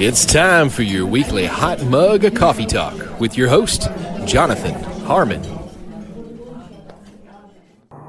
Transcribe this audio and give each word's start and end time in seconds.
It's 0.00 0.24
time 0.24 0.70
for 0.70 0.82
your 0.82 1.04
weekly 1.04 1.44
hot 1.44 1.82
mug 1.84 2.24
of 2.24 2.34
coffee 2.34 2.64
talk 2.64 3.20
with 3.20 3.36
your 3.36 3.48
host, 3.48 3.82
Jonathan 4.24 4.74
Harmon. 5.04 5.42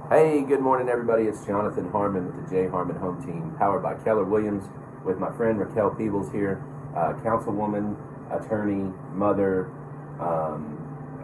Hey, 0.10 0.42
good 0.48 0.62
morning, 0.62 0.88
everybody. 0.88 1.24
It's 1.26 1.46
Jonathan 1.46 1.90
Harmon 1.92 2.28
with 2.28 2.50
the 2.50 2.56
J 2.56 2.68
Harmon 2.70 2.96
Home 2.96 3.22
Team, 3.26 3.54
powered 3.58 3.84
by 3.84 3.96
Keller 4.06 4.24
Williams, 4.24 4.64
with 5.06 5.20
my 5.20 5.32
friend 5.36 5.60
Raquel 5.60 5.92
Peebles 5.92 6.32
here, 6.32 6.64
uh, 6.96 7.14
councilwoman, 7.24 7.98
attorney, 8.32 8.94
mother. 9.14 9.66
Um, 10.22 10.78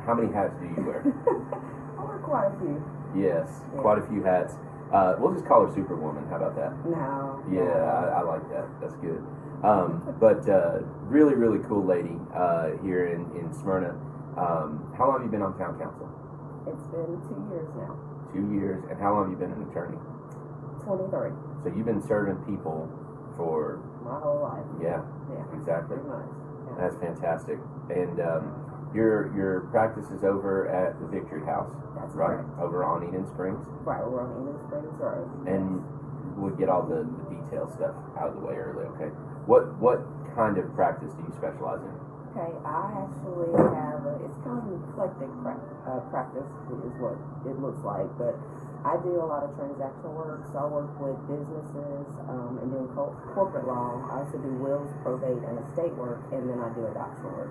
how 0.05 0.13
many 0.15 0.33
hats 0.33 0.53
do 0.59 0.65
you 0.67 0.83
wear? 0.85 1.01
I 1.97 2.03
wear 2.03 2.17
quite 2.19 2.47
a 2.47 2.59
few. 2.59 2.83
yes, 3.15 3.47
Yeah. 3.73 3.81
quite 3.81 3.99
a 3.99 4.07
few 4.07 4.21
hats. 4.23 4.55
Uh, 4.91 5.15
we'll 5.19 5.33
just 5.33 5.45
call 5.45 5.65
her 5.65 5.73
Superwoman. 5.73 6.27
How 6.29 6.37
about 6.37 6.55
that? 6.55 6.71
No. 6.89 7.43
Yeah, 7.51 7.61
I, 7.63 8.19
I 8.19 8.21
like 8.23 8.47
that. 8.51 8.65
That's 8.81 8.95
good. 8.97 9.21
Um, 9.63 10.15
but 10.19 10.47
uh, 10.49 10.79
really, 11.09 11.33
really 11.33 11.59
cool 11.67 11.85
lady 11.85 12.13
uh, 12.35 12.77
here 12.83 13.07
in, 13.07 13.25
in 13.39 13.53
Smyrna. 13.53 13.97
Um, 14.37 14.93
how 14.97 15.07
long 15.09 15.21
have 15.21 15.25
you 15.25 15.31
been 15.33 15.41
on 15.41 15.57
town 15.57 15.79
council? 15.81 16.05
It's 16.69 16.85
been 16.93 17.17
two 17.25 17.39
years 17.49 17.69
now. 17.73 17.97
Two 18.33 18.45
years. 18.53 18.83
And 18.91 18.99
how 19.01 19.13
long 19.17 19.29
have 19.29 19.33
you 19.33 19.39
been 19.41 19.51
an 19.57 19.65
attorney? 19.71 19.97
23. 20.85 21.31
So 21.65 21.73
you've 21.73 21.89
been 21.89 22.05
serving 22.05 22.37
people 22.45 22.85
for, 23.35 23.81
My 24.05 24.19
whole 24.21 24.45
life. 24.45 24.65
yeah, 24.81 25.01
Yeah. 25.33 25.41
exactly. 25.57 25.97
Yeah. 26.05 26.77
That's 26.77 26.95
fantastic. 27.01 27.57
And 27.89 28.19
um, 28.21 28.91
your 28.93 29.33
your 29.35 29.61
practice 29.73 30.05
is 30.11 30.23
over 30.23 30.69
at 30.69 30.99
the 31.01 31.07
Victory 31.07 31.43
House, 31.45 31.73
That's 31.97 32.13
right? 32.13 32.39
correct. 32.45 32.59
Over 32.61 32.83
on 32.85 33.03
Enon 33.09 33.25
Springs. 33.33 33.65
Right, 33.83 34.05
we're 34.05 34.21
on 34.21 34.31
Enon 34.37 34.59
Springs 34.69 34.93
Road. 35.01 35.27
And 35.49 35.81
we'll 36.37 36.55
get 36.55 36.69
all 36.69 36.85
the, 36.85 37.03
the 37.03 37.25
detail 37.35 37.65
stuff 37.73 37.95
out 38.19 38.29
of 38.29 38.35
the 38.35 38.43
way 38.45 38.53
early, 38.55 38.85
okay? 38.95 39.09
What 39.47 39.63
what 39.79 40.03
kind 40.35 40.59
of 40.59 40.67
practice 40.75 41.09
do 41.15 41.23
you 41.23 41.33
specialize 41.39 41.79
in? 41.79 41.95
Okay, 42.35 42.51
I 42.67 42.83
actually 43.07 43.49
have 43.73 44.03
a, 44.05 44.13
it's 44.27 44.37
kind 44.45 44.59
of 44.61 44.67
an 44.69 44.77
eclectic 44.91 45.31
pra- 45.41 45.63
uh, 45.89 46.03
practice, 46.11 46.45
is 46.69 46.93
what 47.01 47.17
it 47.49 47.55
looks 47.57 47.81
like, 47.81 48.05
but 48.19 48.35
I 48.85 48.99
do 49.01 49.17
a 49.17 49.25
lot 49.25 49.41
of 49.47 49.55
transaction 49.57 50.11
work, 50.13 50.45
so 50.53 50.61
I 50.61 50.67
work 50.69 50.91
with 51.01 51.17
businesses 51.25 52.05
um, 52.29 52.59
and 52.61 52.69
doing 52.69 52.91
co- 52.93 53.15
corporate 53.33 53.65
law. 53.65 54.05
I 54.11 54.21
also 54.21 54.37
do 54.37 54.51
wills, 54.61 54.91
probate, 55.01 55.41
and 55.49 55.57
estate 55.65 55.95
work, 55.97 56.21
and 56.29 56.45
then 56.45 56.59
I 56.61 56.69
do 56.77 56.85
adoption 56.85 57.25
work. 57.33 57.49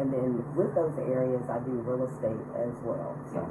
And 0.00 0.10
then 0.10 0.42
with 0.58 0.74
those 0.74 0.96
areas, 0.98 1.44
I 1.46 1.62
do 1.62 1.78
real 1.86 2.08
estate 2.10 2.42
as 2.58 2.74
well. 2.82 3.14
So, 3.30 3.44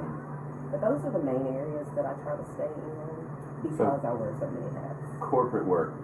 but 0.74 0.84
those 0.84 1.00
are 1.08 1.14
the 1.14 1.24
main 1.24 1.46
areas 1.56 1.88
that 1.96 2.04
I 2.04 2.12
try 2.20 2.36
to 2.36 2.46
stay 2.52 2.68
in 2.68 3.16
because 3.64 4.02
I 4.04 4.12
wear 4.12 4.34
so 4.36 4.46
many 4.52 4.68
hats. 4.76 5.00
Corporate 5.24 5.64
work. 5.64 5.96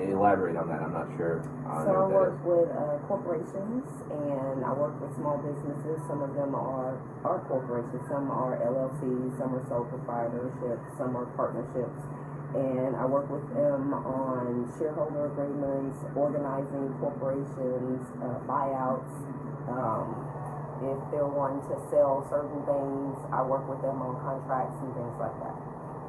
Elaborate 0.00 0.56
on 0.56 0.68
that. 0.68 0.80
I'm 0.80 0.92
not 0.92 1.08
sure. 1.16 1.44
I 1.68 1.84
So 1.84 1.92
I 1.92 2.06
work 2.08 2.38
with 2.44 2.68
uh, 2.72 2.96
corporations 3.06 3.84
and 4.08 4.64
I 4.64 4.72
work 4.72 4.96
with 5.00 5.12
small 5.16 5.36
businesses. 5.38 6.00
Some 6.08 6.22
of 6.22 6.32
them 6.34 6.54
are 6.54 6.96
are 7.24 7.40
corporations, 7.46 8.00
some 8.08 8.30
are 8.30 8.56
LLCs, 8.62 9.36
some 9.38 9.52
are 9.54 9.64
sole 9.68 9.84
proprietorships, 9.92 10.82
some 10.96 11.16
are 11.16 11.26
partnerships. 11.36 12.00
And 12.56 12.96
I 12.96 13.04
work 13.06 13.28
with 13.32 13.44
them 13.56 13.94
on 13.94 14.68
shareholder 14.76 15.26
agreements, 15.32 15.96
organizing 16.16 16.92
corporations, 17.00 18.00
uh, 18.20 18.40
buyouts. 18.44 19.12
Um, 19.72 20.08
if 20.82 20.98
they're 21.14 21.30
wanting 21.30 21.62
to 21.70 21.76
sell 21.88 22.26
certain 22.28 22.58
things, 22.66 23.14
I 23.32 23.40
work 23.46 23.64
with 23.70 23.80
them 23.80 24.02
on 24.02 24.18
contracts 24.20 24.76
and 24.82 24.90
things 24.92 25.16
like 25.16 25.32
that. 25.40 25.56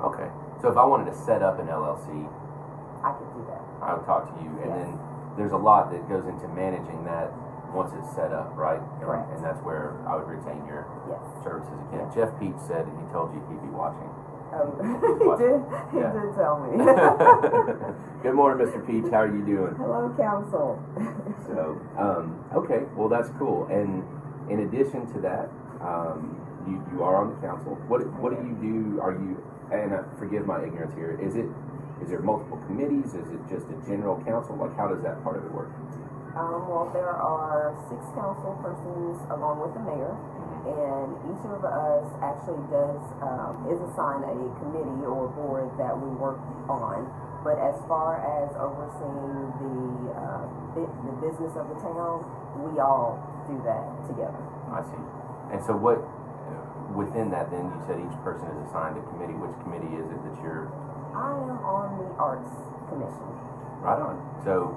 Okay. 0.03 0.28
So 0.62 0.72
if 0.72 0.78
I 0.78 0.84
wanted 0.84 1.12
to 1.14 1.16
set 1.23 1.44
up 1.44 1.59
an 1.59 1.68
LLC, 1.68 2.09
I 3.04 3.12
could 3.14 3.30
do 3.36 3.46
that. 3.52 3.62
I 3.82 3.94
would 3.96 4.06
talk 4.06 4.32
to 4.36 4.44
you, 4.44 4.50
and 4.64 4.72
Yes. 4.72 4.88
then 4.88 5.00
there's 5.38 5.52
a 5.52 5.58
lot 5.58 5.92
that 5.92 6.08
goes 6.08 6.26
into 6.26 6.48
managing 6.50 7.04
that 7.06 7.32
once 7.73 7.92
it's 7.98 8.09
set 8.16 8.32
up, 8.32 8.54
right? 8.56 8.80
And- 8.80 9.02
Correct. 9.02 9.30
And 9.34 9.44
that's 9.44 9.59
where 9.64 9.94
I 10.08 10.16
would 10.16 10.28
retain 10.28 10.64
your 10.66 10.86
Yes. 11.09 11.20
services 11.44 11.74
again. 11.90 12.08
Jeff 12.14 12.38
Peach 12.40 12.58
said 12.59 12.86
he 12.88 13.06
told 13.12 13.34
you 13.34 13.42
he'd 13.50 13.62
be 13.62 13.70
watching. 13.76 14.09
Um, 14.53 14.78
he 15.19 15.44
did. 15.44 15.62
He 15.92 16.00
Yeah. 16.00 16.12
did 16.13 16.36
tell 16.36 16.59
me. 16.59 16.78
Good 18.22 18.36
morning, 18.36 18.68
Mr. 18.68 18.86
Peach. 18.86 19.09
How 19.12 19.22
are 19.22 19.28
you 19.28 19.42
doing? 19.44 19.74
Hello, 19.75 20.13
council. 20.16 20.80
So, 21.47 21.78
um, 21.97 22.36
okay, 22.56 22.84
well 22.96 23.09
that's 23.09 23.30
cool. 23.40 23.66
And 23.72 24.03
in 24.50 24.59
addition 24.59 25.12
to 25.13 25.19
that, 25.22 25.50
um, 25.81 26.38
you, 26.68 26.81
you 26.94 27.03
are 27.03 27.16
on 27.16 27.30
the 27.31 27.36
council. 27.47 27.75
What 27.88 28.06
what 28.22 28.30
do 28.40 28.47
you 28.47 28.53
do? 28.62 29.02
Are 29.02 29.12
you? 29.12 29.42
And 29.72 29.92
uh, 29.94 30.03
forgive 30.19 30.46
my 30.46 30.63
ignorance 30.63 30.94
here. 30.94 31.18
Is 31.19 31.36
it? 31.36 31.47
Is 32.03 32.12
there 32.12 32.19
multiple 32.19 32.59
committees? 32.68 33.16
Is 33.16 33.31
it 33.31 33.40
just 33.47 33.64
a 33.72 33.78
general 33.88 34.19
council? 34.28 34.59
Like, 34.59 34.75
how 34.75 34.91
does 34.91 35.00
that 35.08 35.24
part 35.24 35.40
of 35.40 35.47
it 35.47 35.53
work? 35.56 35.72
Um, 36.36 36.68
well, 36.68 36.91
there 36.91 37.16
are 37.16 37.72
six 37.88 38.03
council 38.12 38.59
persons 38.59 39.24
along 39.31 39.64
with 39.64 39.72
the 39.72 39.84
mayor, 39.88 40.12
and 40.68 41.16
each 41.31 41.46
of 41.47 41.63
us 41.63 42.03
actually 42.19 42.59
does 42.68 43.00
um, 43.24 43.56
is 43.72 43.80
assigned 43.88 44.28
a 44.28 44.36
committee 44.59 45.08
or 45.08 45.31
board 45.31 45.72
that 45.80 45.96
we 45.96 46.12
work 46.19 46.44
on. 46.68 47.08
But 47.40 47.56
as 47.62 47.80
far 47.88 48.19
as 48.19 48.52
overseeing 48.59 49.56
the 49.63 49.75
uh, 50.12 50.44
the 50.75 51.13
business 51.24 51.56
of 51.56 51.72
the 51.72 51.80
town, 51.80 52.28
we 52.68 52.84
all 52.84 53.16
do 53.47 53.56
that 53.63 53.88
together. 54.12 54.44
I 54.75 54.84
see. 54.84 55.03
And 55.56 55.62
so, 55.63 55.72
what 55.78 56.03
within 56.97 57.31
that? 57.31 57.47
Then 57.47 57.72
you 57.72 57.80
said 57.88 58.02
each 58.02 58.19
person 58.28 58.50
is 58.52 58.59
assigned 58.68 59.00
a 59.00 59.03
committee. 59.13 59.38
Which 59.38 59.56
committee 59.63 59.94
is 59.96 60.08
it 60.09 60.19
that 60.19 60.36
you're 60.44 60.68
I 61.16 61.29
am 61.47 61.57
on 61.63 61.88
the 62.01 62.09
arts 62.18 62.50
commission. 62.90 63.29
right 63.81 64.00
on? 64.01 64.18
So, 64.44 64.74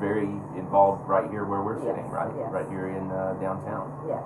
very 0.00 0.28
involved 0.58 1.08
right 1.08 1.28
here 1.30 1.44
where 1.44 1.62
we're 1.62 1.78
Yes, 1.82 1.90
sitting, 1.96 2.08
right? 2.10 2.30
yes. 2.38 2.50
Right 2.52 2.68
here 2.70 2.88
in 2.94 3.10
uh, 3.10 3.34
downtown. 3.42 3.90
Yes. 4.06 4.22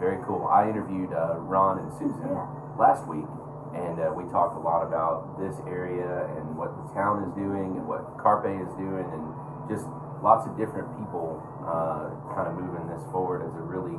Very 0.00 0.18
cool. 0.26 0.44
I 0.52 0.68
interviewed 0.68 1.12
uh, 1.12 1.38
Ron 1.40 1.78
and 1.80 1.90
Susan 1.96 2.28
Yeah. 2.28 2.44
last 2.76 3.06
week, 3.08 3.24
and 3.72 3.96
uh, 4.00 4.12
we 4.12 4.24
talked 4.28 4.56
a 4.56 4.60
lot 4.60 4.82
about 4.84 5.38
this 5.40 5.56
area 5.68 6.28
and 6.36 6.56
what 6.58 6.74
the 6.76 6.86
town 6.92 7.24
is 7.24 7.32
doing 7.38 7.76
and 7.78 7.86
what 7.88 8.04
Carpe 8.20 8.50
is 8.52 8.68
doing, 8.76 9.06
and 9.16 9.24
just 9.70 9.86
lots 10.20 10.44
of 10.48 10.56
different 10.60 10.88
people 10.98 11.40
uh, 11.64 12.08
kind 12.36 12.48
of 12.48 12.54
moving 12.60 12.84
this 12.88 13.00
forward 13.12 13.44
as 13.46 13.52
a 13.56 13.64
really, 13.64 13.96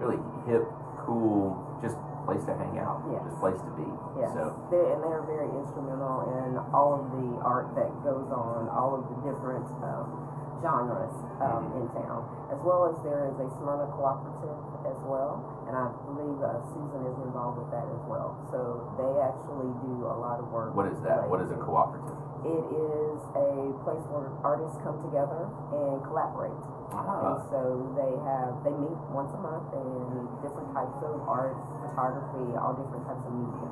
really 0.00 0.20
hip, 0.48 0.64
cool, 1.04 1.56
just 1.80 1.96
place 2.28 2.44
to 2.44 2.52
hang 2.60 2.76
out, 2.76 3.00
Yes. 3.08 3.24
just 3.24 3.40
place 3.40 3.56
to 3.56 3.72
be. 3.72 3.88
Yes, 4.20 4.36
So, 4.36 4.52
they're, 4.68 4.92
and 4.92 5.00
they're 5.00 5.24
very 5.24 5.48
instrumental 5.48 6.28
in 6.44 6.60
all 6.76 6.92
of 7.00 7.08
the 7.16 7.28
art 7.40 7.72
that 7.80 7.88
goes 8.04 8.28
on, 8.28 8.68
all 8.68 9.00
of 9.00 9.08
the 9.08 9.16
different 9.32 9.64
um, 9.80 10.28
genres 10.60 11.14
um, 11.40 11.72
in 11.80 11.88
town, 11.96 12.28
as 12.52 12.60
well 12.60 12.92
as 12.92 13.00
there 13.00 13.32
is 13.32 13.36
a 13.40 13.48
Smyrna 13.56 13.88
cooperative 13.96 14.60
as 14.84 14.98
well, 15.08 15.40
and 15.64 15.72
I 15.72 15.88
believe 16.04 16.36
uh, 16.44 16.60
Susan 16.76 17.00
is 17.08 17.16
involved 17.24 17.64
with 17.64 17.70
that 17.72 17.88
as 17.88 18.02
well. 18.04 18.36
So 18.52 18.92
they 19.00 19.12
actually 19.24 19.72
do 19.88 20.04
a 20.04 20.16
lot 20.20 20.36
of 20.42 20.52
work. 20.52 20.76
what 20.76 20.84
is 20.92 21.00
that? 21.08 21.24
What 21.24 21.40
is 21.40 21.48
a 21.48 21.56
cooperative? 21.56 22.12
It 22.46 22.64
is 22.70 23.18
a 23.34 23.48
place 23.82 24.04
where 24.14 24.30
artists 24.46 24.78
come 24.86 25.02
together 25.02 25.50
and 25.74 25.98
collaborate. 26.06 26.54
Ah, 26.94 27.34
And 27.34 27.38
so 27.50 27.60
they 27.98 28.12
have 28.24 28.62
they 28.62 28.72
meet 28.72 28.98
once 29.10 29.34
a 29.34 29.40
month 29.42 29.68
and 29.74 30.24
different 30.40 30.70
types 30.72 30.96
of 31.02 31.18
art, 31.26 31.58
photography, 31.82 32.46
all 32.56 32.78
different 32.78 33.04
types 33.10 33.24
of 33.26 33.32
media. 33.34 33.68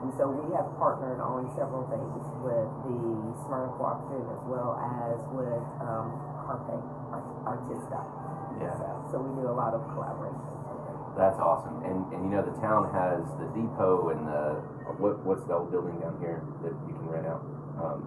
And 0.00 0.10
so 0.16 0.28
we 0.28 0.48
have 0.56 0.68
partnered 0.80 1.20
on 1.20 1.48
several 1.56 1.84
things 1.92 2.24
with 2.44 2.68
the 2.88 2.96
Smyrna 3.44 3.72
Cooperative 3.76 4.28
as 4.32 4.42
well 4.48 4.76
as 4.80 5.18
with 5.32 5.64
um, 5.84 6.12
Carpe 6.44 6.76
Artista. 7.44 8.00
yeah. 8.60 8.76
So, 8.80 8.86
so 9.12 9.14
we 9.24 9.30
do 9.40 9.48
a 9.48 9.56
lot 9.56 9.72
of 9.76 9.80
collaborations. 9.92 10.52
That's 11.16 11.40
awesome. 11.40 11.80
And 11.84 12.04
and 12.12 12.28
you 12.28 12.30
know 12.36 12.44
the 12.44 12.52
town 12.60 12.92
has 12.92 13.24
the 13.40 13.48
depot 13.56 14.12
and 14.12 14.28
the 14.28 14.60
what 15.00 15.16
what's 15.24 15.44
the 15.48 15.56
old 15.56 15.72
building 15.72 15.96
down 16.00 16.20
here 16.20 16.44
that 16.60 16.76
you 16.84 16.92
can 16.92 17.08
rent 17.08 17.24
out? 17.26 17.40
Um, 17.80 18.00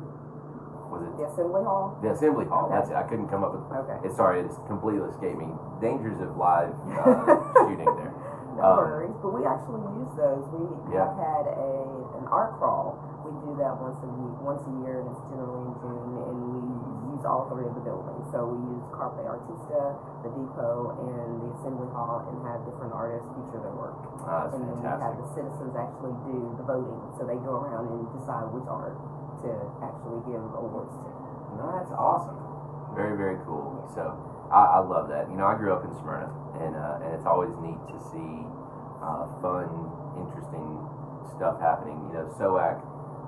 was 0.90 1.06
it 1.06 1.14
The 1.22 1.26
Assembly 1.30 1.62
Hall. 1.62 1.94
the 2.02 2.10
assembly 2.18 2.46
hall? 2.50 2.66
That's 2.74 2.90
it. 2.90 2.98
I 2.98 3.06
couldn't 3.06 3.30
come 3.30 3.46
up 3.46 3.54
with. 3.54 3.62
Okay. 3.86 4.10
It's 4.10 4.18
sorry, 4.18 4.42
it's 4.42 4.58
completely 4.66 5.06
escaped 5.06 5.38
me. 5.38 5.54
Dangers 5.78 6.18
of 6.18 6.34
live 6.34 6.74
uh, 6.98 7.38
shooting 7.70 7.86
there. 7.86 8.10
No 8.58 8.66
Um, 8.66 8.76
worries, 8.82 9.16
but 9.22 9.32
we 9.38 9.46
actually 9.46 9.86
use 10.02 10.10
those. 10.18 10.44
We 10.50 10.66
Yeah. 10.98 11.06
have 11.06 11.16
had 11.22 11.46
a 11.54 11.70
an 12.18 12.26
art 12.34 12.58
crawl. 12.58 12.98
We 13.22 13.32
do 13.46 13.54
that 13.62 13.78
once 13.78 14.02
a 14.02 14.10
week, 14.10 14.36
once 14.42 14.66
a 14.66 14.74
year, 14.82 15.06
and 15.06 15.14
it's 15.14 15.22
generally 15.30 15.62
in 15.70 15.74
June. 15.78 16.18
And 16.26 16.38
we 16.50 17.14
use 17.14 17.24
all 17.30 17.46
three 17.54 17.70
of 17.70 17.78
the 17.78 17.86
buildings. 17.86 18.26
So 18.34 18.50
we 18.50 18.58
use 18.74 18.84
Carpe 18.92 19.22
Artista, 19.30 19.94
the 20.26 20.34
Depot, 20.34 20.98
and 21.06 21.30
the 21.46 21.50
Assembly 21.62 21.88
Hall, 21.94 22.26
and 22.28 22.36
have 22.50 22.66
different 22.66 22.92
artists 22.98 23.30
feature 23.38 23.62
their 23.62 23.78
work. 23.78 23.94
That's 24.26 24.58
and 24.58 24.66
then 24.66 24.76
we 24.82 24.90
have 24.90 25.16
the 25.22 25.30
citizens 25.38 25.78
actually 25.78 26.18
do 26.28 26.36
the 26.58 26.66
voting. 26.66 27.00
So 27.22 27.30
they 27.30 27.38
go 27.46 27.62
around 27.62 27.94
and 27.94 28.02
decide 28.18 28.50
which 28.52 28.66
art 28.68 28.98
to 29.46 29.52
actually 29.84 30.22
give 30.28 30.42
awards 30.58 30.94
to. 31.04 31.10
No, 31.58 31.66
that's 31.76 31.92
awesome. 31.96 32.38
Very 32.96 33.16
very 33.18 33.38
cool. 33.46 33.86
So 33.94 34.16
I, 34.52 34.78
I 34.78 34.80
love 34.82 35.10
that. 35.10 35.30
You 35.30 35.38
know, 35.38 35.46
I 35.46 35.56
grew 35.56 35.74
up 35.74 35.86
in 35.86 35.94
Smyrna, 36.02 36.30
and 36.62 36.74
uh, 36.74 37.06
and 37.06 37.10
it's 37.14 37.26
always 37.26 37.54
neat 37.62 37.80
to 37.94 37.98
see 38.10 38.34
uh, 39.02 39.30
fun, 39.42 39.70
interesting 40.18 40.68
stuff 41.38 41.62
happening. 41.62 41.98
You 42.10 42.20
know, 42.20 42.26
SOAC, 42.36 42.78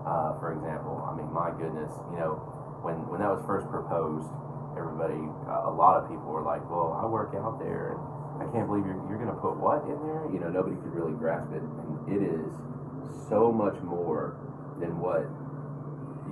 uh, 0.04 0.38
for 0.42 0.54
example. 0.54 1.00
I 1.06 1.14
mean, 1.16 1.30
my 1.32 1.54
goodness. 1.56 1.94
You 2.12 2.18
know, 2.20 2.42
when 2.82 3.06
when 3.08 3.22
that 3.22 3.30
was 3.30 3.46
first 3.46 3.70
proposed, 3.70 4.28
everybody, 4.74 5.22
uh, 5.46 5.70
a 5.70 5.74
lot 5.74 6.02
of 6.02 6.10
people 6.10 6.34
were 6.34 6.44
like, 6.44 6.66
"Well, 6.70 6.98
I 6.98 7.06
work 7.06 7.38
out 7.38 7.62
there, 7.62 7.96
and 7.96 8.42
I 8.42 8.46
can't 8.50 8.66
believe 8.66 8.86
you're 8.86 9.00
you're 9.08 9.22
gonna 9.22 9.38
put 9.38 9.56
what 9.62 9.86
in 9.86 10.00
there." 10.02 10.26
You 10.34 10.42
know, 10.42 10.50
nobody 10.50 10.76
could 10.82 10.94
really 10.94 11.14
grasp 11.14 11.54
it, 11.54 11.62
and 11.62 11.90
it 12.10 12.22
is 12.26 12.50
so 13.30 13.54
much 13.54 13.78
more 13.86 14.36
than 14.82 14.98
what 14.98 15.30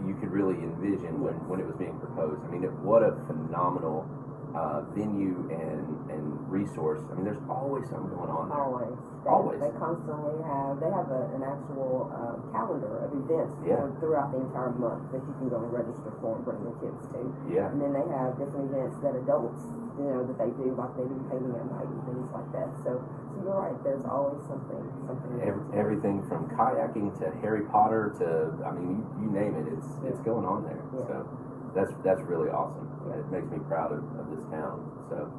you 0.07 0.16
could 0.19 0.31
really 0.31 0.56
envision 0.56 1.22
when, 1.22 1.36
when 1.48 1.60
it 1.60 1.68
was 1.68 1.75
being 1.75 1.98
proposed. 2.00 2.42
I 2.44 2.48
mean, 2.48 2.63
it, 2.63 2.72
what 2.80 3.04
a 3.04 3.16
phenomenal 3.28 4.07
uh, 4.56 4.81
venue 4.98 5.38
and 5.54 5.86
and 6.10 6.25
resource. 6.50 7.00
I 7.12 7.16
mean, 7.16 7.25
there's 7.25 7.42
always 7.50 7.86
something 7.94 8.10
going 8.18 8.34
on 8.34 8.50
there. 8.50 8.57
Always. 8.57 8.98
They, 9.22 9.30
Always. 9.30 9.60
They 9.62 9.69
constantly 9.78 10.42
have, 10.42 10.81
they 10.81 10.90
have 10.90 11.06
a, 11.13 11.22
an 11.38 11.44
actual 11.46 12.10
uh, 12.10 12.40
calendar 12.56 13.06
of 13.06 13.13
events 13.13 13.54
Yeah. 13.62 13.78
for- 13.78 13.94
throughout 14.01 14.34
the 14.34 14.42
entire 14.42 14.74
month 14.74 15.06
that 15.13 15.22
you 15.22 15.34
can 15.38 15.48
go 15.54 15.62
and 15.62 15.69
register 15.69 16.10
for 16.24 16.40
and 16.40 16.44
bring 16.48 16.57
your 16.66 16.74
kids 16.81 16.98
to. 17.13 17.22
Yeah, 17.46 17.69
And 17.69 17.78
then 17.78 17.94
they 17.94 18.06
have 18.10 18.40
different 18.42 18.74
events 18.74 18.98
that 19.06 19.13
adults, 19.13 19.62
you 20.01 20.07
know, 20.10 20.25
that 20.25 20.38
they 20.42 20.50
do, 20.57 20.74
like 20.74 20.94
they 20.98 21.06
do 21.06 21.18
painting 21.30 21.54
at 21.54 21.68
night 21.69 21.86
and 21.86 22.02
things 22.10 22.28
like 22.34 22.50
that. 22.57 22.69
So, 22.81 22.98
so 22.98 23.36
you're 23.45 23.54
right, 23.54 23.78
there's 23.86 24.07
always 24.10 24.42
something, 24.50 24.81
something. 25.06 25.30
Every, 25.45 25.62
everything 25.78 26.25
from 26.25 26.50
kayaking 26.57 27.13
to 27.22 27.30
Harry 27.45 27.69
Potter 27.69 28.16
to 28.24 28.50
I 28.66 28.74
mean, 28.74 29.06
you, 29.22 29.28
you 29.28 29.28
name 29.30 29.54
it, 29.62 29.68
it's 29.78 29.90
it's 30.10 30.22
going 30.25 30.48
on 30.48 30.66
there. 30.66 30.81
Yeah. 30.95 31.06
So 31.06 31.16
that's 31.80 31.96
that's 32.04 32.24
really 32.28 32.52
awesome. 32.52 32.92
It 33.16 33.24
makes 33.31 33.48
me 33.48 33.64
proud 33.72 33.96
of, 33.96 34.04
of 34.20 34.28
this 34.36 34.44
town. 34.52 34.84
So. 35.08 35.31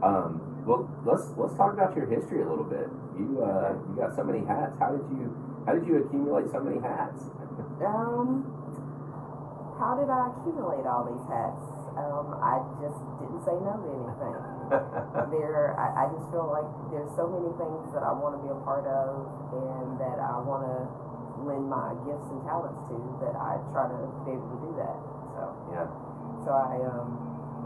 Um, 0.00 0.40
well, 0.64 0.88
let's 1.04 1.28
let's 1.36 1.54
talk 1.56 1.76
about 1.76 1.94
your 1.94 2.08
history 2.08 2.42
a 2.42 2.48
little 2.48 2.66
bit. 2.66 2.88
You 3.20 3.44
uh, 3.44 3.76
you 3.76 3.94
got 4.00 4.16
so 4.16 4.24
many 4.24 4.40
hats. 4.44 4.72
How 4.80 4.96
did 4.96 5.04
you 5.14 5.30
how 5.68 5.76
did 5.76 5.84
you 5.86 6.00
accumulate 6.00 6.48
so 6.50 6.60
many 6.64 6.80
hats? 6.80 7.20
Um, 7.76 8.40
how 9.76 10.00
did 10.00 10.08
I 10.08 10.32
accumulate 10.32 10.88
all 10.88 11.04
these 11.04 11.24
hats? 11.28 11.60
Um, 12.00 12.36
I 12.40 12.56
just 12.80 12.96
didn't 13.20 13.44
say 13.44 13.52
no 13.60 13.76
to 13.76 13.88
anything. 13.92 14.36
there, 15.36 15.76
I, 15.76 16.04
I 16.04 16.12
just 16.12 16.24
feel 16.32 16.48
like 16.48 16.64
there's 16.88 17.12
so 17.20 17.28
many 17.28 17.52
things 17.60 17.92
that 17.92 18.00
I 18.00 18.16
want 18.16 18.36
to 18.36 18.40
be 18.44 18.48
a 18.48 18.60
part 18.64 18.88
of 18.88 19.28
and 19.60 20.00
that 20.00 20.16
I 20.20 20.40
want 20.40 20.64
to 20.64 20.88
lend 21.44 21.68
my 21.68 21.92
gifts 22.08 22.28
and 22.32 22.40
talents 22.48 22.80
to 22.88 22.96
that 23.28 23.36
I 23.36 23.60
try 23.76 23.92
to 23.92 23.98
be 24.24 24.32
able 24.32 24.48
to 24.56 24.58
do 24.64 24.72
that. 24.80 25.15
So, 25.36 25.44
yeah, 25.68 25.86
so 26.42 26.50
I, 26.56 26.74
um, 26.88 27.08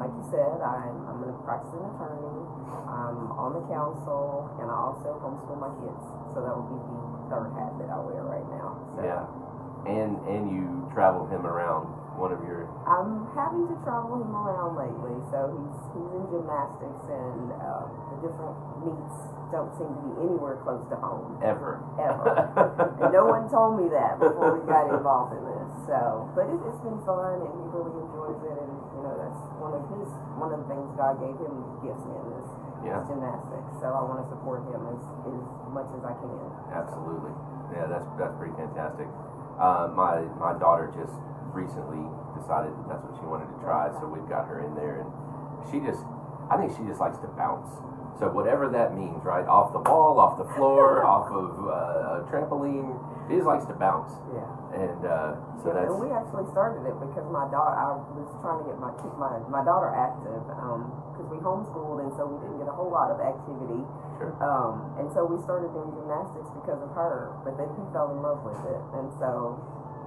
like 0.02 0.10
you 0.10 0.24
said, 0.34 0.58
I'm, 0.58 0.96
I'm 1.06 1.20
a 1.22 1.30
practicing 1.46 1.82
attorney. 1.86 2.42
I'm 2.90 3.30
on 3.38 3.54
the 3.54 3.64
council 3.70 4.50
and 4.58 4.66
I 4.66 4.74
also 4.74 5.14
homeschool 5.22 5.58
my 5.60 5.70
kids. 5.78 6.02
So 6.34 6.42
that 6.42 6.50
would 6.50 6.68
be 6.72 6.78
the 6.82 7.00
third 7.30 7.50
hat 7.54 7.72
that 7.78 7.88
I 7.94 7.98
wear 8.02 8.24
right 8.26 8.48
now. 8.50 8.74
So. 8.96 9.00
yeah. 9.06 9.24
And 9.80 10.20
and 10.28 10.52
you 10.52 10.90
travel 10.92 11.24
him 11.32 11.46
around 11.48 11.88
one 12.20 12.36
of 12.36 12.44
your 12.44 12.68
I'm 12.84 13.24
having 13.32 13.64
to 13.64 13.76
travel 13.80 14.20
him 14.20 14.28
around 14.36 14.76
lately, 14.76 15.16
so 15.32 15.48
he's 15.56 15.78
he's 15.96 16.10
in 16.20 16.24
gymnastics, 16.28 17.04
and 17.08 17.48
uh, 17.56 17.88
the 18.12 18.16
different 18.28 18.56
meets 18.84 19.16
don't 19.50 19.70
seem 19.78 19.90
to 19.90 20.00
be 20.06 20.12
anywhere 20.30 20.56
close 20.62 20.82
to 20.90 20.96
home 20.98 21.36
ever 21.42 21.82
ever. 21.98 22.26
and 23.02 23.10
no 23.12 23.26
one 23.26 23.50
told 23.50 23.78
me 23.78 23.90
that 23.90 24.18
before 24.22 24.54
we 24.56 24.62
got 24.66 24.86
involved 24.90 25.34
in 25.36 25.42
this. 25.44 25.70
So, 25.90 26.30
but 26.38 26.46
it, 26.46 26.58
it's 26.70 26.82
been 26.86 26.98
fun, 27.02 27.42
and 27.42 27.50
he 27.50 27.64
really 27.74 27.94
enjoys 27.98 28.38
it, 28.46 28.56
and 28.56 28.72
you 28.94 29.00
know 29.02 29.14
that's 29.18 29.40
one 29.58 29.74
of 29.74 29.82
his 29.90 30.08
one 30.38 30.50
of 30.54 30.62
the 30.62 30.68
things 30.70 30.86
God 30.94 31.18
gave 31.18 31.34
him 31.38 31.54
gifts 31.82 32.06
in 32.06 32.22
is, 32.38 32.48
Yeah. 32.86 33.02
gymnastics. 33.04 33.70
So 33.82 33.90
I 33.92 34.00
want 34.06 34.22
to 34.24 34.28
support 34.32 34.64
him 34.70 34.80
as 34.88 35.02
as 35.28 35.36
much 35.74 35.90
as 35.92 36.02
I 36.06 36.14
can. 36.16 36.32
Absolutely. 36.72 37.34
Yeah, 37.74 37.86
that's 37.90 38.06
that's 38.16 38.34
pretty 38.38 38.54
fantastic. 38.56 39.06
Uh, 39.60 39.90
my 39.92 40.24
my 40.40 40.54
daughter 40.56 40.88
just 40.96 41.12
recently 41.52 42.00
decided 42.38 42.70
that 42.72 42.86
that's 42.88 43.04
what 43.04 43.14
she 43.18 43.26
wanted 43.26 43.50
to 43.52 43.58
try, 43.60 43.90
so 44.00 44.06
we've 44.06 44.24
got 44.30 44.46
her 44.46 44.62
in 44.64 44.72
there, 44.78 45.02
and 45.04 45.10
she 45.68 45.82
just, 45.82 46.00
I 46.48 46.56
think 46.56 46.72
she 46.78 46.86
just 46.86 47.02
likes 47.02 47.18
to 47.20 47.28
bounce. 47.36 47.68
So 48.18 48.28
whatever 48.28 48.68
that 48.68 48.92
means, 48.98 49.22
right? 49.24 49.46
Off 49.48 49.72
the 49.72 49.80
wall, 49.80 50.20
off 50.20 50.36
the 50.36 50.48
floor, 50.58 51.04
off 51.12 51.30
of 51.32 51.52
uh, 51.64 52.20
a 52.20 52.28
trampoline, 52.28 52.92
she 53.28 53.36
just 53.38 53.46
likes 53.48 53.64
to 53.70 53.76
bounce, 53.78 54.10
Yeah. 54.34 54.44
and 54.76 55.00
uh, 55.06 55.38
so 55.62 55.70
Yeah, 55.70 55.86
that's 55.86 55.88
and 55.94 56.02
we 56.02 56.10
actually 56.12 56.44
started 56.52 56.82
it 56.84 56.96
because 56.98 57.24
my 57.30 57.46
daughter, 57.48 57.72
I 57.78 57.94
was 58.18 58.28
trying 58.42 58.60
to 58.60 58.66
get 58.68 58.76
my 58.82 58.90
my 59.16 59.38
my 59.48 59.62
daughter 59.64 59.88
active 59.94 60.42
because 60.50 61.26
we 61.30 61.38
homeschooled 61.40 62.02
and 62.04 62.10
so 62.18 62.26
we 62.26 62.36
didn't 62.44 62.58
get 62.60 62.68
a 62.68 62.74
whole 62.76 62.90
lot 62.90 63.08
of 63.14 63.22
activity. 63.22 63.86
sure. 64.18 64.34
Um, 64.42 64.98
and 65.00 65.06
so 65.14 65.24
we 65.24 65.38
started 65.46 65.70
doing 65.72 65.94
gymnastics 65.94 66.50
because 66.60 66.80
of 66.82 66.90
her. 66.92 67.32
But 67.46 67.56
then 67.56 67.70
he 67.78 67.82
fell 67.94 68.10
in 68.12 68.20
love 68.20 68.42
with 68.44 68.58
it, 68.68 68.82
and 69.00 69.08
so 69.22 69.56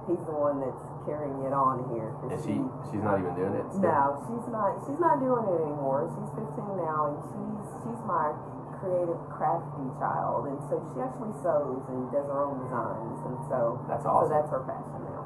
he's 0.06 0.20
the 0.28 0.36
one 0.36 0.60
that's 0.60 0.84
carrying 1.08 1.40
it 1.48 1.54
on 1.56 1.88
here. 1.96 2.12
And 2.28 2.36
she 2.44 2.60
she's 2.92 3.00
not 3.02 3.18
even 3.24 3.32
doing 3.34 3.56
it. 3.56 3.66
still? 3.72 3.88
no, 3.88 4.20
she's 4.28 4.46
not. 4.52 4.70
She's 4.84 5.00
not 5.00 5.16
doing 5.18 5.48
it 5.48 5.58
anymore. 5.64 6.12
She's 6.12 6.30
15 6.36 6.76
now, 6.76 7.00
and 7.10 7.16
she's 7.24 7.53
she's 7.84 8.02
my 8.08 8.32
creative, 8.80 9.20
crafty 9.30 9.86
child. 10.00 10.48
And 10.48 10.58
so 10.68 10.80
she 10.92 11.00
actually 11.04 11.32
sews 11.44 11.84
and 11.92 12.08
does 12.10 12.26
her 12.26 12.40
own 12.44 12.58
designs, 12.64 13.18
and 13.28 13.36
so 13.48 13.78
That's 13.86 14.02
so 14.02 14.26
that's 14.28 14.50
her 14.50 14.64
passion 14.64 15.04
now. 15.08 15.22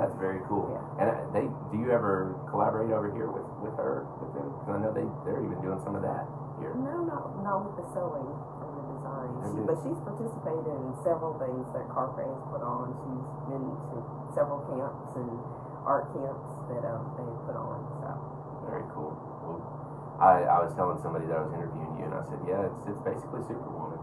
That's 0.00 0.16
very 0.16 0.40
cool. 0.48 0.72
Yeah. 0.72 0.80
And 1.02 1.06
uh, 1.12 1.16
they, 1.36 1.44
do 1.44 1.76
you 1.76 1.92
ever 1.92 2.40
collaborate 2.48 2.88
over 2.88 3.12
here 3.12 3.28
with, 3.28 3.44
with 3.60 3.76
her, 3.76 4.08
with 4.16 4.32
them? 4.32 4.48
Because 4.56 4.72
I 4.72 4.78
know 4.80 4.92
they, 4.96 5.04
they're 5.28 5.44
even 5.44 5.60
doing 5.60 5.76
some 5.84 5.92
of 5.92 6.00
that 6.00 6.24
here. 6.56 6.72
No, 6.72 7.04
not 7.04 7.36
not 7.44 7.58
with 7.68 7.76
the 7.76 7.86
sewing 7.92 8.24
and 8.24 8.70
the 8.80 8.84
design. 8.96 9.28
She, 9.44 9.60
but 9.68 9.76
she's 9.84 10.00
participated 10.08 10.72
in 10.72 10.92
several 11.04 11.36
things 11.36 11.68
that 11.76 11.84
Carpe 11.92 12.16
has 12.16 12.40
put 12.48 12.64
on. 12.64 12.96
She's 12.96 13.24
been 13.52 13.66
to 13.92 13.98
several 14.32 14.64
camps 14.72 15.12
and 15.20 15.28
art 15.84 16.08
camps 16.16 16.48
that 16.72 16.80
um, 16.88 17.04
they 17.20 17.28
put 17.44 17.56
on. 17.58 17.76
So 18.00 18.08
Very 18.64 18.88
cool. 18.96 19.12
Well, 19.44 19.60
I, 20.16 20.46
I 20.48 20.58
was 20.64 20.72
telling 20.78 20.96
somebody 21.02 21.26
that 21.28 21.36
I 21.36 21.42
was 21.44 21.52
interviewing 21.52 21.58
you, 21.58 21.60
and 21.60 21.68
I 21.68 21.72
said, 22.34 22.42
yeah, 22.50 22.66
it's, 22.66 22.82
it's 22.90 23.02
basically 23.06 23.46
Superwoman. 23.46 24.02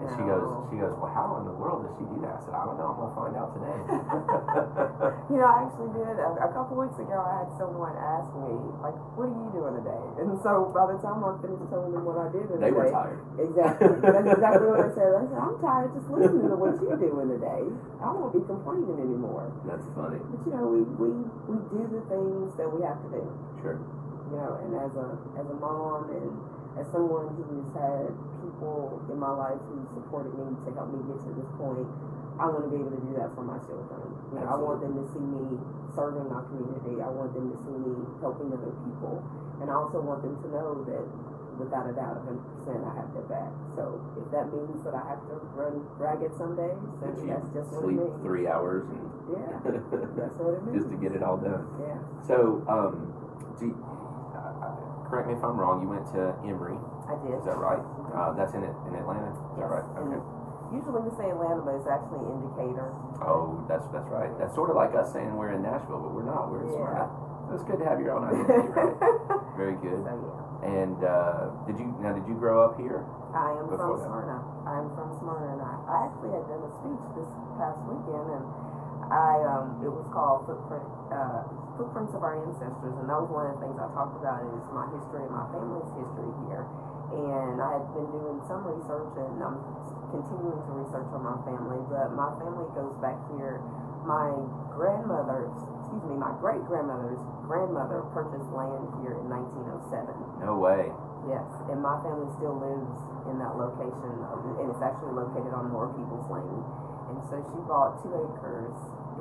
And 0.00 0.08
she 0.16 0.24
goes, 0.24 0.48
she 0.72 0.80
goes, 0.80 0.96
well, 0.96 1.12
how 1.12 1.36
in 1.36 1.44
the 1.44 1.52
world 1.52 1.84
does 1.84 1.92
she 2.00 2.08
do 2.08 2.24
that? 2.24 2.40
I 2.40 2.40
said, 2.40 2.56
I 2.56 2.64
don't 2.64 2.80
know. 2.80 2.88
I'm 2.88 2.98
gonna 3.04 3.20
find 3.20 3.34
out 3.36 3.52
today. 3.52 3.80
you 5.28 5.36
know, 5.36 5.44
I 5.44 5.68
actually 5.68 5.92
did 5.92 6.16
a, 6.16 6.40
a 6.40 6.50
couple 6.56 6.80
weeks 6.80 6.96
ago. 6.96 7.20
I 7.20 7.44
had 7.44 7.52
someone 7.60 7.92
ask 8.00 8.32
me, 8.32 8.48
like, 8.80 8.96
"What 9.12 9.28
are 9.28 9.36
you 9.36 9.48
doing 9.52 9.76
today?" 9.76 10.04
And 10.24 10.40
so 10.40 10.72
by 10.72 10.88
the 10.88 10.96
time 11.04 11.20
I 11.20 11.36
finished 11.44 11.68
telling 11.68 11.92
them 11.92 12.08
what 12.08 12.16
I 12.16 12.32
did 12.32 12.48
in 12.48 12.64
they 12.64 12.72
the 12.72 12.80
were 12.80 12.88
tired. 12.88 13.20
Exactly. 13.36 13.92
That's 14.00 14.30
exactly 14.40 14.66
what 14.72 14.80
I 14.80 14.90
said. 14.96 15.10
I 15.12 15.22
said, 15.28 15.36
I'm 15.36 15.56
tired 15.60 15.92
just 15.92 16.08
listening 16.08 16.48
to 16.48 16.56
what 16.56 16.80
you're 16.80 16.96
doing 16.96 17.28
today. 17.36 17.62
I 18.00 18.08
won't 18.08 18.32
be 18.32 18.40
complaining 18.48 18.96
anymore. 19.04 19.52
That's 19.68 19.84
funny. 19.92 20.16
But 20.32 20.40
you 20.48 20.52
know, 20.56 20.64
we, 20.64 20.80
we, 20.96 21.08
we 21.44 21.56
do 21.76 21.80
the 21.92 22.00
things 22.08 22.56
that 22.56 22.72
we 22.72 22.80
have 22.88 22.96
to 23.04 23.08
do. 23.20 23.22
Sure. 23.60 23.76
You 24.32 24.40
know, 24.40 24.64
and 24.64 24.72
as 24.80 24.96
a 24.96 25.06
as 25.36 25.44
a 25.44 25.56
mom 25.60 26.08
and 26.08 26.32
as 26.78 26.86
someone 26.94 27.32
who's 27.34 27.66
had 27.74 28.14
people 28.44 29.02
in 29.10 29.18
my 29.18 29.32
life 29.34 29.58
who 29.70 29.82
supported 29.98 30.32
me 30.38 30.54
to 30.66 30.68
help 30.78 30.90
me 30.94 31.02
get 31.10 31.18
to 31.26 31.30
this 31.34 31.50
point, 31.58 31.86
I 32.38 32.46
want 32.48 32.68
to 32.68 32.70
be 32.72 32.78
able 32.80 32.94
to 32.94 33.02
do 33.04 33.12
that 33.20 33.34
for 33.34 33.42
my 33.44 33.58
children. 33.66 34.00
You 34.32 34.40
know, 34.40 34.46
I 34.48 34.56
want 34.56 34.80
them 34.80 34.94
to 34.96 35.04
see 35.12 35.20
me 35.20 35.58
serving 35.92 36.24
my 36.30 36.40
community. 36.48 37.02
I 37.02 37.10
want 37.10 37.34
them 37.36 37.50
to 37.52 37.56
see 37.66 37.74
me 37.74 37.94
helping 38.24 38.48
other 38.54 38.72
people, 38.86 39.20
and 39.60 39.68
I 39.68 39.74
also 39.76 40.00
want 40.00 40.22
them 40.24 40.38
to 40.40 40.48
know 40.48 40.80
that 40.88 41.04
without 41.60 41.84
a 41.84 41.92
doubt, 41.92 42.24
100%, 42.24 42.80
I 42.80 42.92
have 42.96 43.12
their 43.12 43.28
back. 43.28 43.52
So 43.76 44.00
if 44.16 44.24
that 44.32 44.48
means 44.48 44.80
that 44.88 44.96
I 44.96 45.04
have 45.12 45.20
to 45.28 45.36
run 45.52 45.84
ragged 46.00 46.32
some 46.40 46.56
days, 46.56 46.72
then 47.04 47.12
That 47.12 47.44
that's 47.44 47.52
just 47.52 47.68
what 47.76 47.84
it 47.84 47.84
sleep 47.84 48.00
means. 48.00 48.22
three 48.24 48.46
hours 48.48 48.88
and 48.88 49.04
Yeah, 49.28 49.60
that's 50.16 50.36
what 50.40 50.56
it 50.56 50.62
means. 50.64 50.80
just 50.80 50.88
to 50.88 50.96
get 50.96 51.12
it 51.12 51.20
all 51.20 51.36
done. 51.36 51.68
Yeah. 51.84 52.00
So, 52.24 52.64
um, 52.64 53.12
do 53.60 53.66
you- 53.68 53.76
correct 55.10 55.26
me 55.28 55.34
if 55.34 55.42
I'm 55.42 55.58
wrong. 55.58 55.82
You 55.82 55.90
went 55.90 56.06
to 56.14 56.32
Emory, 56.46 56.78
I 57.10 57.18
did. 57.26 57.34
is 57.36 57.44
that 57.50 57.58
right? 57.58 57.82
Uh, 58.14 58.32
that's 58.38 58.54
in 58.54 58.62
it 58.62 58.74
in 58.88 58.94
Atlanta. 58.94 59.28
Is 59.34 59.38
that 59.58 59.66
Yes. 59.66 59.74
right? 59.74 59.86
And 59.98 60.14
Okay. 60.14 60.22
Usually 60.70 61.02
we 61.02 61.10
say 61.18 61.26
Atlanta, 61.26 61.66
but 61.66 61.74
it's 61.82 61.90
actually 61.90 62.22
in 62.30 62.38
Decatur. 62.46 62.94
Oh, 63.26 63.58
that's 63.66 63.82
that's 63.90 64.06
right. 64.06 64.30
That's 64.38 64.54
sort 64.54 64.70
of 64.70 64.78
like 64.78 64.94
us 64.94 65.10
saying 65.10 65.34
we're 65.34 65.50
in 65.50 65.66
Nashville, 65.66 65.98
but 65.98 66.14
we're 66.14 66.22
not. 66.22 66.46
We're 66.46 66.62
in 66.62 66.70
Yeah. 66.70 66.78
Smyrna. 66.94 67.04
So 67.10 67.58
it's 67.58 67.66
good 67.66 67.82
to 67.82 67.86
have 67.90 67.98
your 67.98 68.14
own 68.14 68.22
identity, 68.30 68.70
right? 68.78 68.94
Very 69.58 69.74
So 69.74 69.82
good. 69.82 69.98
yeah, 70.06 70.70
And 70.70 70.98
uh, 71.02 71.50
did 71.66 71.74
you 71.82 71.90
now? 71.98 72.14
Did 72.14 72.22
you 72.30 72.38
grow 72.38 72.62
up 72.62 72.78
here? 72.78 73.02
I 73.34 73.50
am 73.58 73.66
from 73.66 73.82
that. 73.82 74.06
Smyrna. 74.06 74.38
I 74.70 74.74
am 74.78 74.88
from 74.94 75.10
Smyrna, 75.18 75.58
and 75.58 75.62
I, 75.66 75.74
I 75.90 75.96
actually 76.06 76.30
had 76.38 76.46
done 76.46 76.62
a 76.62 76.70
speech 76.78 77.02
this 77.18 77.30
past 77.58 77.78
weekend, 77.90 78.26
and 78.38 78.44
I 79.10 79.42
um, 79.42 79.82
it 79.82 79.90
was 79.90 80.06
called 80.14 80.46
Footprint 80.46 80.86
uh, 81.10 81.42
Footprints 81.74 82.14
of 82.14 82.22
Our 82.22 82.38
Ancestors, 82.46 82.94
and 82.94 83.10
that 83.10 83.18
was 83.18 83.26
one 83.26 83.50
of 83.50 83.58
the 83.58 83.60
things 83.66 83.74
I 83.74 83.90
talked 83.90 84.14
about 84.22 84.38
is 84.46 84.62
my 84.70 84.86
history 84.94 85.26
and 85.26 85.34
my 85.34 85.50
family's 85.50 85.90
history 85.98 86.30
here. 86.46 86.62
And 87.10 87.58
I 87.58 87.82
had 87.82 87.90
been 87.90 88.06
doing 88.06 88.38
some 88.46 88.62
research, 88.62 89.10
and 89.18 89.42
I'm 89.42 89.58
continuing 90.14 90.62
to 90.62 90.70
research 90.78 91.10
on 91.10 91.26
my 91.26 91.38
family, 91.42 91.82
but 91.90 92.14
my 92.14 92.30
family 92.38 92.70
goes 92.70 92.94
back 93.02 93.18
here. 93.34 93.58
My 94.06 94.30
grandmother's, 94.78 95.50
excuse 95.82 96.06
me, 96.06 96.14
my 96.14 96.30
great 96.38 96.62
grandmother's 96.70 97.18
grandmother 97.50 98.06
purchased 98.14 98.46
land 98.54 98.94
here 99.02 99.18
in 99.18 99.26
1907. 99.26 100.46
No 100.46 100.54
way. 100.54 100.86
Yes, 101.26 101.50
and 101.66 101.82
my 101.82 101.98
family 102.06 102.30
still 102.38 102.54
lives 102.62 102.94
in 103.26 103.42
that 103.42 103.58
location, 103.58 104.14
and 104.22 104.70
it's 104.70 104.80
actually 104.80 105.18
located 105.18 105.50
on 105.50 105.66
More 105.74 105.90
People's 105.98 106.30
Lane. 106.30 106.62
And 107.10 107.18
so 107.26 107.42
she 107.42 107.58
bought 107.66 107.98
two 108.06 108.14
acres 108.14 108.78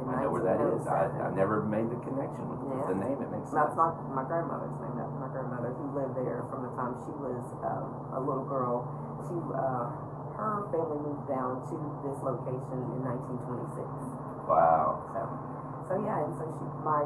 I 0.07 0.23
know 0.23 0.31
where 0.31 0.45
that 0.47 0.59
is. 0.61 0.81
I, 0.87 1.09
I 1.27 1.29
never 1.35 1.65
made 1.67 1.87
the 1.91 1.99
connection 2.05 2.45
with 2.47 2.61
Yeah. 2.69 2.87
the 2.93 2.97
name. 2.99 3.17
It 3.19 3.29
makes 3.33 3.49
sense. 3.51 3.59
That's 3.59 3.75
my 3.75 3.91
my 4.15 4.23
grandmother's 4.23 4.75
name. 4.79 4.95
That's 4.95 5.15
my 5.19 5.29
grandmother 5.33 5.75
who 5.75 5.85
lived 5.97 6.15
there 6.15 6.45
from 6.47 6.63
the 6.63 6.71
time 6.79 6.95
she 7.03 7.11
was 7.19 7.41
um, 7.65 7.87
a 8.15 8.21
little 8.23 8.45
girl. 8.47 8.87
She, 9.27 9.35
uh, 9.35 9.87
her 10.39 10.63
family 10.71 10.99
moved 11.03 11.27
down 11.27 11.59
to 11.67 11.75
this 12.07 12.15
location 12.23 12.79
in 12.95 12.99
1926. 13.03 13.83
Wow. 14.47 15.03
So, 15.11 15.21
so 15.91 15.93
yeah, 16.05 16.23
and 16.23 16.31
so 16.39 16.47
she, 16.55 16.63
my 16.87 17.03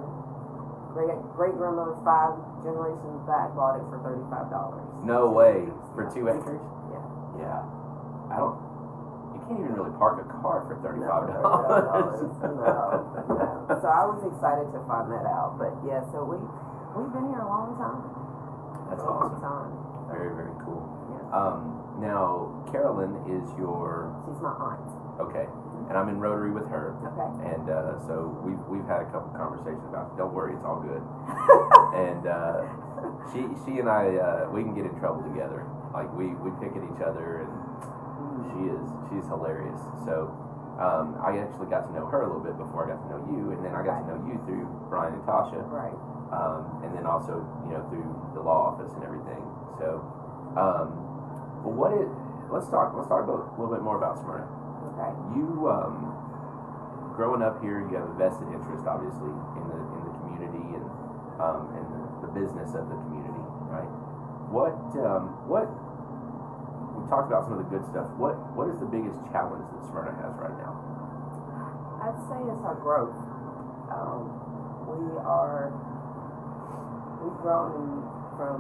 great 0.94 1.18
great 1.34 1.56
grandmother, 1.58 1.98
five 2.06 2.38
generations 2.62 3.20
back, 3.26 3.50
bought 3.58 3.82
it 3.82 3.86
for 3.90 3.98
thirty 4.06 4.22
five 4.30 4.48
dollars. 4.54 4.86
No 5.02 5.34
way. 5.34 5.66
For 5.98 6.06
two 6.14 6.30
acres? 6.30 6.62
Yeah. 6.94 7.02
Yeah. 7.42 7.62
I 9.44 9.52
can't 9.52 9.60
even 9.60 9.76
really 9.76 9.92
park 10.00 10.24
a 10.24 10.28
car 10.40 10.64
for 10.72 10.80
thirty-five 10.80 11.28
dollars. 11.44 12.24
no, 12.40 12.56
no. 13.28 13.76
So 13.84 13.88
I 13.92 14.08
was 14.08 14.24
excited 14.24 14.72
to 14.72 14.80
find 14.88 15.12
that 15.12 15.28
out. 15.28 15.60
But 15.60 15.76
yeah, 15.84 16.00
so 16.16 16.24
we 16.24 16.40
we've 16.96 17.12
been 17.12 17.28
here 17.28 17.44
a 17.44 17.50
long 17.52 17.76
time. 17.76 18.08
That's 18.88 19.04
a 19.04 19.10
long 19.12 19.36
awesome. 19.36 19.44
time. 19.44 19.72
Very, 20.08 20.32
very 20.32 20.56
cool. 20.64 20.80
Yeah. 21.12 21.28
Um, 21.36 21.76
now, 22.00 22.64
Carolyn 22.72 23.20
is 23.28 23.44
your 23.60 24.16
She's 24.24 24.40
my 24.40 24.56
aunt. 24.56 24.80
okay, 25.28 25.46
and 25.92 25.96
I'm 26.00 26.08
in 26.08 26.24
Rotary 26.24 26.52
with 26.56 26.68
her, 26.72 26.96
Okay. 27.04 27.30
and 27.52 27.68
uh, 27.68 28.00
so 28.08 28.32
we've 28.48 28.60
we've 28.72 28.88
had 28.88 29.04
a 29.04 29.10
couple 29.12 29.28
conversations 29.36 29.84
about. 29.92 30.16
It. 30.16 30.24
Don't 30.24 30.32
worry, 30.32 30.56
it's 30.56 30.64
all 30.64 30.80
good. 30.80 31.04
and 32.00 32.24
uh, 32.32 32.64
she 33.36 33.44
she 33.68 33.84
and 33.84 33.92
I 33.92 34.16
uh, 34.16 34.48
we 34.56 34.64
can 34.64 34.72
get 34.72 34.88
in 34.88 34.96
trouble 35.04 35.20
together. 35.28 35.68
Like 35.92 36.08
we 36.16 36.32
we 36.40 36.50
pick 36.64 36.72
at 36.80 36.84
each 36.88 37.04
other, 37.04 37.44
and 37.44 37.52
she 38.52 38.62
is 38.74 38.84
she's 39.10 39.28
hilarious. 39.30 39.80
So. 40.06 40.32
Um, 40.74 41.22
I 41.22 41.38
actually 41.38 41.70
got 41.70 41.86
to 41.86 41.94
know 41.94 42.10
her 42.10 42.26
a 42.26 42.28
little 42.34 42.42
bit 42.42 42.58
before 42.58 42.90
I 42.90 42.98
got 42.98 43.00
to 43.06 43.08
know 43.14 43.22
you, 43.30 43.54
and 43.54 43.62
then 43.62 43.78
I 43.78 43.86
got 43.86 44.02
to 44.02 44.06
know 44.10 44.18
you 44.26 44.42
through 44.50 44.66
Brian 44.90 45.14
and 45.14 45.22
Tasha. 45.22 45.62
Right. 45.70 45.94
um, 46.34 46.82
and 46.82 46.90
then 46.98 47.06
also 47.06 47.46
you 47.70 47.78
know 47.78 47.86
through 47.94 48.10
the 48.34 48.42
law 48.42 48.74
office 48.74 48.90
and 48.98 49.06
everything. 49.06 49.42
So, 49.78 50.02
um, 50.58 50.90
well, 51.62 51.78
what 51.78 51.94
it? 51.94 52.10
Let's 52.50 52.70
talk. 52.74 52.94
Let's 52.98 53.06
talk 53.10 53.22
about, 53.26 53.54
a 53.54 53.56
little 53.62 53.70
bit 53.74 53.86
more 53.86 54.02
about 54.02 54.18
Smyrna. 54.18 54.50
Okay. 54.94 55.12
You, 55.38 55.70
um, 55.70 56.10
growing 57.14 57.42
up 57.46 57.62
here, 57.62 57.82
you 57.86 57.94
have 57.98 58.10
a 58.10 58.16
vested 58.18 58.50
interest, 58.50 58.86
obviously, 58.90 59.30
in 59.30 59.64
the 59.70 59.78
in 59.78 60.02
the 60.10 60.14
community 60.26 60.66
and 60.74 60.86
um, 61.38 61.70
and 61.78 61.86
the, 61.86 62.02
the 62.26 62.32
business 62.34 62.74
of 62.74 62.90
the 62.90 62.98
community, 63.10 63.46
right? 63.70 63.90
What 64.50 64.74
um, 65.02 65.38
what 65.50 65.70
talked 67.10 67.32
about 67.32 67.48
some 67.48 67.58
of 67.58 67.62
the 67.64 67.70
good 67.72 67.84
stuff. 67.92 68.08
What 68.20 68.36
what 68.54 68.70
is 68.72 68.78
the 68.80 68.90
biggest 68.90 69.18
challenge 69.32 69.64
that 69.64 69.82
Smyrna 69.90 70.14
has 70.20 70.34
right 70.40 70.58
now? 70.60 70.74
I'd 72.04 72.20
say 72.28 72.36
it's 72.44 72.64
our 72.68 72.76
growth. 72.84 73.16
Um, 73.94 74.44
we 74.84 75.00
are, 75.24 75.72
we've 77.24 77.40
grown 77.40 78.04
from 78.36 78.60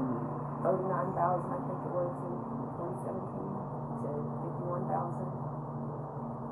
39,000, 0.64 1.52
I 1.52 1.60
think 1.68 1.80
it 1.84 1.92
was 1.92 2.12
in 2.24 2.40
2017, 3.04 3.12
to 4.08 4.12
51,000. 4.64 5.28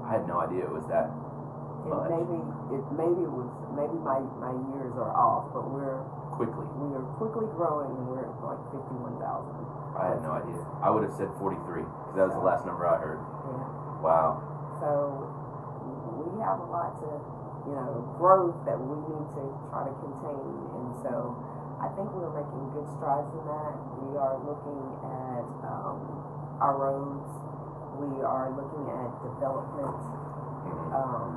I 0.03 0.19
had 0.19 0.27
no 0.27 0.43
idea 0.43 0.67
it 0.67 0.73
was 0.75 0.83
that 0.91 1.07
It 1.07 1.87
much 1.87 2.11
maybe, 2.11 2.37
it 2.75 2.83
maybe 2.91 3.23
was, 3.23 3.47
maybe 3.71 3.95
my, 4.03 4.19
my 4.43 4.51
years 4.75 4.91
are 4.99 5.15
off, 5.15 5.55
but 5.55 5.71
we're, 5.71 6.03
quickly. 6.35 6.67
we 6.75 6.91
are 6.91 7.07
quickly 7.15 7.47
growing 7.55 7.87
and 7.95 8.03
we're 8.11 8.27
at 8.27 8.35
like 8.43 8.59
51,000. 8.75 9.80
I 9.97 10.03
had 10.15 10.19
no 10.23 10.31
idea. 10.31 10.59
I 10.81 10.89
would 10.89 11.03
have 11.03 11.15
said 11.19 11.29
43 11.39 11.83
because 11.83 12.15
that 12.15 12.25
was 12.31 12.35
the 12.37 12.45
last 12.45 12.63
number 12.65 12.87
I 12.87 12.97
heard. 12.97 13.19
Yeah. 13.19 14.01
Wow. 14.01 14.29
So 14.79 14.89
we 16.17 16.39
have 16.41 16.57
a 16.63 16.67
lot 16.71 16.95
to, 17.03 17.09
you 17.67 17.73
know, 17.75 18.01
growth 18.17 18.57
that 18.65 18.79
we 18.79 18.95
need 18.97 19.27
to 19.37 19.43
try 19.69 19.85
to 19.85 19.93
contain. 19.99 20.41
And 20.79 20.89
so 21.05 21.37
I 21.83 21.87
think 21.93 22.07
we're 22.15 22.33
making 22.33 22.63
good 22.73 22.87
strides 22.97 23.29
in 23.35 23.43
that. 23.45 23.73
We 24.01 24.17
are 24.17 24.37
looking 24.41 24.81
at 25.05 25.45
um, 25.69 25.97
our 26.63 26.73
roads. 26.77 27.29
We 27.99 28.23
are 28.25 28.49
looking 28.55 28.85
at 28.89 29.09
development. 29.21 30.01
Mhm. 30.61 30.93
Um, 30.93 31.31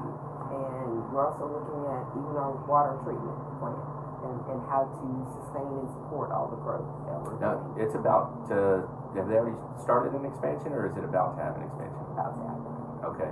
and 0.54 1.12
we're 1.12 1.26
also 1.26 1.48
looking 1.48 1.82
at 1.90 2.04
even 2.16 2.36
our 2.38 2.54
water 2.68 2.96
treatment 3.02 3.34
plant 3.58 3.80
and, 4.24 4.36
and 4.50 4.60
how 4.72 4.88
to 4.88 5.06
sustain 5.36 5.68
and 5.84 5.88
support 5.92 6.32
all 6.32 6.48
the 6.48 6.60
growth 6.60 6.88
that 7.06 7.20
we're 7.20 7.36
Now, 7.38 7.60
it's 7.76 7.94
about 7.94 8.48
to. 8.48 8.88
Have 9.14 9.30
they 9.30 9.38
already 9.38 9.54
started 9.78 10.16
an 10.18 10.26
expansion, 10.26 10.74
or 10.74 10.90
is 10.90 10.96
it 10.98 11.06
about 11.06 11.38
to 11.38 11.40
have 11.44 11.54
an 11.54 11.62
expansion? 11.68 12.02
About 12.10 12.34
to 12.34 12.42
happen. 12.48 12.72
Okay. 13.14 13.30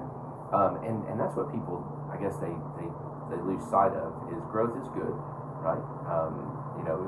Um, 0.54 0.78
and 0.84 1.02
and 1.08 1.16
that's 1.18 1.34
what 1.34 1.50
people, 1.50 1.82
I 2.12 2.20
guess 2.20 2.37
they 2.38 2.52
they 2.78 2.87
they 3.32 3.40
lose 3.42 3.64
sight 3.72 3.96
of 3.96 4.12
is 4.30 4.38
growth 4.52 4.76
is 4.78 4.87
good, 4.92 5.16
right? 5.64 5.80
Um, 6.06 6.54
you 6.78 6.84
know, 6.84 7.00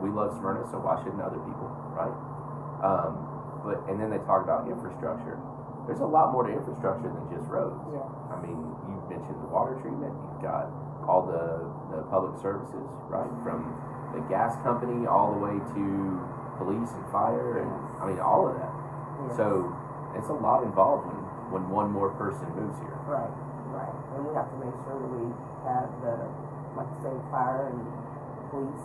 we 0.00 0.08
love 0.08 0.32
Smyrna, 0.40 0.64
so 0.72 0.80
why 0.80 0.96
shouldn't 1.04 1.20
other 1.20 1.38
people, 1.44 1.68
right? 1.92 2.16
Um, 2.82 3.20
but 3.62 3.84
and 3.86 4.00
then 4.00 4.08
they 4.10 4.18
talk 4.24 4.42
about 4.42 4.66
infrastructure. 4.66 5.36
There's 5.86 6.02
a 6.02 6.08
lot 6.08 6.34
more 6.34 6.48
to 6.48 6.52
infrastructure 6.52 7.06
than 7.06 7.30
just 7.30 7.46
roads. 7.46 7.78
Yeah. 7.94 8.02
I 8.32 8.42
mean, 8.42 8.58
you 8.90 8.96
mentioned 9.06 9.38
the 9.38 9.50
water 9.54 9.78
treatment. 9.78 10.10
You've 10.10 10.42
got 10.42 10.66
all 11.04 11.26
the, 11.28 11.68
the 11.92 12.02
public 12.08 12.40
services, 12.40 12.88
right? 13.12 13.28
From 13.44 13.68
the 14.16 14.20
gas 14.32 14.56
company 14.64 15.04
all 15.06 15.36
the 15.36 15.40
way 15.44 15.56
to 15.76 15.84
police 16.56 16.88
and 16.96 17.04
fire, 17.12 17.60
and 17.60 17.70
I 18.00 18.08
mean 18.08 18.20
all 18.20 18.48
of 18.48 18.56
that. 18.56 18.72
Yeah. 18.72 19.36
So 19.36 19.46
it's 20.16 20.28
a 20.32 20.38
lot 20.40 20.64
involved 20.64 21.04
when, 21.12 21.20
when 21.52 21.64
one 21.68 21.92
more 21.92 22.10
person 22.16 22.48
moves 22.56 22.78
here. 22.80 22.96
Right, 23.04 23.28
right. 23.72 23.96
And 24.16 24.24
we 24.24 24.32
have 24.32 24.48
to 24.48 24.58
make 24.60 24.72
sure 24.88 24.96
that 24.96 25.10
we 25.12 25.28
have 25.68 25.88
the, 26.00 26.16
like 26.80 26.88
say, 27.04 27.12
fire 27.28 27.68
and 27.72 27.80
police. 28.48 28.84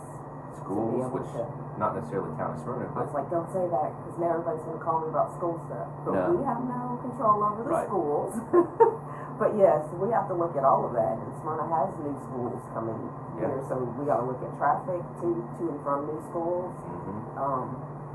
Schools, 0.62 1.08
which 1.10 1.26
to- 1.34 1.48
not 1.80 1.96
necessarily 1.96 2.30
town 2.36 2.54
of 2.54 2.60
Smyrna, 2.62 2.86
I 2.94 3.02
was 3.02 3.10
like, 3.16 3.26
don't 3.32 3.48
say 3.50 3.64
that, 3.66 3.88
because 3.98 4.14
now 4.20 4.36
everybody's 4.36 4.62
gonna 4.68 4.78
call 4.84 5.00
me 5.02 5.08
about 5.10 5.32
school 5.34 5.56
stuff. 5.66 5.88
But 6.04 6.12
No. 6.14 6.38
we 6.38 6.44
have 6.44 6.60
no 6.68 7.00
control 7.02 7.40
over 7.42 7.64
the 7.64 7.72
Right. 7.72 7.88
schools. 7.88 8.36
But 9.38 9.56
yes, 9.58 9.82
we 9.98 10.10
have 10.12 10.28
to 10.28 10.34
look 10.34 10.54
at 10.56 10.62
all 10.64 10.86
of 10.86 10.92
that, 10.94 11.18
and 11.18 11.30
Smyrna 11.42 11.66
has 11.66 11.90
new 11.98 12.14
schools 12.30 12.60
coming 12.74 12.98
Yeah. 13.40 13.48
here, 13.48 13.60
so 13.68 13.74
we 13.98 14.04
gotta 14.06 14.22
look 14.22 14.38
at 14.44 14.52
traffic 14.58 15.00
to, 15.20 15.28
to 15.58 15.62
and 15.72 15.80
from 15.82 16.06
new 16.06 16.20
schools. 16.30 16.70
mhm. 16.86 17.38
Um, 17.40 17.66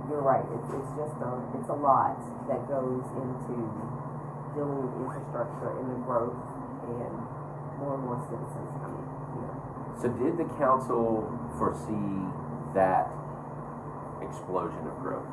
you're 0.10 0.22
right, 0.24 0.46
it's, 0.56 0.70
it's 0.72 0.92
just 0.96 1.18
a, 1.20 1.32
it's 1.60 1.68
a 1.68 1.76
lot 1.76 2.16
that 2.48 2.64
goes 2.70 3.04
into 3.20 3.56
dealing 4.56 4.80
with 4.88 4.94
infrastructure 5.04 5.72
and 5.84 5.92
the 5.92 6.00
growth 6.08 6.38
and 6.88 7.12
more 7.82 7.96
and 8.00 8.04
more 8.08 8.20
citizens 8.32 8.72
coming 8.80 9.04
here. 9.36 9.54
So 10.00 10.08
did 10.16 10.38
the 10.40 10.48
council 10.56 11.28
foresee 11.60 12.24
that 12.74 13.12
explosion 14.22 14.80
of 14.88 14.96
growth? 15.02 15.28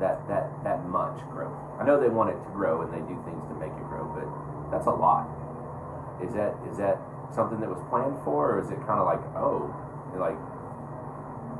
That 0.00 0.26
that 0.26 0.50
that 0.64 0.82
much 0.88 1.20
growth? 1.30 1.54
I 1.78 1.84
know 1.84 2.00
they 2.00 2.08
want 2.08 2.30
it 2.30 2.38
to 2.42 2.50
grow 2.50 2.82
and 2.82 2.90
they 2.90 3.00
do 3.06 3.14
things 3.22 3.44
to 3.48 3.54
make 3.54 3.70
it 3.70 3.86
grow, 3.86 4.02
but 4.10 4.26
that's 4.72 4.88
a 4.88 4.96
lot. 4.96 5.28
Is 6.24 6.32
that 6.34 6.56
is 6.70 6.78
that 6.78 6.96
something 7.34 7.60
that 7.60 7.68
was 7.70 7.80
planned 7.92 8.16
for, 8.24 8.56
or 8.56 8.60
is 8.64 8.70
it 8.72 8.80
kind 8.88 8.98
of 9.00 9.06
like 9.06 9.22
oh, 9.36 9.68
like 10.16 10.38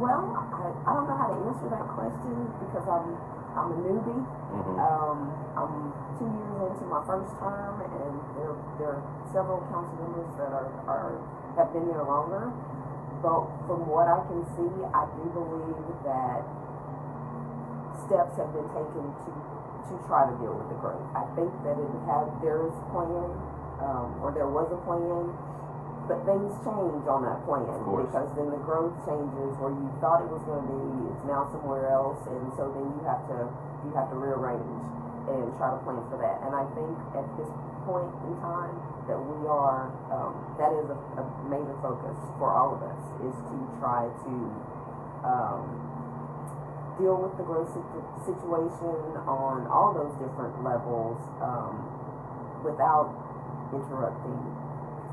Well, 0.00 0.32
I, 0.34 0.72
I 0.88 0.90
don't 0.96 1.06
know 1.06 1.16
how 1.20 1.28
to 1.30 1.38
answer 1.52 1.68
that 1.70 1.86
question 1.94 2.34
because 2.64 2.86
I'm, 2.88 3.14
I'm 3.54 3.68
a 3.76 3.78
newbie. 3.84 4.22
mhm. 4.56 4.76
Um, 4.80 5.18
I'm 5.54 5.74
two 6.18 6.26
years 6.26 6.72
into 6.80 6.86
my 6.88 7.04
first 7.06 7.30
term, 7.38 7.84
and 7.84 8.12
there 8.36 8.54
there 8.80 8.92
are 8.98 9.02
several 9.32 9.60
council 9.68 9.94
members 10.00 10.32
that 10.40 10.50
are, 10.52 10.70
are 10.88 11.12
have 11.60 11.72
been 11.76 11.86
there 11.88 12.04
longer. 12.04 12.48
But 13.22 13.46
from 13.70 13.86
what 13.86 14.08
I 14.10 14.18
can 14.26 14.42
see, 14.56 14.72
I 14.90 15.06
do 15.14 15.24
believe 15.30 15.78
that 16.02 16.42
steps 18.08 18.34
have 18.40 18.50
been 18.50 18.66
taken 18.74 19.04
to 19.14 19.30
to 19.90 19.94
try 20.06 20.26
to 20.28 20.34
deal 20.38 20.54
with 20.54 20.68
the 20.70 20.78
growth. 20.78 21.02
I 21.16 21.24
think 21.34 21.50
that 21.66 21.76
it 21.78 21.90
have 22.10 22.28
there 22.44 22.62
is 22.66 22.74
a 22.74 22.86
plan, 22.94 23.30
um, 23.82 24.08
or 24.22 24.30
there 24.34 24.48
was 24.48 24.70
a 24.70 24.80
plan, 24.86 25.32
but 26.10 26.18
things 26.26 26.50
change 26.66 27.04
on 27.06 27.22
that 27.26 27.42
plan 27.46 27.66
because 27.66 28.28
then 28.34 28.50
the 28.50 28.62
growth 28.62 28.94
changes 29.06 29.54
where 29.62 29.70
you 29.70 29.88
thought 30.02 30.22
it 30.22 30.30
was 30.30 30.42
going 30.46 30.62
to 30.62 30.68
be, 30.70 31.14
it's 31.14 31.24
now 31.26 31.46
somewhere 31.54 31.90
else, 31.90 32.18
and 32.26 32.50
so 32.58 32.70
then 32.74 32.86
you 32.90 33.02
have 33.06 33.22
to 33.30 33.46
you 33.86 33.90
have 33.94 34.10
to 34.10 34.18
rearrange 34.18 34.84
and 35.30 35.54
try 35.58 35.70
to 35.70 35.78
plan 35.86 36.02
for 36.10 36.18
that. 36.18 36.42
And 36.42 36.52
I 36.54 36.66
think 36.74 36.94
at 37.14 37.26
this 37.38 37.50
point 37.86 38.10
in 38.26 38.34
time 38.42 38.74
that 39.06 39.18
we 39.18 39.46
are 39.46 39.90
um, 40.10 40.34
that 40.58 40.70
is 40.74 40.86
a, 40.90 40.98
a 41.18 41.24
major 41.50 41.74
focus 41.82 42.14
for 42.38 42.50
all 42.50 42.78
of 42.78 42.82
us 42.82 43.02
is 43.26 43.34
to 43.50 43.56
try 43.78 44.06
to 44.06 44.32
um, 45.26 45.91
deal 47.00 47.16
with 47.16 47.34
the 47.40 47.44
growth 47.46 47.70
situation 48.24 49.16
on 49.24 49.66
all 49.70 49.92
those 49.96 50.12
different 50.20 50.54
levels 50.64 51.16
um, 51.40 51.80
without 52.64 53.12
interrupting 53.72 54.36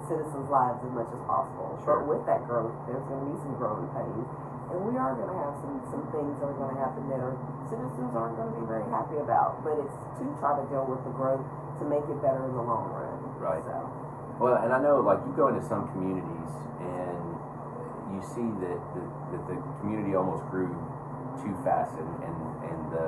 citizens' 0.07 0.49
lives 0.49 0.81
as 0.83 0.91
much 0.91 1.09
as 1.13 1.21
possible. 1.29 1.77
Sure. 1.85 2.01
But 2.01 2.09
with 2.09 2.23
that 2.25 2.43
growth, 2.49 2.73
there's 2.89 3.05
going 3.07 3.21
to 3.23 3.29
be 3.29 3.37
some 3.45 3.55
growing 3.61 3.87
pains, 3.93 4.27
and 4.73 4.77
we 4.83 4.97
are 4.97 5.13
going 5.15 5.29
to 5.29 5.39
have 5.39 5.55
some 5.61 5.77
some 5.89 6.03
things 6.11 6.33
that 6.41 6.49
are 6.49 6.57
going 6.57 6.73
to 6.73 6.79
happen 6.81 7.05
that 7.13 7.21
our 7.21 7.37
citizens 7.69 8.11
aren't 8.17 8.35
going 8.35 8.49
to 8.51 8.57
be 8.59 8.65
very 8.67 8.85
happy 8.89 9.21
about. 9.21 9.61
But 9.61 9.79
it's 9.79 9.95
to 10.19 10.23
try 10.41 10.57
to 10.57 10.65
deal 10.69 10.85
with 10.85 11.01
the 11.05 11.13
growth 11.13 11.45
to 11.79 11.83
make 11.87 12.03
it 12.09 12.19
better 12.19 12.43
in 12.45 12.53
the 12.57 12.65
long 12.65 12.91
run. 12.91 13.17
Right. 13.39 13.63
So 13.63 13.75
Well, 14.39 14.55
and 14.59 14.71
I 14.71 14.79
know, 14.79 14.99
like, 15.03 15.19
you 15.27 15.33
go 15.35 15.47
into 15.51 15.63
some 15.67 15.91
communities 15.91 16.51
and 16.79 17.23
you 18.15 18.23
see 18.23 18.47
that 18.63 18.79
the, 18.95 19.03
that 19.35 19.43
the 19.51 19.57
community 19.83 20.15
almost 20.15 20.47
grew 20.47 20.71
too 21.43 21.55
fast, 21.63 21.93
and 21.97 22.09
and, 22.23 22.37
and 22.69 22.79
the, 22.91 23.07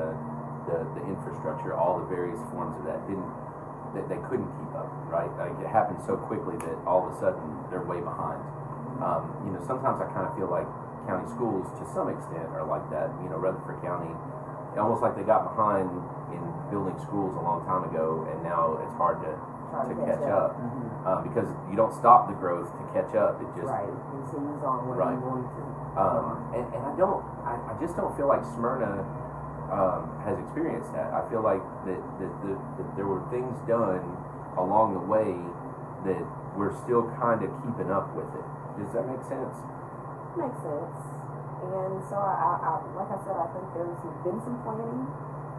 the 0.68 0.78
the 1.00 1.04
infrastructure, 1.08 1.74
all 1.74 2.00
the 2.00 2.08
various 2.10 2.40
forms 2.52 2.76
of 2.80 2.84
that 2.86 3.00
didn't 3.08 3.28
that 3.96 4.08
they 4.08 4.20
couldn't 4.32 4.48
keep 4.56 4.72
up, 4.76 4.88
right? 5.12 5.28
Like 5.36 5.52
it 5.60 5.68
happened 5.68 6.00
so 6.08 6.16
quickly 6.16 6.56
that 6.64 6.78
all 6.88 7.04
of 7.08 7.12
a 7.12 7.16
sudden 7.20 7.44
they're 7.70 7.84
way 7.84 8.00
behind. 8.00 8.40
Um, 9.04 9.28
you 9.44 9.52
know, 9.52 9.60
sometimes 9.68 10.00
I 10.00 10.08
kind 10.16 10.28
of 10.30 10.34
feel 10.40 10.48
like 10.48 10.68
county 11.10 11.28
schools, 11.34 11.68
to 11.82 11.84
some 11.92 12.08
extent, 12.08 12.48
are 12.56 12.64
like 12.64 12.86
that. 12.94 13.12
You 13.20 13.28
know, 13.34 13.36
Rutherford 13.42 13.82
County, 13.84 14.14
almost 14.80 15.02
like 15.04 15.18
they 15.20 15.26
got 15.28 15.44
behind 15.52 15.90
in 16.32 16.40
building 16.72 16.96
schools 17.04 17.36
a 17.36 17.44
long 17.44 17.66
time 17.68 17.84
ago, 17.92 18.24
and 18.32 18.40
now 18.46 18.80
it's 18.80 18.96
hard 18.96 19.20
to 19.28 19.32
Try 19.72 19.88
to 19.88 19.96
to 19.96 19.96
catch 20.04 20.20
catch 20.20 20.28
up 20.32 20.56
up. 20.56 20.60
Mhm. 20.60 20.88
uh, 21.08 21.20
because 21.28 21.48
you 21.72 21.76
don't 21.76 21.92
stop 21.96 22.28
the 22.28 22.36
growth 22.36 22.68
to 22.72 22.84
catch 22.96 23.12
up. 23.16 23.40
It 23.44 23.48
just 23.60 23.68
Right, 23.72 23.88
it 23.88 24.04
continues 24.12 24.64
on 24.64 24.88
where 24.88 25.00
Right. 25.00 25.16
Um, 26.00 26.56
and, 26.56 26.64
and 26.72 26.82
I 26.88 26.94
don't, 26.96 27.20
I, 27.44 27.60
I 27.68 27.74
just 27.84 28.00
don't 28.00 28.16
feel 28.16 28.28
like 28.32 28.44
Smyrna 28.56 29.04
um, 29.72 30.08
has 30.24 30.40
experienced 30.40 30.92
that. 30.96 31.12
I 31.12 31.24
feel 31.28 31.44
like 31.44 31.64
that, 31.88 32.00
that, 32.20 32.32
that, 32.48 32.60
that 32.80 32.88
there 32.96 33.08
were 33.08 33.24
things 33.28 33.56
done 33.68 34.04
along 34.56 34.96
the 34.96 35.04
way 35.04 35.36
that 36.08 36.24
we're 36.56 36.72
still 36.88 37.08
kind 37.20 37.44
of 37.44 37.52
keeping 37.64 37.92
up 37.92 38.08
with 38.16 38.28
it. 38.36 38.48
Does 38.80 38.92
that 38.96 39.04
make 39.04 39.24
sense? 39.28 39.56
Makes 40.40 40.60
sense. 40.64 41.00
And 41.62 42.00
so 42.08 42.18
I, 42.18 42.56
I, 42.56 42.74
like 42.96 43.12
I 43.12 43.20
said, 43.28 43.36
I 43.36 43.48
think 43.52 43.68
there's 43.76 44.00
been 44.24 44.40
some 44.48 44.64
planning. 44.64 45.06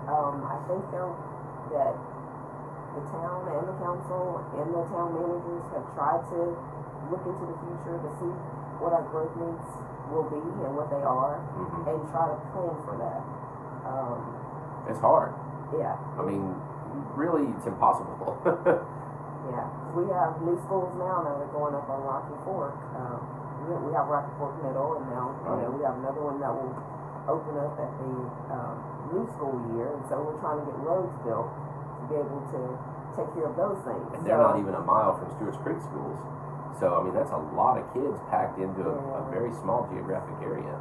Um, 0.08 0.42
I 0.48 0.58
think 0.66 0.82
that 0.96 1.94
the 2.96 3.02
town 3.08 3.40
and 3.52 3.64
the 3.68 3.76
council 3.80 4.44
and 4.56 4.68
the 4.72 4.84
town 4.92 5.12
managers 5.12 5.64
have 5.76 5.86
tried 5.92 6.24
to 6.32 6.56
look 7.08 7.22
into 7.24 7.44
the 7.48 7.56
future 7.64 7.96
to 8.00 8.10
see 8.16 8.32
what 8.80 8.92
our 8.96 9.04
growth 9.08 9.32
needs 9.38 9.91
will 10.12 10.28
be 10.28 10.36
and 10.38 10.72
what 10.76 10.92
they 10.92 11.00
are, 11.02 11.40
hmm 11.56 11.88
and 11.88 11.98
try 12.12 12.28
to 12.28 12.36
plan 12.52 12.76
for 12.84 12.94
that. 13.00 13.20
Um, 13.88 14.20
It's 14.92 15.00
hard. 15.00 15.32
yeah, 15.74 15.96
I 16.18 16.22
mean, 16.22 16.52
really, 17.16 17.48
it's 17.56 17.66
impossible. 17.66 18.36
yeah. 19.50 19.66
We 19.96 20.08
have 20.12 20.40
new 20.44 20.56
schools 20.68 20.92
now 20.96 21.24
that 21.26 21.34
are 21.36 21.52
going 21.52 21.74
up 21.74 21.88
on 21.90 22.00
Rocky 22.06 22.36
Fork. 22.44 22.76
Um, 22.96 23.20
we, 23.68 23.74
we 23.88 23.90
have 23.96 24.06
Rocky 24.08 24.32
Fork 24.38 24.56
Middle, 24.64 24.96
and 25.00 25.06
now 25.12 25.32
you 25.44 25.66
know, 25.66 25.70
we 25.74 25.82
have 25.84 25.96
another 26.00 26.22
one 26.22 26.38
that 26.40 26.52
will 26.52 26.72
open 27.30 27.54
up 27.60 27.74
at 27.78 27.92
the 28.02 28.12
um, 28.54 28.76
new 29.14 29.24
school 29.36 29.54
year. 29.76 29.92
And 29.94 30.02
so 30.10 30.18
we're 30.22 30.38
trying 30.42 30.58
to 30.62 30.66
get 30.66 30.78
roads 30.82 31.12
built 31.22 31.46
to 31.52 32.02
be 32.10 32.14
able 32.18 32.42
to 32.56 32.60
take 33.14 33.28
care 33.36 33.46
of 33.46 33.54
those 33.60 33.78
things. 33.86 34.02
and 34.16 34.24
they're 34.26 34.40
not 34.40 34.58
even 34.58 34.74
a 34.74 34.82
mile 34.82 35.14
from 35.20 35.28
Stewart's 35.36 35.60
Creek 35.62 35.78
schools. 35.84 36.18
So, 36.80 36.96
I 36.96 37.04
mean, 37.04 37.14
that's 37.14 37.32
a 37.32 37.42
lot 37.52 37.76
of 37.76 37.84
kids 37.92 38.16
packed 38.32 38.58
into 38.58 38.82
a, 38.82 38.96
a 38.96 39.22
very 39.30 39.52
small 39.60 39.88
geographic 39.92 40.38
area. 40.40 40.72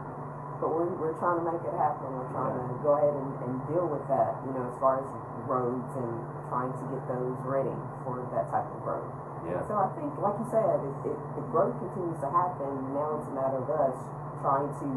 But 0.62 0.70
we're, 0.72 0.94
we're 0.94 1.18
trying 1.18 1.42
to 1.42 1.46
make 1.46 1.62
it 1.66 1.74
happen. 1.74 2.06
We're 2.14 2.30
trying 2.30 2.54
to 2.54 2.78
go 2.86 2.94
ahead 2.94 3.14
and, 3.18 3.30
and 3.50 3.54
deal 3.66 3.90
with 3.90 4.06
that, 4.08 4.38
you 4.46 4.54
know, 4.54 4.70
as 4.70 4.78
far 4.78 5.02
as 5.02 5.10
roads 5.50 5.90
and 5.98 6.12
trying 6.54 6.70
to 6.70 6.84
get 6.94 7.02
those 7.10 7.38
ready 7.44 7.74
for 8.06 8.22
that 8.30 8.46
type 8.54 8.70
of 8.70 8.80
growth. 8.86 9.10
Yeah. 9.42 9.58
So 9.66 9.74
I 9.74 9.90
think, 9.98 10.14
like 10.22 10.38
you 10.38 10.48
said, 10.54 10.78
if, 10.86 11.18
if 11.18 11.20
the 11.34 11.44
growth 11.50 11.74
continues 11.82 12.22
to 12.22 12.30
happen, 12.30 12.94
now 12.94 13.18
it's 13.18 13.26
a 13.26 13.34
matter 13.34 13.58
of 13.58 13.70
us 13.74 13.98
trying 14.46 14.70
to 14.70 14.90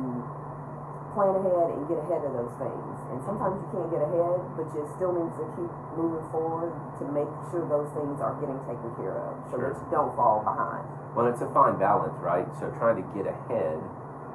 plan 1.16 1.32
ahead 1.32 1.68
and 1.80 1.88
get 1.88 1.96
ahead 1.96 2.22
of 2.28 2.32
those 2.36 2.54
things. 2.60 2.93
And 3.12 3.20
sometimes 3.22 3.60
you 3.60 3.68
can't 3.70 3.90
get 3.92 4.00
ahead, 4.00 4.38
but 4.56 4.66
you 4.74 4.82
still 4.96 5.12
need 5.12 5.30
to 5.38 5.44
keep 5.54 5.70
moving 5.94 6.24
forward 6.32 6.72
to 6.98 7.04
make 7.12 7.28
sure 7.52 7.62
those 7.68 7.90
things 7.94 8.16
are 8.18 8.34
getting 8.40 8.58
taken 8.64 8.90
care 8.96 9.20
of, 9.28 9.32
so 9.52 9.60
Sure. 9.60 9.70
that 9.70 9.78
you 9.78 9.86
don't 9.92 10.12
fall 10.16 10.40
behind. 10.42 10.82
Well, 11.14 11.28
it's 11.30 11.40
a 11.44 11.50
fine 11.54 11.78
balance, 11.78 12.16
right? 12.18 12.48
So 12.58 12.72
trying 12.80 12.98
to 12.98 13.06
get 13.14 13.28
ahead 13.30 13.78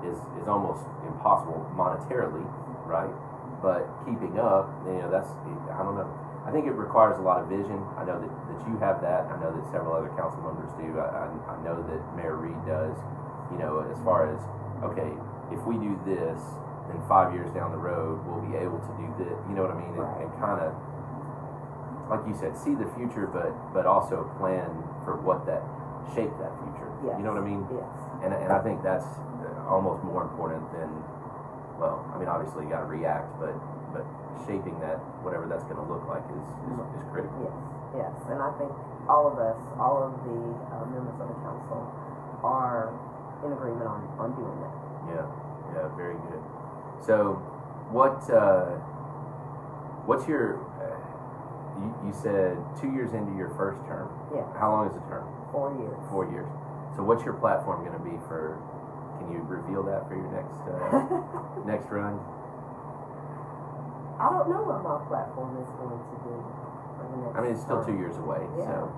is, 0.05 0.15
is 0.39 0.47
almost 0.47 0.85
impossible 1.03 1.59
monetarily, 1.75 2.45
right? 2.87 3.11
But 3.59 3.83
keeping 4.07 4.39
up, 4.39 4.71
you 4.87 4.95
know, 5.03 5.11
that's, 5.11 5.27
I 5.75 5.83
don't 5.83 5.99
know. 5.99 6.07
I 6.47 6.51
think 6.55 6.65
it 6.65 6.71
requires 6.71 7.19
a 7.19 7.21
lot 7.21 7.43
of 7.43 7.51
vision. 7.51 7.83
I 7.99 8.07
know 8.07 8.15
that, 8.15 8.31
that 8.31 8.59
you 8.63 8.79
have 8.79 9.03
that. 9.03 9.27
I 9.27 9.35
know 9.43 9.51
that 9.51 9.65
several 9.75 9.91
other 9.99 10.07
council 10.15 10.39
members 10.39 10.71
do. 10.79 10.95
I, 10.97 11.27
I, 11.27 11.51
I 11.51 11.57
know 11.67 11.75
that 11.83 12.01
Mayor 12.15 12.39
Reed 12.39 12.55
does. 12.63 12.95
You 13.51 13.59
know, 13.59 13.83
as 13.91 13.99
far 14.07 14.31
as, 14.31 14.39
okay, 14.87 15.11
if 15.51 15.59
we 15.67 15.75
do 15.83 15.99
this, 16.07 16.39
then 16.89 16.99
five 17.07 17.33
years 17.33 17.49
down 17.53 17.71
the 17.71 17.77
road, 17.81 18.19
we'll 18.25 18.41
be 18.43 18.57
able 18.57 18.81
to 18.81 18.93
do 18.97 19.07
this. 19.21 19.37
You 19.47 19.53
know 19.55 19.63
what 19.69 19.77
I 19.77 19.79
mean? 19.79 19.93
And, 19.93 20.01
Right. 20.01 20.21
and 20.25 20.31
kind 20.41 20.59
of, 20.65 20.73
like 22.09 22.25
you 22.25 22.33
said, 22.33 22.57
see 22.57 22.73
the 22.73 22.89
future, 22.97 23.29
but, 23.29 23.53
but 23.73 23.85
also 23.85 24.25
plan 24.41 24.65
for 25.05 25.15
what 25.21 25.45
that, 25.45 25.61
shape 26.17 26.33
that 26.41 26.51
future. 26.65 26.89
Yes. 27.05 27.15
You 27.17 27.23
know 27.23 27.37
what 27.37 27.41
I 27.41 27.47
mean? 27.47 27.61
Yes. 27.69 27.85
And, 28.25 28.33
and 28.33 28.49
I 28.51 28.59
think 28.65 28.81
that's 28.81 29.05
almost 29.69 30.01
more 30.03 30.25
important 30.25 30.65
than, 30.73 30.89
well, 31.77 32.01
I 32.11 32.17
mean, 32.17 32.27
obviously 32.27 32.65
you 32.65 32.69
got 32.73 32.81
to 32.81 32.89
react, 32.89 33.29
but 33.39 33.53
but 33.89 34.05
shaping 34.45 34.77
that, 34.85 35.01
whatever 35.25 35.49
that's 35.49 35.65
going 35.65 35.81
to 35.81 35.87
look 35.89 36.05
like, 36.05 36.21
is, 36.29 36.45
is, 36.69 36.77
is 36.93 37.05
critical. 37.09 37.49
Yes, 37.97 38.05
yes, 38.05 38.13
and 38.29 38.37
I 38.37 38.53
think 38.61 38.69
all 39.09 39.25
of 39.25 39.41
us, 39.41 39.57
all 39.81 40.05
of 40.05 40.13
the 40.29 40.37
uh, 40.69 40.85
members 40.93 41.17
of 41.17 41.25
the 41.25 41.37
council 41.41 41.89
are 42.45 42.93
in 43.41 43.49
agreement 43.49 43.89
on, 43.89 44.05
on 44.21 44.29
doing 44.37 44.53
that. 44.61 44.73
Yeah, 45.09 45.25
yeah, 45.73 45.85
very 45.97 46.21
good. 46.29 46.38
So, 47.05 47.33
what 47.91 48.19
uh, 48.29 48.75
what's 50.05 50.27
your? 50.27 50.59
Uh, 50.77 50.99
you, 51.79 52.11
you 52.11 52.13
said 52.13 52.59
two 52.79 52.91
years 52.91 53.13
into 53.15 53.31
your 53.39 53.49
first 53.55 53.79
term. 53.87 54.11
Yeah, 54.35 54.43
How 54.59 54.71
long 54.71 54.87
is 54.87 54.93
the 54.93 55.03
term? 55.07 55.23
four 55.51 55.71
years. 55.79 55.95
Four 56.11 56.27
years. 56.29 56.49
So, 56.95 57.03
what's 57.03 57.23
your 57.23 57.33
platform 57.39 57.85
going 57.87 57.95
to 57.97 58.03
be 58.03 58.17
for? 58.27 58.59
Can 59.19 59.31
you 59.31 59.39
reveal 59.47 59.83
that 59.83 60.07
for 60.07 60.15
your 60.15 60.31
next 60.31 60.59
uh, 60.67 61.63
next 61.71 61.87
run? 61.91 62.19
I 64.19 64.27
don't 64.31 64.51
know 64.51 64.63
what 64.67 64.83
my 64.83 64.99
platform 65.07 65.55
is 65.63 65.67
going 65.79 65.95
to 65.95 65.99
be 66.03 66.19
for 66.19 67.03
the 67.07 67.17
next. 67.23 67.35
I 67.35 67.39
mean, 67.39 67.51
it's 67.55 67.63
still 67.63 67.79
two 67.83 67.95
years 67.95 68.19
away, 68.19 68.43
Yeah. 68.59 68.67
so 68.67 68.91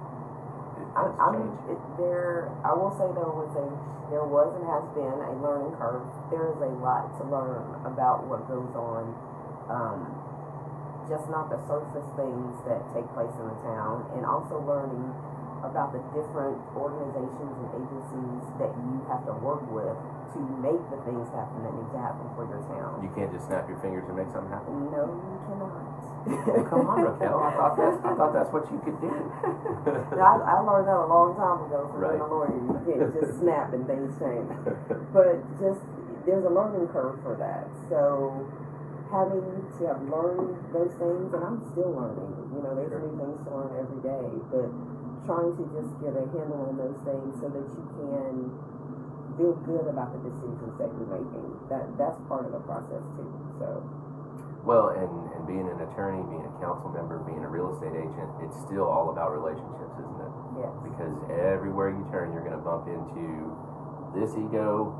I, 0.96 1.08
I'm 1.24 1.56
it, 1.72 1.80
there. 1.96 2.52
I 2.68 2.76
will 2.76 2.92
say 3.00 3.08
there 3.16 3.32
was 3.32 3.52
a 3.56 3.66
there 4.12 4.28
was 4.28 4.52
and 4.60 4.68
has 4.68 4.84
been 4.92 5.18
a 5.24 5.34
learning 5.40 5.72
curve. 5.80 6.04
There 6.28 6.52
is 6.52 6.60
a 6.60 6.72
lot 6.84 7.16
to 7.16 7.24
learn 7.32 7.80
about 7.88 8.28
what 8.28 8.44
goes 8.52 8.76
on. 8.76 9.16
Um, 9.72 10.00
just 11.08 11.32
not 11.32 11.48
the 11.48 11.60
surface 11.68 12.08
things 12.20 12.52
that 12.68 12.84
take 12.92 13.08
place 13.16 13.32
in 13.40 13.46
the 13.48 13.60
town, 13.64 14.04
and 14.16 14.28
also 14.28 14.60
learning 14.64 15.16
about 15.62 15.94
the 15.94 16.02
different 16.18 16.58
organizations 16.74 17.54
and 17.62 17.70
agencies 17.78 18.44
that 18.58 18.72
you 18.74 18.94
have 19.10 19.24
to 19.30 19.34
work 19.40 19.62
with 19.70 19.94
to 20.34 20.40
make 20.64 20.82
the 20.90 20.98
things 21.06 21.28
happen 21.36 21.60
that 21.68 21.74
need 21.76 21.90
to 21.94 22.00
happen 22.02 22.26
for 22.34 22.48
your 22.50 22.64
town. 22.72 23.04
You 23.04 23.12
can't 23.14 23.30
just 23.36 23.46
snap 23.52 23.68
your 23.70 23.78
fingers 23.84 24.08
and 24.08 24.16
make 24.18 24.32
something 24.32 24.50
happen. 24.50 24.72
No, 24.90 25.04
you 25.12 25.38
cannot. 25.46 25.74
Well, 26.22 26.66
come 26.70 26.86
on, 26.86 27.02
Raquel. 27.02 27.34
I 27.42 27.50
thought 27.58 27.74
that's 27.82 27.98
I 28.06 28.14
thought 28.14 28.34
that's 28.34 28.52
what 28.54 28.66
you 28.70 28.78
could 28.86 28.98
do. 29.02 29.10
I, 30.22 30.38
I 30.54 30.56
learned 30.62 30.86
that 30.86 31.02
a 31.02 31.10
long 31.10 31.34
time 31.34 31.66
ago 31.66 31.90
from 31.90 31.98
Right. 31.98 32.14
being 32.14 32.22
a 32.22 32.30
lawyer. 32.30 32.54
You 32.62 32.78
can't 32.86 33.10
just 33.18 33.32
snap 33.42 33.74
and 33.74 33.84
things 33.90 34.14
change. 34.22 34.46
But 35.14 35.42
just 35.58 35.82
there's 36.30 36.46
a 36.46 36.54
learning 36.54 36.88
curve 36.94 37.18
for 37.26 37.34
that. 37.42 37.66
So 37.90 38.46
having 39.10 39.42
to 39.42 39.82
have 39.90 40.00
learned 40.08 40.56
those 40.72 40.94
things, 41.02 41.34
and 41.34 41.42
I'm 41.42 41.60
still 41.74 41.90
learning. 41.92 42.32
You 42.54 42.62
know, 42.64 42.74
there's 42.78 42.94
Sure. 42.94 43.02
new 43.02 43.18
things 43.18 43.40
to 43.44 43.50
learn 43.52 43.72
every 43.82 44.02
day. 44.06 44.26
But 44.54 44.70
trying 45.26 45.54
to 45.58 45.64
just 45.76 45.92
get 46.02 46.14
a 46.18 46.26
handle 46.34 46.66
on 46.70 46.76
those 46.78 46.98
things 47.06 47.32
so 47.42 47.48
that 47.50 47.66
you 47.66 47.84
can 47.98 48.50
feel 49.38 49.54
good 49.64 49.86
about 49.88 50.12
the 50.14 50.22
decisions 50.28 50.74
that 50.82 50.90
you're 50.98 51.12
making. 51.12 51.46
That 51.70 51.86
that's 51.98 52.20
part 52.28 52.46
of 52.46 52.52
the 52.52 52.64
process 52.66 53.04
too. 53.16 53.30
So 53.62 53.70
well, 54.66 54.94
and, 54.94 55.10
and 55.34 55.42
being 55.50 55.66
an 55.66 55.82
attorney, 55.90 56.22
being 56.30 56.46
a 56.46 56.54
council 56.62 56.94
member, 56.94 57.18
being 57.26 57.42
a 57.42 57.50
real 57.50 57.74
estate 57.74 57.98
agent, 57.98 58.30
it's 58.46 58.54
still 58.70 58.86
all 58.86 59.10
about 59.10 59.34
relationships, 59.34 59.98
isn't 59.98 60.22
it? 60.22 60.34
yes, 60.62 60.74
Because 60.86 61.18
everywhere 61.34 61.90
you 61.90 62.06
turn, 62.14 62.30
you're 62.30 62.46
going 62.46 62.54
to 62.54 62.62
bump 62.62 62.86
into 62.86 63.50
this 64.14 64.30
ego, 64.38 64.94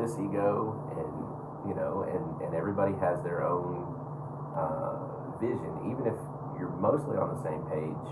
this 0.00 0.16
ego, 0.16 0.72
and 0.96 1.12
you 1.68 1.74
know, 1.76 2.08
and 2.08 2.24
and 2.40 2.52
everybody 2.56 2.96
has 3.04 3.20
their 3.22 3.44
own 3.44 3.84
uh, 4.56 5.36
vision. 5.40 5.92
Even 5.92 6.08
if 6.08 6.16
you're 6.56 6.72
mostly 6.80 7.16
on 7.20 7.36
the 7.36 7.40
same 7.44 7.60
page, 7.68 8.06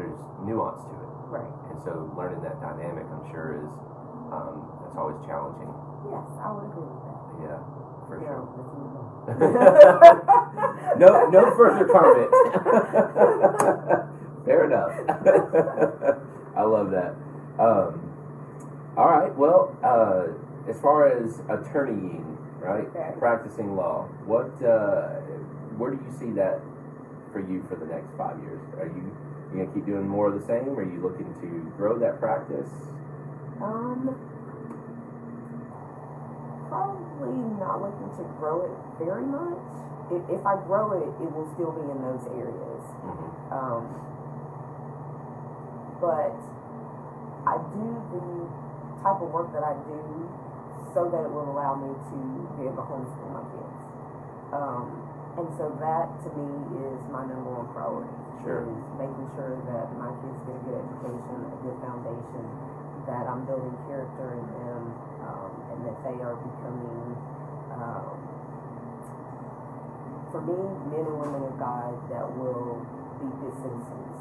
there's 0.00 0.16
nuance 0.48 0.80
to 0.88 0.96
it. 0.96 1.12
right. 1.28 1.52
And 1.68 1.76
so 1.84 2.08
learning 2.16 2.40
that 2.42 2.56
dynamic, 2.64 3.04
I'm 3.12 3.28
sure, 3.28 3.60
is 3.60 3.68
um, 4.32 4.64
that's 4.80 4.96
always 4.96 5.20
challenging. 5.28 5.68
Yes, 6.08 6.24
I 6.40 6.48
would 6.56 6.64
agree 6.72 6.88
with 6.88 7.04
that. 7.04 7.20
Yeah, 7.44 7.60
for 8.08 8.16
Yeah, 8.16 8.32
sure. 8.32 8.48
let's 8.56 8.72
move 8.72 8.96
on. 8.96 9.04
no, 10.98 11.28
no 11.28 11.52
further 11.54 11.84
comment. 11.92 12.32
Fair 14.48 14.64
enough. 14.64 14.96
I 16.56 16.62
love 16.64 16.88
that. 16.90 17.12
Um, 17.60 18.00
all 18.96 19.10
right. 19.10 19.34
Well, 19.36 19.76
uh, 19.84 20.28
as 20.70 20.80
far 20.80 21.08
as 21.08 21.40
attorneying, 21.50 22.38
right, 22.60 22.86
Okay. 22.88 23.12
practicing 23.18 23.76
law, 23.76 24.08
what, 24.24 24.50
uh, 24.64 25.20
where 25.76 25.90
do 25.92 25.98
you 26.02 26.10
see 26.18 26.30
that 26.32 26.60
for 27.32 27.40
you 27.40 27.62
for 27.68 27.76
the 27.76 27.86
next 27.86 28.08
five 28.16 28.38
years? 28.42 28.60
Are 28.78 28.86
you 28.86 29.14
you 29.52 29.64
gonna 29.64 29.74
keep 29.74 29.86
doing 29.86 30.06
more 30.08 30.28
of 30.32 30.40
the 30.40 30.46
same? 30.46 30.68
Or 30.70 30.82
Are 30.82 30.84
you 30.84 31.00
looking 31.02 31.28
to 31.42 31.48
grow 31.76 31.98
that 31.98 32.18
practice? 32.20 32.70
Um, 33.60 34.14
probably 36.68 37.34
not 37.58 37.82
looking 37.82 38.10
to 38.16 38.24
grow 38.38 38.64
it 38.64 38.76
very 39.02 39.26
much. 39.26 39.58
If, 40.10 40.22
if 40.40 40.42
I 40.46 40.56
grow 40.66 40.94
it, 40.98 41.06
it 41.22 41.30
will 41.34 41.46
still 41.54 41.70
be 41.70 41.82
in 41.86 41.98
those 42.02 42.24
areas. 42.34 42.82
Mhm. 43.04 43.28
Um, 43.52 43.84
but 46.00 46.34
I 47.46 47.56
do 47.74 47.86
the 48.14 48.24
type 49.02 49.20
of 49.20 49.30
work 49.30 49.52
that 49.52 49.62
I 49.62 49.74
do 49.86 50.00
so 50.94 51.08
that 51.10 51.22
it 51.24 51.30
will 51.30 51.50
allow 51.50 51.74
me 51.76 51.90
to 51.94 52.16
be 52.58 52.66
able 52.66 52.76
to 52.76 52.86
homeschool 52.88 53.30
my 53.32 53.44
kids. 53.54 53.78
Um, 54.52 54.86
and 55.38 55.48
so 55.56 55.70
that 55.78 56.06
to 56.24 56.28
me 56.34 56.48
is 56.90 57.00
my 57.12 57.22
number 57.24 57.50
one 57.54 57.68
priority. 57.72 58.19
Sure. 58.40 58.64
Is 58.64 58.88
making 58.96 59.28
sure 59.36 59.52
that 59.68 59.92
my 60.00 60.08
kids 60.24 60.38
get 60.48 60.56
a 60.56 60.62
good 60.64 60.80
education, 60.80 61.36
a 61.44 61.58
good 61.60 61.76
foundation, 61.84 62.44
that 63.04 63.28
I'm 63.28 63.44
building 63.44 63.76
character 63.84 64.32
in 64.32 64.44
them, 64.48 64.82
um, 65.28 65.50
and 65.76 65.78
that 65.84 65.96
they 66.08 66.16
are 66.24 66.40
becoming, 66.40 67.04
um, 67.76 68.16
for 70.32 70.40
me, 70.40 70.56
men 70.88 71.04
and 71.04 71.18
women 71.20 71.42
of 71.52 71.54
God 71.60 71.92
that 72.08 72.24
will 72.40 72.80
be 73.20 73.28
good 73.44 73.52
citizens. 73.60 74.16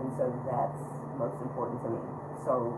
And 0.00 0.08
so 0.16 0.32
that's 0.48 0.80
most 1.20 1.36
important 1.44 1.82
to 1.84 1.90
me. 1.92 2.04
So 2.48 2.72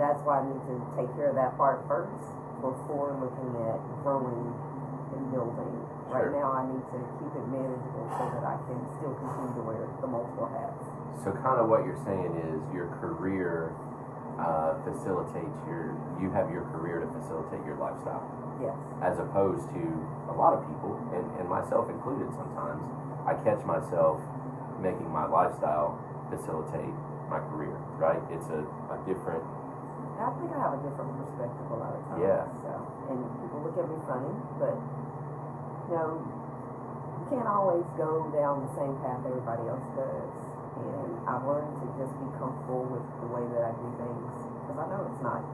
that's 0.00 0.22
why 0.24 0.40
I 0.40 0.48
need 0.48 0.62
to 0.70 0.76
take 0.96 1.12
care 1.12 1.28
of 1.28 1.36
that 1.36 1.58
part 1.60 1.84
first 1.84 2.24
before 2.64 3.12
looking 3.20 3.52
at 3.68 3.76
growing 4.00 4.54
and 5.14 5.24
building. 5.32 5.72
Right 6.12 6.28
Sure. 6.28 6.36
now, 6.36 6.48
I 6.52 6.62
need 6.68 6.84
to 6.92 6.98
keep 7.20 7.32
it 7.32 7.46
manageable 7.48 8.04
so 8.20 8.24
that 8.36 8.44
I 8.44 8.56
can 8.68 8.78
still 9.00 9.14
continue 9.16 9.52
to 9.56 9.62
wear 9.64 9.84
the 10.00 10.08
multiple 10.08 10.48
hats. 10.52 10.84
So 11.24 11.32
kind 11.40 11.56
of 11.60 11.68
what 11.72 11.84
you're 11.88 12.00
saying 12.04 12.36
is 12.52 12.60
your 12.74 12.92
career 13.00 13.72
uh, 14.36 14.76
facilitates 14.84 15.56
your, 15.68 15.96
you 16.20 16.28
have 16.32 16.48
your 16.52 16.64
career 16.72 17.00
to 17.04 17.08
facilitate 17.20 17.64
your 17.64 17.76
lifestyle. 17.80 18.24
Yes. 18.60 18.76
as 19.02 19.18
opposed 19.18 19.66
to 19.74 19.82
a 20.30 20.34
lot 20.38 20.54
of 20.54 20.62
people, 20.70 20.94
and, 21.10 21.26
and 21.40 21.48
myself 21.50 21.90
included 21.90 22.30
sometimes, 22.38 22.84
I 23.26 23.34
catch 23.42 23.58
myself 23.66 24.22
making 24.78 25.10
my 25.10 25.26
lifestyle 25.26 25.98
facilitate 26.30 26.94
my 27.26 27.42
career, 27.50 27.74
right? 27.98 28.22
It's 28.30 28.46
a, 28.54 28.62
a 28.62 28.98
different, 29.02 29.42
I 30.14 30.30
think 30.38 30.52
I 30.54 30.58
have 30.62 30.78
a 30.78 30.82
different 30.86 31.10
perspective 31.26 31.66
a 31.74 31.78
lot 31.80 31.90
of 31.96 32.02
times. 32.06 32.22
Yeah. 32.22 32.44
So, 32.62 32.70
and 33.10 33.18
people 33.42 33.66
look 33.66 33.74
at 33.82 33.86
me 33.90 33.98
funny, 34.06 34.30
but 34.62 34.78
know, 35.92 36.18
you 36.18 37.24
can't 37.28 37.48
always 37.48 37.84
go 37.96 38.28
down 38.32 38.64
the 38.64 38.72
same 38.76 38.96
path 39.04 39.22
everybody 39.24 39.64
else 39.68 39.86
does. 39.94 40.32
And 40.82 41.12
I've 41.28 41.44
learned 41.44 41.70
to 41.84 41.86
just 42.00 42.12
be 42.18 42.28
comfortable 42.40 42.88
with 42.88 43.04
the 43.20 43.28
way 43.28 43.44
that 43.54 43.62
I 43.62 43.72
do 43.76 43.88
things 44.00 44.24
because 44.64 44.78
I 44.80 44.86
know 44.88 45.04
it's 45.06 45.22
not. 45.22 45.44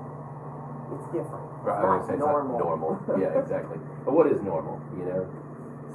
It's 0.88 1.08
different. 1.12 1.44
It's 1.60 1.68
right, 1.68 1.84
I 1.84 1.84
not 1.84 2.08
would 2.08 2.18
normal. 2.18 2.56
it's 2.56 2.64
not 2.64 2.80
normal. 2.80 2.92
yeah, 3.22 3.36
exactly. 3.36 3.76
But 4.08 4.16
what 4.16 4.30
is 4.30 4.40
normal, 4.40 4.80
you 4.96 5.04
know? 5.04 5.28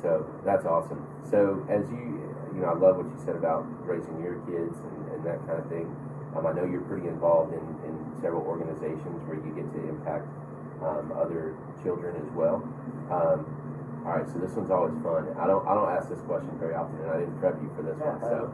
So 0.03 0.27
that's 0.45 0.67
awesome. 0.67 1.01
So 1.31 1.65
as 1.71 1.87
you, 1.89 2.21
you 2.53 2.61
know, 2.61 2.69
I 2.69 2.77
love 2.77 3.01
what 3.01 3.07
you 3.09 3.17
said 3.25 3.39
about 3.39 3.65
raising 3.87 4.21
your 4.21 4.37
kids 4.45 4.75
and, 4.75 4.97
and 5.15 5.19
that 5.25 5.39
kind 5.47 5.57
of 5.57 5.65
thing. 5.71 5.87
Um, 6.35 6.45
I 6.45 6.51
know 6.53 6.65
you're 6.65 6.85
pretty 6.85 7.07
involved 7.07 7.53
in, 7.53 7.65
in 7.87 7.95
several 8.21 8.43
organizations 8.43 9.21
where 9.25 9.37
you 9.39 9.53
get 9.55 9.65
to 9.71 9.81
impact 9.89 10.27
um, 10.83 11.13
other 11.15 11.55
children 11.81 12.17
as 12.19 12.29
well. 12.35 12.61
Um, 13.09 13.45
all 14.03 14.19
right, 14.19 14.27
so 14.27 14.35
this 14.35 14.51
one's 14.51 14.71
always 14.71 14.95
fun. 14.99 15.31
I 15.39 15.47
don't 15.47 15.63
I 15.63 15.71
don't 15.71 15.87
ask 15.87 16.11
this 16.11 16.19
question 16.27 16.51
very 16.59 16.75
often, 16.75 16.99
and 16.99 17.09
I 17.11 17.23
didn't 17.23 17.39
prep 17.39 17.55
you 17.63 17.71
for 17.71 17.87
this 17.87 17.95
one. 18.03 18.19
So, 18.19 18.51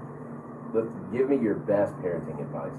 let 0.78 0.86
give 1.10 1.26
me 1.26 1.42
your 1.42 1.58
best 1.58 1.98
parenting 2.06 2.38
advice. 2.38 2.78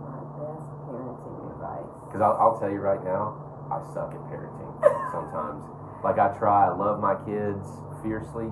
My 0.00 0.24
best 0.40 0.64
parenting 0.88 1.36
advice. 1.52 1.92
Because 2.08 2.24
I'll, 2.24 2.36
I'll 2.40 2.56
tell 2.56 2.72
you 2.72 2.80
right 2.80 3.04
now, 3.04 3.36
I 3.68 3.84
suck 3.92 4.16
at 4.16 4.24
parenting 4.32 4.72
sometimes. 5.12 5.68
Like 6.00 6.16
I 6.16 6.32
try, 6.40 6.72
I 6.72 6.74
love 6.76 7.04
my 7.04 7.20
kids 7.28 7.60
fiercely, 8.00 8.48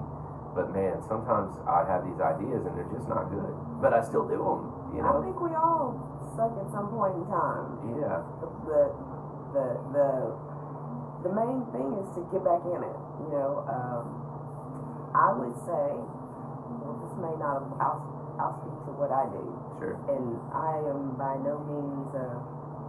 but 0.53 0.68
man, 0.77 1.01
sometimes 1.09 1.57
I 1.64 1.88
have 1.88 2.05
these 2.05 2.20
ideas 2.20 2.61
and 2.68 2.77
they're 2.77 2.92
just 2.92 3.09
not 3.09 3.33
good. 3.33 3.53
But 3.81 3.97
I 3.97 4.05
still 4.05 4.29
do 4.29 4.37
them, 4.37 4.68
you 4.92 5.01
know? 5.01 5.16
I 5.16 5.25
think 5.25 5.40
we 5.40 5.57
all 5.57 5.97
suck 6.37 6.53
at 6.61 6.68
some 6.68 6.92
point 6.92 7.16
in 7.16 7.25
time. 7.33 7.73
Yeah, 7.97 8.20
the 8.37 8.92
the 9.57 9.64
the 9.97 10.54
the, 11.25 11.33
main 11.33 11.65
thing 11.73 11.89
is 12.05 12.09
to 12.15 12.21
get 12.31 12.45
back 12.45 12.63
in 12.69 12.81
it. 12.85 12.99
You 13.25 13.29
know, 13.33 13.65
um, 13.67 14.05
I 15.17 15.33
would 15.33 15.57
say, 15.65 15.87
well, 16.85 16.97
this 17.03 17.15
may 17.19 17.35
not. 17.41 17.65
I'll, 17.81 18.01
I'll 18.39 18.55
speak 18.61 18.77
to 18.87 18.93
what 18.99 19.15
I 19.15 19.25
do, 19.31 19.45
sure. 19.79 19.95
and 20.11 20.27
I 20.51 20.75
am 20.91 21.15
by 21.15 21.39
no 21.47 21.63
means 21.71 22.11
a, 22.19 22.27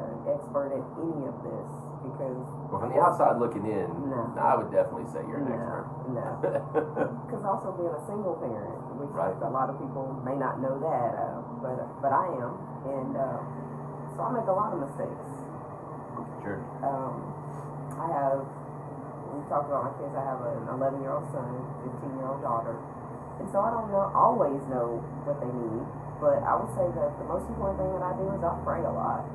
an 0.01 0.17
expert 0.33 0.73
at 0.73 0.81
any 0.97 1.21
of 1.29 1.37
this 1.45 1.69
because 2.01 2.41
Well, 2.73 2.81
from 2.81 2.89
the 2.93 3.01
outside 3.01 3.37
looking 3.37 3.65
in, 3.69 3.85
No. 4.09 4.25
I 4.41 4.57
would 4.57 4.73
definitely 4.73 5.05
say 5.13 5.21
you're 5.29 5.37
an 5.41 5.53
no, 5.53 5.85
no. 6.17 6.25
expert. 6.41 7.13
Because 7.29 7.45
also 7.45 7.77
being 7.77 7.93
a 7.93 8.01
single 8.09 8.37
parent, 8.41 8.73
which 8.97 9.13
Right. 9.13 9.37
a 9.37 9.49
lot 9.53 9.69
of 9.69 9.77
people 9.77 10.17
may 10.25 10.33
not 10.33 10.57
know 10.61 10.81
that, 10.81 11.11
uh, 11.13 11.45
but 11.61 11.77
but 12.01 12.09
I 12.09 12.25
am, 12.41 12.53
and 12.89 13.11
uh, 13.13 13.37
so 14.17 14.25
I 14.25 14.29
make 14.33 14.49
a 14.49 14.53
lot 14.57 14.73
of 14.73 14.81
mistakes. 14.81 15.29
sure. 16.41 16.57
um, 16.81 17.34
I 18.05 18.07
have, 18.13 18.39
we 19.33 19.41
talked 19.49 19.65
about 19.67 19.89
my 19.89 19.93
kids, 19.97 20.13
I 20.13 20.21
have 20.21 20.39
an 20.45 20.69
11 20.77 21.01
year 21.01 21.17
old 21.17 21.25
son, 21.33 21.49
15 21.89 22.21
year 22.21 22.29
old 22.29 22.45
daughter. 22.45 22.77
And 23.41 23.49
so 23.49 23.59
I 23.65 23.73
don't 23.73 23.89
know, 23.89 24.05
always 24.13 24.61
know 24.69 25.01
what 25.25 25.41
they 25.41 25.49
need, 25.49 25.81
but 26.21 26.39
I 26.45 26.53
would 26.55 26.71
say 26.77 26.85
that 26.85 27.09
the 27.19 27.27
most 27.27 27.49
important 27.49 27.81
thing 27.81 27.91
that 27.97 28.05
I 28.05 28.13
do 28.15 28.29
is 28.31 28.41
I 28.45 28.53
pray 28.63 28.79
a 28.85 28.93
lot. 28.93 29.25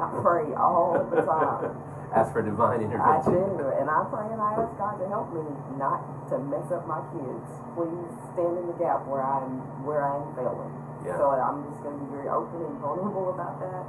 I 0.00 0.06
pray 0.22 0.54
all 0.54 0.96
the 1.10 1.22
time. 1.28 1.74
Ask 2.14 2.30
for 2.30 2.42
divine 2.46 2.78
intervention. 2.80 3.26
I 3.26 3.58
do, 3.58 3.74
and 3.74 3.90
I 3.90 4.06
pray 4.06 4.26
and 4.30 4.38
I 4.38 4.54
ask 4.54 4.70
God 4.78 5.02
to 5.02 5.06
help 5.10 5.34
me 5.34 5.42
not 5.82 5.98
to 6.30 6.38
mess 6.38 6.70
up 6.70 6.86
my 6.86 7.02
kids. 7.10 7.46
Please 7.74 8.06
stand 8.32 8.54
in 8.54 8.70
the 8.70 8.76
gap 8.78 9.02
where 9.10 9.22
I'm 9.22 9.58
where 9.82 10.06
I 10.06 10.22
am 10.22 10.30
failing. 10.38 10.70
Yeah. 11.02 11.18
So 11.18 11.34
I'm 11.34 11.66
just 11.68 11.82
going 11.82 11.98
to 11.98 12.00
be 12.06 12.08
very 12.14 12.30
open 12.30 12.64
and 12.64 12.78
vulnerable 12.78 13.34
about 13.34 13.58
that. 13.60 13.82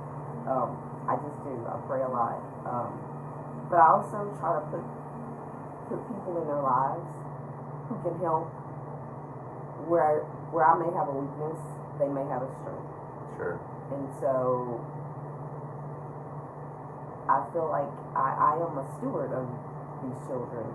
Um, 0.50 0.74
I 1.06 1.16
just 1.22 1.38
do. 1.46 1.54
I 1.70 1.78
pray 1.86 2.02
a 2.02 2.10
lot, 2.10 2.42
um, 2.66 2.92
but 3.70 3.78
I 3.78 3.88
also 3.96 4.30
try 4.40 4.60
to 4.60 4.64
put 4.70 4.84
put 5.90 6.02
people 6.10 6.42
in 6.42 6.46
their 6.50 6.62
lives 6.62 7.06
who 7.90 7.96
can 8.02 8.18
help. 8.22 8.50
Where 9.86 10.02
I, 10.02 10.14
where 10.50 10.66
I 10.66 10.74
may 10.82 10.90
have 10.98 11.06
a 11.06 11.14
weakness, 11.14 11.62
they 12.02 12.10
may 12.10 12.26
have 12.26 12.42
a 12.42 12.50
strength. 12.58 12.90
Sure. 13.38 13.62
And 13.94 14.10
so 14.18 14.82
I 17.30 17.46
feel 17.54 17.70
like 17.70 17.90
I, 18.18 18.34
I 18.34 18.52
am 18.66 18.82
a 18.82 18.86
steward 18.98 19.30
of 19.34 19.46
these 20.02 20.18
children. 20.26 20.66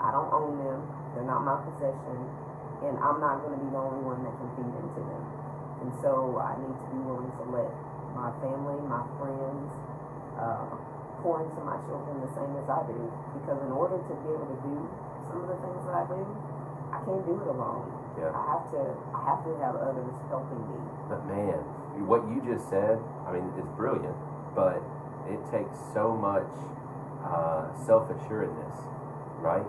I 0.00 0.12
don't 0.12 0.32
own 0.32 0.56
them, 0.60 0.80
they're 1.12 1.28
not 1.28 1.44
my 1.44 1.60
possession, 1.60 2.20
and 2.84 2.96
I'm 3.04 3.20
not 3.20 3.44
going 3.44 3.52
to 3.52 3.60
be 3.60 3.68
the 3.68 3.80
only 3.80 4.00
one 4.00 4.24
that 4.24 4.32
can 4.32 4.48
feed 4.56 4.72
into 4.80 5.00
them. 5.04 5.24
And 5.84 5.90
so 6.00 6.40
I 6.40 6.56
need 6.56 6.72
to 6.72 6.86
be 6.88 7.00
willing 7.04 7.28
to 7.28 7.44
let 7.52 7.68
my 8.16 8.32
family, 8.40 8.80
my 8.88 9.04
friends, 9.20 9.68
uh, 10.40 10.72
pour 11.22 11.44
into 11.44 11.60
my 11.62 11.76
children 11.86 12.20
the 12.24 12.32
same 12.36 12.52
as 12.56 12.66
I 12.68 12.80
do. 12.88 12.98
Because 13.36 13.58
in 13.64 13.72
order 13.72 13.96
to 14.00 14.12
be 14.24 14.28
able 14.32 14.48
to 14.48 14.58
do 14.64 14.76
some 15.28 15.44
of 15.44 15.48
the 15.48 15.58
things 15.62 15.80
that 15.86 15.94
I 15.94 16.04
do, 16.08 16.20
I 16.90 16.98
can't 17.06 17.22
do 17.22 17.34
it 17.38 17.48
alone. 17.48 17.86
Yeah. 18.18 18.34
I 18.34 18.42
have 18.58 18.64
to 18.74 18.82
I 19.14 19.20
have 19.30 19.40
to 19.46 19.52
have 19.62 19.74
others 19.78 20.10
helping 20.28 20.60
me. 20.66 20.78
But 21.06 21.22
man, 21.30 21.58
what 22.06 22.26
you 22.26 22.42
just 22.42 22.68
said, 22.68 22.98
I 23.26 23.32
mean, 23.32 23.46
it's 23.54 23.70
brilliant, 23.78 24.16
but 24.54 24.82
it 25.30 25.38
takes 25.50 25.74
so 25.94 26.16
much 26.16 26.50
uh, 27.22 27.70
self 27.86 28.10
assuredness, 28.10 28.76
right? 29.38 29.64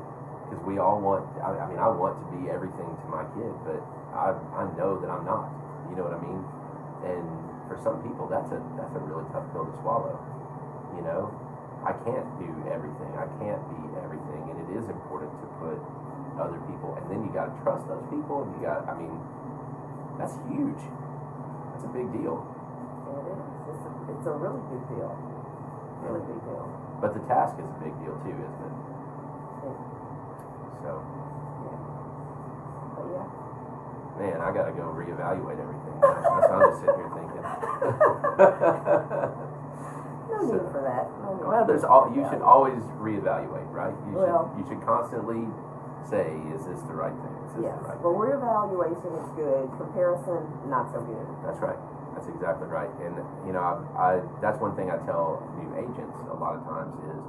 Because 0.47 0.63
we 0.67 0.79
all 0.79 0.99
want, 0.99 1.27
I, 1.39 1.55
I 1.63 1.65
mean, 1.69 1.79
I 1.79 1.87
want 1.87 2.19
to 2.19 2.27
be 2.35 2.51
everything 2.51 2.87
to 2.87 3.07
my 3.07 3.23
kid, 3.35 3.51
but 3.63 3.79
I, 4.11 4.35
I 4.57 4.67
know 4.75 4.99
that 4.99 5.07
I'm 5.07 5.23
not. 5.23 5.47
You 5.87 5.95
know 5.95 6.07
what 6.07 6.15
I 6.15 6.21
mean? 6.23 6.41
And 7.07 7.25
for 7.67 7.79
some 7.83 8.03
people, 8.03 8.27
that's 8.27 8.51
a 8.51 8.59
that's 8.75 8.95
a 8.95 9.01
really 9.03 9.23
tough 9.31 9.47
pill 9.51 9.67
to 9.67 9.75
swallow. 9.79 10.19
You 10.95 11.03
know, 11.07 11.31
I 11.81 11.93
can't 12.05 12.29
do 12.37 12.49
everything. 12.69 13.11
I 13.17 13.25
can't 13.41 13.61
be 13.73 13.81
everything, 14.01 14.43
and 14.53 14.57
it 14.61 14.69
is 14.77 14.85
important 14.89 15.33
to 15.41 15.47
put 15.57 15.77
other 16.37 16.61
people, 16.69 16.93
and 17.01 17.05
then 17.09 17.25
you 17.25 17.31
got 17.33 17.49
to 17.49 17.55
trust 17.65 17.87
those 17.89 18.05
people, 18.13 18.45
and 18.45 18.53
you 18.57 18.61
got, 18.69 18.85
I 18.85 18.93
mean, 18.93 19.13
that's 20.21 20.37
huge. 20.49 20.77
That's 21.73 21.85
a 21.85 21.93
big 21.93 22.05
deal. 22.13 22.37
It 22.45 23.25
is. 23.33 23.41
It's 23.73 23.83
a, 23.85 23.91
it's 24.13 24.27
a 24.29 24.35
really 24.37 24.61
big 24.69 24.83
deal. 24.93 25.09
Really 26.05 26.21
big 26.25 26.39
deal. 26.45 26.65
But 27.01 27.13
the 27.17 27.23
task 27.25 27.57
is 27.57 27.65
a 27.65 27.79
big 27.81 27.93
deal 28.05 28.13
too, 28.21 28.37
isn't 28.37 28.61
it? 28.69 28.75
Yeah. 29.65 29.73
So, 30.85 30.91
But 32.93 33.05
yeah. 33.09 33.25
man, 34.21 34.37
I 34.41 34.49
gotta 34.53 34.71
go 34.71 34.85
reevaluate 34.93 35.57
everything. 35.57 35.97
That's 36.01 36.25
what 36.29 36.45
I'm 36.45 36.61
just 36.69 36.85
sitting 36.85 37.01
here 37.01 37.09
thinking. 37.17 37.41
No 40.41 40.51
need 40.51 40.61
hmm. 40.61 40.71
for 40.73 40.81
that. 40.81 41.05
Well, 41.45 41.65
there's 41.65 41.83
all. 41.83 42.11
You 42.15 42.25
should 42.29 42.41
always 42.41 42.81
reevaluate, 42.97 43.69
right? 43.71 43.93
You 44.09 44.17
Well- 44.17 44.51
should. 44.55 44.59
You 44.59 44.65
should 44.69 44.81
constantly 44.85 45.47
say, 46.09 46.41
"Is 46.53 46.65
this 46.65 46.81
the 46.83 46.93
right 46.93 47.13
thing? 47.13 47.35
Is 47.45 47.53
this 47.53 47.63
Yes. 47.65 47.79
the 47.79 47.87
right?" 47.89 48.01
Well, 48.01 48.13
thing? 48.13 48.31
reevaluation 48.33 49.11
is 49.21 49.29
good. 49.37 49.69
Comparison, 49.77 50.41
not 50.67 50.91
so 50.91 51.01
good. 51.01 51.27
That's 51.45 51.59
right. 51.61 51.77
That's 52.13 52.27
exactly 52.27 52.67
right. 52.67 52.89
And 53.01 53.15
you 53.45 53.53
know, 53.53 53.61
I, 53.61 54.17
I 54.17 54.21
that's 54.41 54.59
one 54.59 54.75
thing 54.75 54.91
I 54.91 54.97
tell 55.05 55.41
new 55.57 55.75
agents 55.77 56.17
a 56.29 56.35
lot 56.35 56.55
of 56.55 56.63
times 56.65 56.93
is, 57.05 57.21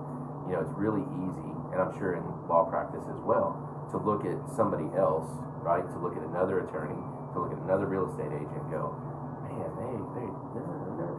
you 0.48 0.52
know, 0.56 0.60
it's 0.60 0.72
really 0.72 1.04
easy, 1.22 1.50
and 1.72 1.80
I'm 1.80 1.96
sure 1.98 2.14
in 2.14 2.24
law 2.48 2.64
practice 2.64 3.04
as 3.08 3.20
well, 3.22 3.56
to 3.92 3.96
look 3.98 4.24
at 4.24 4.36
somebody 4.56 4.88
else, 4.96 5.30
right? 5.62 5.86
To 5.86 5.98
look 6.00 6.16
at 6.16 6.22
another 6.24 6.60
attorney, 6.60 6.98
to 7.32 7.40
look 7.40 7.52
at 7.52 7.58
another 7.58 7.86
real 7.86 8.08
estate 8.10 8.32
agent, 8.32 8.50
and 8.56 8.70
go, 8.72 8.96
man, 9.46 9.70
they 9.78 9.92
they, 10.20 10.28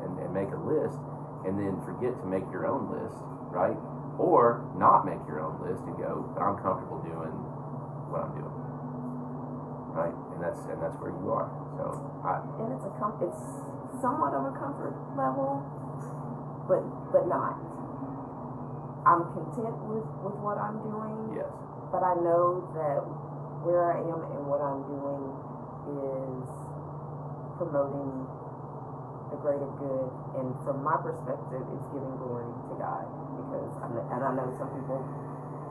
and, 0.03 0.19
and 0.19 0.33
make 0.33 0.51
a 0.51 0.59
list, 0.67 0.99
and 1.47 1.59
then 1.59 1.79
forget 1.85 2.15
to 2.21 2.25
make 2.27 2.45
your 2.51 2.67
own 2.67 2.89
list, 2.91 3.17
right? 3.51 3.77
Or 4.19 4.65
not 4.77 5.05
make 5.05 5.21
your 5.27 5.41
own 5.41 5.59
list 5.63 5.83
and 5.87 5.97
go, 5.97 6.25
I'm 6.39 6.57
comfortable 6.63 7.01
doing 7.03 7.33
what 8.11 8.25
I'm 8.27 8.33
doing, 8.37 8.57
right? 9.95 10.15
And 10.35 10.39
that's 10.43 10.59
and 10.71 10.79
that's 10.81 10.97
where 11.01 11.11
you 11.13 11.27
are. 11.31 11.49
So 11.79 11.85
I, 12.25 12.41
And 12.63 12.69
it's 12.75 12.85
a 12.85 12.93
com- 12.99 13.17
it's 13.21 13.43
somewhat 14.01 14.33
of 14.35 14.45
a 14.49 14.53
comfort 14.59 14.95
level, 15.17 15.63
but 16.67 16.83
but 17.13 17.27
not. 17.27 17.59
I'm 19.05 19.23
content 19.33 19.75
with, 19.89 20.05
with 20.21 20.37
what 20.45 20.57
I'm 20.61 20.77
doing, 20.85 21.35
yes, 21.35 21.49
but 21.91 22.03
I 22.05 22.15
know 22.21 22.63
that 22.77 23.01
where 23.65 23.95
I 23.95 23.99
am 23.99 24.21
and 24.35 24.43
what 24.47 24.61
I'm 24.61 24.83
doing 24.85 25.23
is 25.97 26.47
promoting 27.57 28.27
the 29.33 29.41
greater 29.41 29.69
good. 29.81 30.09
And 30.37 30.53
from 30.61 30.85
my 30.85 30.95
perspective, 31.01 31.65
it's 31.73 31.87
giving 31.89 32.15
glory 32.21 32.45
to 32.69 32.73
God 32.77 33.03
because 33.41 33.73
and 34.13 34.21
I 34.21 34.31
know 34.37 34.47
some 34.61 34.69
people 34.77 35.01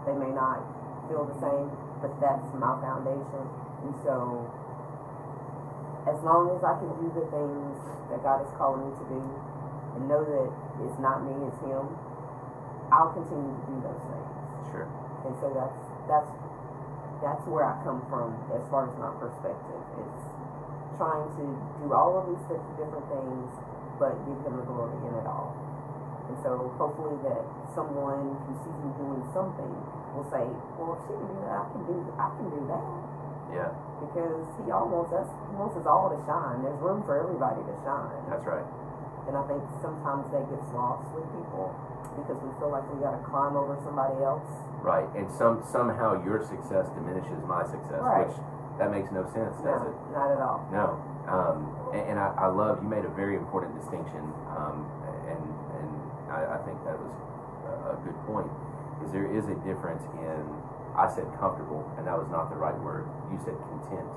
they 0.03 0.15
may 0.19 0.35
not 0.35 0.59
feel 1.07 1.23
the 1.31 1.39
same, 1.39 1.71
but 2.03 2.11
that's 2.19 2.51
my 2.59 2.75
foundation. 2.83 3.45
And 3.87 3.95
so, 4.03 4.51
as 6.11 6.19
long 6.27 6.51
as 6.51 6.63
I 6.67 6.75
can 6.83 6.91
do 6.99 7.07
the 7.15 7.27
things 7.31 7.79
that 8.11 8.19
God 8.27 8.43
is 8.43 8.51
calling 8.59 8.83
me 8.83 8.91
to 8.99 9.05
do, 9.07 9.21
and 9.95 10.09
know 10.11 10.23
that 10.27 10.51
it's 10.83 10.99
not 10.99 11.23
me, 11.23 11.35
it's 11.47 11.61
Him, 11.63 11.87
I'll 12.91 13.15
continue 13.15 13.55
to 13.55 13.63
do 13.71 13.77
those 13.87 14.03
things. 14.11 14.31
sure, 14.75 14.89
And 15.27 15.35
so 15.39 15.55
that's 15.55 15.79
that's 16.11 16.31
that's 17.23 17.45
where 17.47 17.63
I 17.63 17.79
come 17.87 18.03
from 18.11 18.35
as 18.51 18.63
far 18.71 18.91
as 18.91 18.95
my 18.99 19.15
perspective. 19.23 19.83
It's 20.03 20.27
trying 20.97 21.29
to 21.39 21.45
do 21.83 21.87
all 21.93 22.19
of 22.21 22.25
these 22.31 22.43
di- 22.51 22.67
different 22.81 23.07
things, 23.13 23.49
but 23.99 24.13
give 24.27 24.39
Him 24.47 24.57
the 24.61 24.67
glory 24.67 24.97
in 25.07 25.13
it 25.17 25.27
all. 25.27 25.55
And 26.29 26.37
so 26.45 26.73
hopefully 26.81 27.19
that 27.29 27.43
someone 27.77 28.37
who 28.49 28.53
sees 28.65 28.77
me 28.81 28.91
doing 28.97 29.23
something 29.37 29.73
will 30.17 30.27
say, 30.33 30.45
"Well, 30.79 30.97
if 30.97 31.05
she 31.09 31.13
can 31.17 31.27
do 31.29 31.37
that, 31.45 31.57
I 31.61 31.65
can 31.73 31.83
do 31.85 31.95
I 32.17 32.29
can 32.37 32.47
do 32.49 32.61
that." 32.73 32.87
yeah, 33.53 33.69
Because 34.01 34.49
He 34.65 34.73
all 34.73 34.89
wants 34.89 35.13
us 35.13 35.29
He 35.51 35.55
wants 35.61 35.77
us 35.77 35.85
all 35.85 36.09
to 36.09 36.19
shine. 36.25 36.63
There's 36.65 36.81
room 36.81 37.03
for 37.05 37.19
everybody 37.21 37.61
to 37.69 37.75
shine. 37.85 38.23
that's 38.31 38.47
right. 38.49 38.65
And 39.29 39.37
I 39.37 39.43
think 39.47 39.61
sometimes 39.85 40.27
that 40.33 40.49
gets 40.51 40.67
lost 40.75 41.07
with 41.15 41.23
people 41.37 41.71
because 42.17 42.39
we 42.43 42.51
feel 42.59 42.71
like 42.75 42.83
we 42.91 42.99
got 43.05 43.15
to 43.15 43.23
climb 43.29 43.55
over 43.55 43.77
somebody 43.85 44.19
else. 44.25 44.47
Right, 44.83 45.07
and 45.15 45.31
some 45.31 45.63
somehow 45.63 46.19
your 46.27 46.43
success 46.43 46.89
diminishes 46.97 47.39
my 47.47 47.63
success, 47.69 48.03
Right. 48.03 48.27
which 48.27 48.37
that 48.83 48.91
makes 48.91 49.15
no 49.15 49.23
sense, 49.31 49.55
does 49.63 49.79
no, 49.79 49.95
it? 49.95 49.95
not 50.11 50.29
at 50.35 50.41
all. 50.43 50.59
No. 50.75 50.99
Um, 51.31 51.59
and, 51.95 52.03
and 52.11 52.17
I, 52.19 52.35
I 52.35 52.49
love 52.51 52.83
you 52.83 52.91
made 52.91 53.07
a 53.07 53.15
very 53.15 53.39
important 53.39 53.79
distinction, 53.79 54.27
um, 54.59 54.91
and 55.31 55.39
and 55.79 55.91
I, 56.27 56.59
I 56.59 56.67
think 56.67 56.83
that 56.83 56.99
was 56.99 57.15
a, 57.95 57.95
good 58.03 58.19
point. 58.27 58.51
Is 59.07 59.15
there 59.15 59.31
is 59.31 59.47
a 59.47 59.55
difference 59.63 60.03
in 60.19 60.43
I 60.99 61.07
said 61.07 61.31
comfortable, 61.39 61.87
and 61.95 62.03
that 62.11 62.19
was 62.19 62.27
not 62.35 62.51
the 62.51 62.59
right 62.59 62.75
word. 62.83 63.07
You 63.31 63.39
said 63.47 63.55
content, 63.71 64.11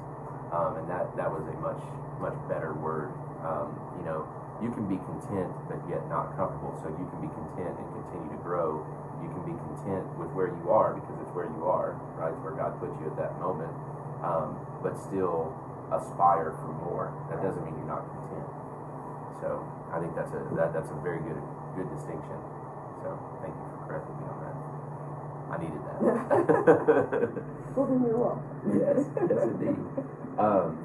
um, 0.50 0.82
and 0.82 0.90
that 0.90 1.14
that 1.14 1.30
was 1.30 1.46
a 1.46 1.56
much 1.62 1.82
much 2.18 2.34
better 2.50 2.74
word. 2.74 3.14
Um, 3.46 3.78
you 4.02 4.04
know, 4.10 4.26
you 4.66 4.74
can 4.74 4.90
be 4.90 4.98
content, 4.98 5.54
but 5.70 5.78
yet 5.86 6.02
not 6.10 6.34
comfortable. 6.34 6.74
So 6.82 6.90
you 6.90 7.06
can 7.06 7.22
be 7.22 7.30
content 7.30 7.78
and 7.78 7.86
continue 8.02 8.34
to 8.34 8.42
grow. 8.42 8.82
You 9.22 9.30
can 9.30 9.46
be 9.46 9.54
content 9.54 10.10
with 10.18 10.34
where 10.34 10.50
you 10.50 10.74
are 10.74 10.98
because 10.98 11.22
it's 11.22 11.34
where 11.38 11.46
you 11.46 11.70
are, 11.70 11.94
right? 12.18 12.34
It's 12.34 12.42
where 12.42 12.58
God 12.58 12.74
put 12.82 12.90
you 12.98 13.14
at 13.14 13.18
that 13.22 13.38
moment. 13.38 13.70
Um, 14.26 14.58
but 14.82 14.98
still 15.06 15.54
aspire 15.94 16.58
for 16.62 16.74
more. 16.82 17.14
That 17.30 17.42
doesn't 17.46 17.62
mean 17.64 17.78
you're 17.78 17.86
not 17.88 18.10
content. 18.10 18.50
So 19.42 19.62
I 19.94 20.02
think 20.02 20.16
that's 20.18 20.34
a 20.34 20.42
that, 20.58 20.74
that's 20.74 20.90
a 20.90 20.98
very 21.06 21.22
good 21.22 21.38
good 21.78 21.90
distinction. 21.94 22.38
So 23.06 23.14
thank 23.46 23.54
you 23.54 23.66
for 23.70 23.80
correcting 23.86 24.18
me 24.18 24.26
on 24.34 24.38
that. 24.42 24.56
I 25.54 25.56
needed 25.62 25.82
that. 25.86 26.02
Well, 27.76 27.88
then 27.92 28.08
you're 28.08 28.16
welcome. 28.16 28.48
yes, 28.72 29.04
yes 29.30 29.44
indeed. 29.52 29.76
Um, 30.40 30.80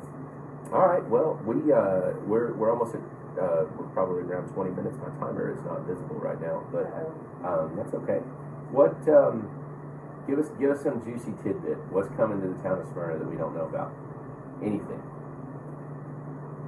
all 0.74 0.88
right. 0.90 1.06
Well, 1.06 1.38
we 1.46 1.70
uh, 1.72 2.18
we're 2.26 2.52
we're 2.58 2.72
almost 2.72 2.94
at 2.98 3.00
uh, 3.38 3.62
we're 3.78 3.86
probably 3.94 4.22
around 4.26 4.50
20 4.54 4.70
minutes. 4.74 4.98
My 4.98 5.14
timer 5.22 5.54
is 5.54 5.62
not 5.64 5.86
visible 5.86 6.16
right 6.18 6.40
now, 6.42 6.66
but 6.74 6.90
um, 7.46 7.76
that's 7.78 7.94
okay. 7.94 8.18
What 8.74 8.98
um, 9.06 9.46
give 10.26 10.38
us 10.38 10.48
give 10.58 10.70
us 10.70 10.82
some 10.82 11.02
juicy 11.04 11.32
tidbit. 11.42 11.78
What's 11.90 12.08
coming 12.16 12.40
to 12.42 12.48
the 12.48 12.58
town 12.62 12.80
of 12.80 12.86
Smyrna 12.92 13.18
that 13.18 13.28
we 13.28 13.36
don't 13.36 13.54
know 13.54 13.66
about? 13.66 13.92
Anything? 14.62 15.02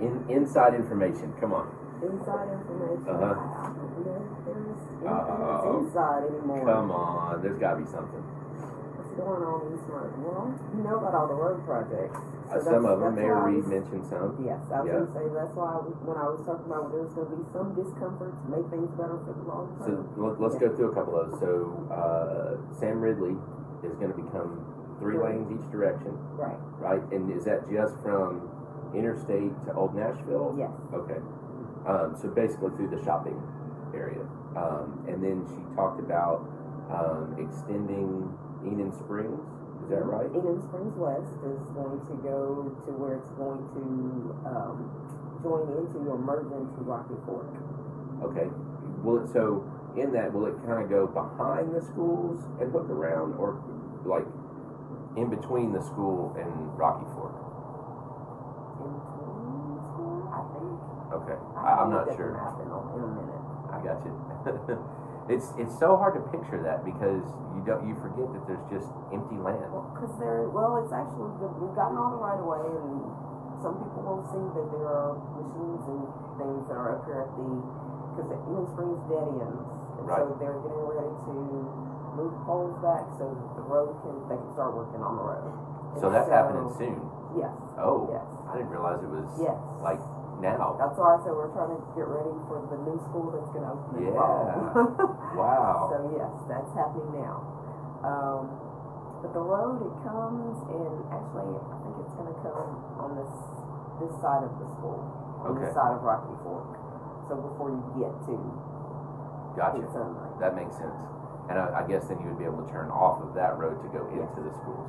In 0.01 0.25
inside 0.29 0.75
information. 0.75 1.33
Come 1.41 1.53
on. 1.53 1.69
Inside 2.03 2.49
information. 2.51 3.07
Uh-huh. 3.07 3.23
I 3.23 3.71
don't 3.71 4.03
know 4.03 4.19
if 4.19 4.45
there's 4.45 4.67
anything 4.67 5.07
Uh-oh. 5.07 5.39
that's 5.39 5.87
inside 5.87 6.23
anymore. 6.27 6.65
Come 6.67 6.91
on. 6.91 7.43
There's 7.43 7.59
got 7.61 7.75
to 7.75 7.85
be 7.85 7.87
something. 7.87 8.23
What's 8.99 9.13
going 9.15 9.43
on 9.47 9.61
in 9.71 9.79
Smyrna? 9.87 10.11
Well, 10.19 10.51
you 10.75 10.83
know 10.83 10.99
about 10.99 11.15
all 11.15 11.29
the 11.29 11.39
road 11.39 11.63
projects. 11.69 12.19
So 12.53 12.61
some 12.71 12.85
of 12.87 13.01
them. 13.01 13.15
Mayor 13.17 13.41
Reed 13.47 13.65
mentioned 13.67 14.05
some. 14.07 14.37
Yes, 14.45 14.61
I 14.73 14.81
was 14.83 14.87
Yeah. 14.89 14.93
going 15.01 15.07
to 15.07 15.13
say 15.17 15.25
that's 15.33 15.55
why 15.57 15.73
we, 15.81 15.91
when 16.05 16.17
I 16.19 16.27
was 16.29 16.41
talking 16.45 16.67
about 16.69 16.93
there's 16.93 17.13
going 17.15 17.31
to 17.31 17.37
be 17.37 17.47
some 17.53 17.69
discomfort 17.73 18.33
to 18.37 18.47
make 18.53 18.67
things 18.69 18.91
better 18.99 19.19
for 19.25 19.33
the 19.33 19.45
long 19.49 19.67
So 19.81 19.93
term. 19.93 20.05
let- 20.17 20.41
let's 20.41 20.59
go 20.59 20.69
through 20.77 20.91
a 20.93 20.95
couple 20.95 21.17
of 21.17 21.31
those. 21.33 21.41
So 21.41 21.51
uh, 21.93 22.51
Sam 22.79 23.01
Ridley 23.01 23.37
is 23.87 23.95
going 23.97 24.13
to 24.13 24.19
become 24.21 24.61
three 25.01 25.17
Right. 25.17 25.35
lanes 25.41 25.51
each 25.55 25.67
direction, 25.73 26.13
right. 26.37 26.59
right? 26.79 27.03
And 27.13 27.31
is 27.33 27.45
that 27.45 27.65
just 27.71 27.97
from 28.03 28.49
interstate 28.95 29.53
to 29.67 29.75
Old 29.75 29.95
Nashville? 29.95 30.55
Yes. 30.59 30.71
Okay. 30.93 31.21
Um, 31.89 32.15
so 32.21 32.29
basically 32.29 32.71
through 32.77 32.91
the 32.95 33.03
shopping 33.03 33.41
area. 33.95 34.23
Um, 34.57 35.03
and 35.09 35.23
then 35.25 35.43
she 35.49 35.61
talked 35.75 35.99
about 35.99 36.45
um, 36.93 37.35
extending 37.41 38.29
Enon 38.65 38.93
Springs. 38.93 39.41
Is 39.83 39.91
that 39.91 40.05
right? 40.07 40.31
Enon 40.31 40.63
Springs 40.71 40.95
West 40.95 41.35
is 41.43 41.59
going 41.75 41.99
to 42.07 42.15
go 42.23 42.71
to 42.87 42.91
where 42.95 43.19
it's 43.19 43.33
going 43.35 43.61
to 43.75 43.83
um, 44.47 44.87
join 45.43 45.67
into 45.75 45.99
or 46.07 46.17
merge 46.17 46.47
into 46.55 46.81
Rocky 46.87 47.19
Fork. 47.27 47.51
Okay. 48.23 48.47
Will 49.03 49.27
it 49.27 49.29
so 49.35 49.67
in 49.99 50.15
that 50.15 50.33
will 50.33 50.47
it 50.47 50.55
kind 50.65 50.79
of 50.79 50.89
go 50.89 51.11
behind 51.11 51.75
the 51.75 51.83
schools 51.83 52.39
and 52.63 52.71
hook 52.71 52.89
around, 52.89 53.35
or 53.37 53.59
like 54.07 54.25
in 55.19 55.29
between 55.29 55.75
the 55.75 55.83
school 55.83 56.31
and 56.39 56.49
Rocky 56.79 57.05
Fork? 57.19 57.35
In 58.87 58.91
between 59.03 59.83
school, 59.91 60.31
I 60.31 60.41
think. 60.55 60.79
Okay. 61.27 61.39
I 61.59 61.83
I'm 61.83 61.91
not 61.91 62.07
look 62.07 62.15
at 62.15 62.23
the 62.23 62.23
sure. 62.23 62.39
map 62.39 62.57
in 62.63 62.71
a, 62.71 62.79
in 62.95 63.01
a 63.03 63.11
minute. 63.19 63.43
I 63.75 63.79
got 63.83 63.99
you. 64.07 64.15
it's 65.29 65.53
it's 65.59 65.75
so 65.79 65.95
hard 65.97 66.15
to 66.19 66.23
picture 66.35 66.59
that 66.67 66.83
because 66.83 67.23
you 67.55 67.63
don't 67.63 67.87
you 67.87 67.95
forget 68.03 68.27
that 68.35 68.43
there's 68.51 68.67
just 68.73 68.91
empty 69.15 69.39
land. 69.39 69.71
Well, 69.71 69.87
because 69.95 70.11
there, 70.19 70.49
well, 70.51 70.83
it's 70.83 70.91
actually 70.95 71.31
we've 71.63 71.77
gotten 71.79 71.95
all 71.99 72.11
the 72.17 72.23
right 72.23 72.39
of 72.41 72.47
way, 72.49 72.65
and 72.67 73.07
some 73.63 73.79
people 73.79 74.03
will 74.03 74.27
see 74.35 74.43
that 74.43 74.67
there 74.75 74.89
are 74.91 75.15
machines 75.39 75.83
and 75.87 76.03
things 76.43 76.61
that 76.67 76.75
are 76.79 76.99
up 76.99 77.03
here 77.07 77.23
at 77.27 77.31
the 77.39 77.47
because 78.13 78.29
the 78.29 78.39
Enon 78.51 78.67
Springs 78.75 79.01
dead 79.09 79.29
ends, 79.41 79.63
and 79.99 80.05
Right. 80.05 80.19
so 80.27 80.35
they're 80.43 80.59
getting 80.67 80.85
ready 80.91 81.15
to 81.31 81.33
move 82.19 82.35
poles 82.45 82.75
back 82.85 83.07
so 83.17 83.25
that 83.31 83.51
the 83.57 83.65
road 83.65 83.95
can 84.03 84.15
they 84.29 84.37
can 84.37 84.51
start 84.53 84.75
working 84.75 85.01
on 85.01 85.17
the 85.17 85.25
road. 85.25 85.49
So 86.03 86.09
And 86.11 86.17
that's 86.19 86.29
happening 86.29 86.69
soon. 86.77 86.99
Yes, 87.39 87.49
Oh, 87.81 88.09
yes, 88.13 88.21
I 88.53 88.61
didn't 88.61 88.69
realize 88.75 89.01
it 89.01 89.09
was 89.09 89.25
yes. 89.41 89.57
like 89.81 90.01
now. 90.43 90.75
That's 90.77 90.99
why 90.99 91.15
I 91.15 91.19
said 91.23 91.33
we're 91.33 91.55
trying 91.55 91.73
to 91.73 91.81
get 91.95 92.11
ready 92.11 92.35
for 92.51 92.59
the 92.69 92.79
new 92.83 92.99
school 93.09 93.31
that's 93.31 93.49
going 93.55 93.63
to 93.65 93.73
open 93.73 93.91
in 94.03 94.11
Yeah. 94.11 94.19
fall. 94.19 95.15
Wow. 95.39 95.89
So 95.89 95.97
yes, 96.13 96.29
that's 96.51 96.69
happening 96.77 97.09
now. 97.23 97.41
Um, 98.05 98.43
but 99.25 99.33
the 99.33 99.41
road 99.41 99.81
it 99.81 99.95
comes 100.05 100.59
and 100.69 100.93
actually 101.09 101.55
I 101.57 101.77
think 101.87 101.95
it's 102.05 102.15
going 102.19 102.29
to 102.29 102.37
come 102.45 102.71
on 103.01 103.11
this 103.17 103.33
this 104.03 104.13
side 104.21 104.43
of 104.45 104.53
the 104.59 104.67
school, 104.77 104.99
on 105.47 105.55
Okay. 105.57 105.65
this 105.71 105.73
side 105.79 105.95
of 105.95 106.03
Rocky 106.03 106.35
Fork. 106.45 106.75
So 107.31 107.39
before 107.39 107.71
you 107.73 107.81
get 108.03 108.13
to 108.29 108.35
Gotcha. 109.57 109.85
That 110.41 110.57
makes 110.57 110.75
sense. 110.77 110.97
And 111.51 111.59
I, 111.61 111.85
I 111.85 111.89
guess 111.89 112.09
then 112.09 112.19
you 112.21 112.29
would 112.33 112.39
be 112.41 112.45
able 112.49 112.65
to 112.65 112.71
turn 112.73 112.89
off 112.91 113.21
of 113.23 113.35
that 113.37 113.57
road 113.61 113.81
to 113.85 113.89
go 113.93 114.05
into 114.09 114.41
the 114.43 114.53
schools. 114.65 114.89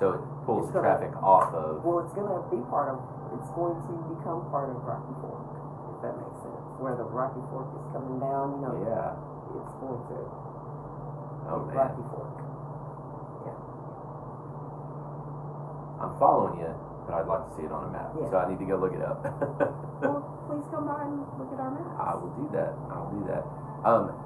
So 0.00 0.16
it 0.16 0.20
pulls 0.48 0.64
It's 0.66 0.72
gonna- 0.72 0.88
traffic 0.88 1.12
off 1.22 1.52
of. 1.54 1.84
Well, 1.84 2.00
it's 2.00 2.12
going 2.16 2.26
to 2.26 2.40
be 2.48 2.56
part 2.72 2.88
of. 2.96 2.98
It's 3.36 3.50
going 3.54 3.76
to 3.76 3.92
become 4.16 4.48
part 4.50 4.72
of 4.72 4.80
Rocky 4.82 5.14
Fork, 5.22 5.44
if 5.94 6.02
that 6.02 6.16
makes 6.18 6.40
sense. 6.42 6.64
Where 6.80 6.96
the 6.96 7.04
Rocky 7.04 7.38
Fork 7.52 7.68
is 7.78 7.84
coming 7.92 8.18
down, 8.18 8.56
you 8.56 8.60
know, 8.64 8.74
Yeah. 8.80 9.14
it's 9.60 9.74
going 9.78 10.00
to 10.00 10.18
Oh 11.52 11.60
man. 11.68 11.76
Rocky 11.76 12.04
Fork. 12.10 12.32
Yeah. 13.46 13.54
I'm 16.00 16.12
following 16.18 16.58
you. 16.60 16.72
but 17.06 17.14
I'd 17.20 17.26
like 17.26 17.42
to 17.48 17.52
see 17.56 17.64
it 17.66 17.72
on 17.72 17.84
a 17.84 17.90
map. 17.92 18.10
Yeah. 18.16 18.30
So 18.30 18.36
I 18.38 18.48
need 18.48 18.58
to 18.60 18.64
go 18.66 18.76
look 18.80 18.94
it 18.94 19.02
up. 19.02 19.20
Well, 20.00 20.24
please 20.48 20.64
come 20.72 20.88
by 20.88 21.04
and 21.04 21.20
look 21.36 21.52
at 21.52 21.60
our 21.60 21.70
map. 21.76 21.92
I 22.00 22.16
will 22.16 22.32
do 22.40 22.48
that. 22.56 22.72
I 22.88 22.96
will 23.04 23.12
do 23.20 23.22
that. 23.28 23.44
Um, 23.84 24.16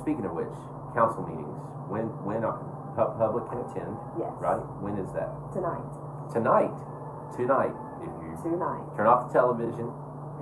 speaking 0.00 0.24
of 0.24 0.32
which, 0.32 0.48
council 0.96 1.20
meetings. 1.28 1.52
When 1.92 2.08
when 2.24 2.44
are, 2.48 2.56
pu- 2.98 3.14
public 3.14 3.46
can 3.46 3.58
attend, 3.62 3.94
Yes. 4.18 4.34
right? 4.42 4.58
When 4.82 4.98
is 4.98 5.06
that? 5.14 5.30
Tonight. 5.54 5.86
Tonight. 6.34 6.74
Tonight. 7.38 7.74
If 8.02 8.10
you 8.18 8.34
Tonight. 8.42 8.82
turn 8.98 9.06
off 9.06 9.30
the 9.30 9.38
television, 9.38 9.86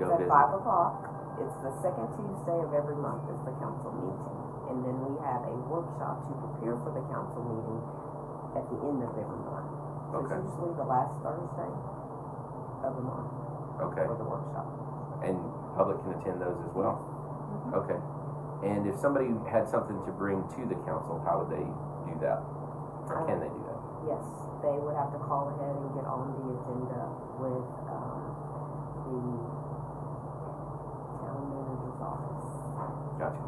go 0.00 0.08
It's 0.08 0.12
at 0.12 0.18
visit. 0.24 0.32
five 0.32 0.50
o'clock. 0.56 0.94
It's 1.36 1.56
the 1.60 1.72
second 1.84 2.08
Tuesday 2.16 2.58
of 2.64 2.72
every 2.72 2.96
month 2.96 3.28
is 3.28 3.40
the 3.44 3.52
council 3.60 3.92
meeting. 3.92 4.32
And 4.72 4.82
then 4.84 4.96
we 5.04 5.12
have 5.20 5.44
a 5.44 5.54
workshop 5.68 6.24
to 6.26 6.32
prepare 6.32 6.76
for 6.80 6.90
the 6.96 7.04
council 7.12 7.44
meeting 7.44 7.80
at 8.56 8.64
the 8.72 8.78
end 8.88 8.98
of 9.04 9.12
every 9.20 9.40
month. 9.44 9.68
So 10.10 10.16
Okay. 10.24 10.36
it's 10.40 10.48
usually 10.56 10.74
the 10.80 10.84
last 10.88 11.12
Thursday 11.20 11.70
of 12.88 12.92
the 12.96 13.02
month 13.04 13.30
Okay. 13.92 14.06
for 14.08 14.14
the 14.16 14.24
workshop. 14.24 14.66
And 15.22 15.36
public 15.76 16.00
can 16.02 16.12
attend 16.16 16.40
those 16.40 16.56
as 16.66 16.72
well. 16.74 16.98
Okay. 17.74 18.00
And 18.64 18.86
if 18.86 18.96
somebody 18.98 19.28
had 19.46 19.68
something 19.68 20.00
to 20.06 20.12
bring 20.12 20.42
to 20.56 20.64
the 20.66 20.76
council, 20.88 21.20
how 21.24 21.44
would 21.44 21.50
they 21.50 21.66
do 22.06 22.14
that? 22.24 22.40
Or 23.10 23.22
can 23.26 23.38
they 23.42 23.50
do 23.50 23.62
that? 23.66 23.80
Yes, 24.06 24.24
they 24.62 24.74
would 24.78 24.94
have 24.94 25.10
to 25.14 25.20
call 25.26 25.50
ahead 25.54 25.74
and 25.76 25.90
get 25.98 26.06
on 26.06 26.30
the 26.34 26.44
agenda 26.54 27.02
with, 27.42 27.66
um, 27.90 28.22
the 29.06 29.18
town 31.22 31.42
manager's 31.50 32.00
office. 32.02 32.46
Gotcha. 33.18 33.44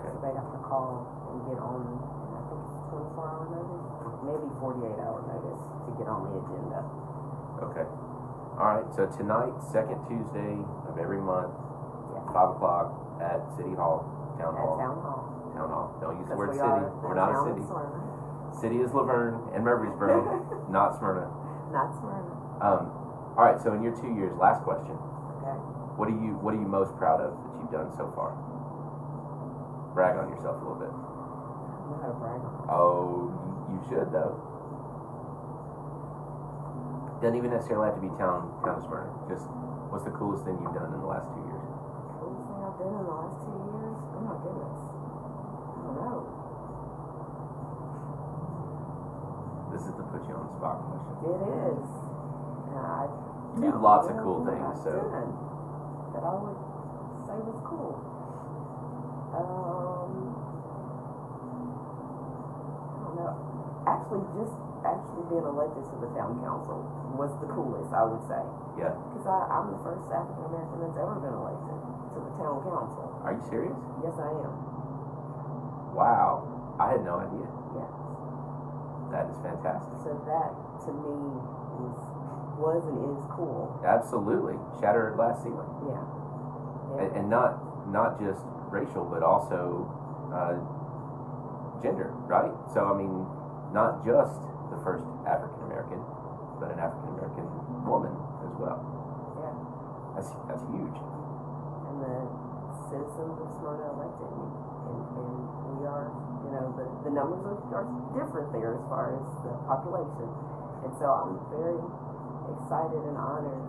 So 0.00 0.16
they'd 0.24 0.36
have 0.36 0.52
to 0.52 0.60
call 0.64 1.04
and 1.30 1.38
get 1.48 1.58
on, 1.60 1.80
and 1.84 2.32
I 2.36 2.40
think 2.48 2.60
it's 2.64 2.80
twenty-four 2.88 3.24
hour 3.28 3.44
notice, 3.52 3.86
maybe 4.24 4.48
forty-eight 4.60 4.98
hour 5.04 5.20
notice 5.28 5.62
to 5.86 5.90
get 6.00 6.08
on 6.08 6.20
the 6.28 6.32
agenda. 6.40 6.80
Okay. 7.68 7.86
All 8.60 8.66
right. 8.76 8.86
So 8.96 9.04
tonight, 9.16 9.52
second 9.72 10.00
Tuesday 10.08 10.56
of 10.88 10.96
every 10.98 11.20
month, 11.20 11.52
Yeah. 12.12 12.24
five 12.32 12.56
o'clock 12.56 12.92
at 13.20 13.40
City 13.56 13.74
Hall, 13.76 14.04
Town 14.40 14.56
At 14.56 14.60
Hall. 14.60 14.76
town 14.80 14.96
hall. 15.04 15.19
Town 15.60 15.68
Hall. 15.68 15.92
Don't 16.00 16.16
use 16.16 16.28
the 16.32 16.36
word 16.40 16.56
we 16.56 16.56
city. 16.56 16.88
We're 17.04 17.12
not 17.20 17.36
a 17.36 17.44
city. 17.44 17.60
City 18.64 18.78
is 18.80 18.90
La 18.96 19.04
Vergne 19.04 19.36
and 19.52 19.60
Murfreesboro, 19.60 20.24
not 20.72 20.96
Smyrna. 20.96 21.28
Not 21.68 21.92
Smyrna, 22.00 22.32
Um, 22.64 22.82
all 23.36 23.44
right. 23.44 23.60
So 23.60 23.76
in 23.76 23.84
your 23.84 23.92
two 23.92 24.10
years, 24.16 24.32
last 24.40 24.64
question. 24.64 24.96
okay? 24.96 25.54
What 26.00 26.08
are 26.08 26.16
you 26.16 26.40
What 26.40 26.56
are 26.56 26.60
you 26.60 26.66
most 26.66 26.96
proud 26.96 27.20
of 27.20 27.36
that 27.36 27.52
you've 27.60 27.70
done 27.76 27.92
so 27.94 28.08
far? 28.16 28.32
Brag 29.92 30.16
on 30.16 30.32
yourself 30.32 30.56
a 30.56 30.62
little 30.64 30.80
bit. 30.80 30.88
I 30.88 30.96
don't 30.96 31.92
know 31.92 32.00
how 32.00 32.08
to 32.08 32.16
brag. 32.16 32.40
Oh, 32.72 33.30
you 33.68 33.78
should 33.92 34.08
though. 34.16 34.34
Doesn't 37.20 37.36
even 37.36 37.52
necessarily 37.52 37.92
have 37.92 38.00
to 38.00 38.04
be 38.04 38.08
town 38.16 38.48
town 38.64 38.80
of 38.80 38.88
Smyrna. 38.88 39.12
Just 39.28 39.44
what's 39.92 40.08
the 40.08 40.14
coolest 40.16 40.42
thing 40.48 40.56
you've 40.58 40.72
done 40.74 40.88
in 40.90 41.00
the 41.04 41.10
last 41.10 41.28
two 41.36 41.44
years? 41.44 41.68
Coolest 42.18 42.48
thing 42.48 42.64
I've 42.64 42.80
done 42.80 42.96
in 42.96 43.04
the 43.06 43.12
last 43.14 43.36
two 43.44 43.54
years? 43.60 43.94
Oh 44.10 44.20
my 44.26 44.34
goodness. 44.42 44.80
I 44.90 45.86
don't 45.86 45.96
know. 46.02 46.18
This 49.70 49.86
is 50.50 50.62
the 50.62 50.70
put 50.74 50.74
you 50.74 50.74
on 50.74 50.74
the 50.74 50.74
spot 50.74 50.76
question. 50.88 51.16
It 51.20 51.40
is. 51.70 51.82
You 53.56 53.70
do 53.70 53.78
lots 53.82 54.06
of 54.08 54.16
cool 54.22 54.46
things, 54.46 54.78
so 54.82 54.92
That 56.14 56.22
I 56.22 56.34
would 56.38 56.58
say 57.26 57.36
was 57.42 57.60
cool. 57.66 57.94
Um. 59.30 60.12
I 62.90 62.98
don't 63.04 63.16
know. 63.18 63.34
Actually, 63.86 64.22
just 64.38 64.54
actually 64.86 65.24
being 65.30 65.44
elected 65.46 65.84
to 65.90 65.96
the 66.00 66.10
town 66.14 66.40
council 66.40 66.82
was 67.18 67.30
the 67.42 67.48
coolest, 67.52 67.90
I 67.92 68.04
would 68.06 68.22
say. 68.30 68.42
yeah. 68.80 68.94
Because 69.12 69.26
I'm 69.28 69.70
the 69.74 69.80
first 69.84 70.08
African 70.08 70.46
American 70.46 70.78
that's 70.86 70.98
ever 70.98 71.16
been 71.20 71.34
elected 71.36 71.76
to 72.14 72.18
the 72.22 72.32
town 72.40 72.62
council. 72.64 73.06
Are 73.26 73.34
you 73.36 73.42
serious? 73.50 73.76
Yes, 74.02 74.16
I 74.16 74.30
am. 74.30 74.54
Wow, 75.92 76.46
I 76.80 76.92
had 76.96 77.02
no 77.04 77.18
idea. 77.20 77.48
That 79.10 79.26
is 79.30 79.36
fantastic. 79.42 79.90
So 80.06 80.14
that 80.26 80.50
to 80.86 80.90
me 80.94 81.18
was 81.82 81.98
was 82.60 82.82
and 82.86 82.98
is 83.10 83.22
cool. 83.34 83.72
Absolutely, 83.82 84.54
shattered 84.80 85.16
glass 85.16 85.42
ceiling, 85.42 85.66
Yeah. 85.88 87.02
and, 87.02 87.10
and 87.16 87.26
not 87.30 87.58
not 87.90 88.20
just 88.22 88.40
racial, 88.70 89.02
but 89.08 89.22
also 89.26 89.88
uh, 90.30 90.54
gender, 91.82 92.12
right? 92.30 92.52
So 92.72 92.86
I 92.86 92.94
mean, 92.94 93.26
not 93.74 94.04
just 94.06 94.38
the 94.70 94.78
first 94.86 95.02
African 95.26 95.58
American, 95.66 95.98
but 96.62 96.70
an 96.70 96.78
African 96.78 97.10
American 97.18 97.46
woman 97.82 98.14
as 98.46 98.52
well. 98.60 98.78
Yeah. 99.42 99.50
That's 100.14 100.30
that's 100.46 100.62
huge. 100.70 100.98
And 101.90 101.96
the 101.98 102.16
citizens 102.92 103.36
of 103.42 103.48
Smyrna 103.58 103.90
elected 103.90 104.30
me. 104.38 104.46
And, 104.86 104.98
and 105.18 105.34
we 105.78 105.86
are, 105.86 106.10
you 106.50 106.58
know, 106.58 106.74
the, 106.74 106.86
the 107.06 107.12
numbers 107.14 107.46
are, 107.46 107.62
are 107.78 107.86
different 108.10 108.50
there 108.50 108.74
as 108.74 108.82
far 108.90 109.14
as 109.14 109.22
the 109.46 109.54
population. 109.70 110.26
And 110.82 110.90
so 110.98 111.06
I'm 111.06 111.38
very 111.54 111.78
excited 112.50 113.02
and 113.06 113.14
honored 113.14 113.64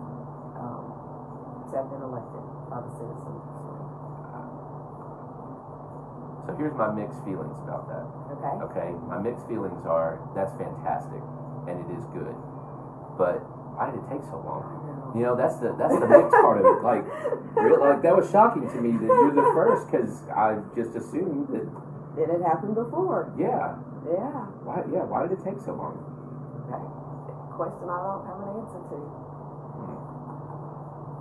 um, 0.58 0.84
to 1.70 1.72
have 1.78 1.86
been 1.94 2.02
elected 2.02 2.42
by 2.66 2.82
the 2.82 2.90
citizens. 2.98 3.62
So 6.42 6.58
here's 6.58 6.74
my 6.74 6.90
mixed 6.90 7.22
feelings 7.22 7.54
about 7.62 7.86
that. 7.86 8.02
Okay? 8.34 8.54
Okay, 8.66 8.90
my 9.06 9.22
mixed 9.22 9.46
feelings 9.46 9.78
are 9.86 10.18
that's 10.34 10.50
fantastic, 10.58 11.22
and 11.70 11.78
it 11.78 11.88
is 11.94 12.02
good, 12.10 12.34
but 13.14 13.38
why 13.78 13.94
did 13.94 14.02
it 14.02 14.06
take 14.10 14.26
so 14.26 14.42
long? 14.42 15.14
You 15.14 15.22
know, 15.22 15.36
that's 15.38 15.62
the 15.62 15.70
that's 15.78 15.94
the 15.94 16.08
mixed 16.10 16.34
part 16.42 16.58
of 16.58 16.66
it. 16.66 16.82
Like, 16.82 17.06
real, 17.54 17.78
like 17.78 18.02
that 18.02 18.16
was 18.16 18.26
shocking 18.34 18.66
to 18.66 18.78
me 18.82 18.90
that 18.90 19.06
you're 19.06 19.38
the 19.38 19.54
first 19.54 19.86
because 19.86 20.26
I 20.34 20.58
just 20.74 20.98
assumed 20.98 21.46
that. 21.54 21.91
It 22.18 22.28
had 22.28 22.42
happened 22.44 22.74
before. 22.76 23.32
Yeah, 23.38 23.76
Yeah. 24.04 24.44
why? 24.68 24.84
Yeah, 24.92 25.04
why 25.08 25.24
did 25.24 25.38
it 25.38 25.44
take 25.44 25.58
so 25.64 25.72
long? 25.72 25.96
Okay. 26.68 26.82
Question 27.56 27.88
I 27.88 27.98
don't 28.04 28.24
have 28.28 28.38
an 28.44 28.48
answer 28.60 28.80
to. 28.92 28.96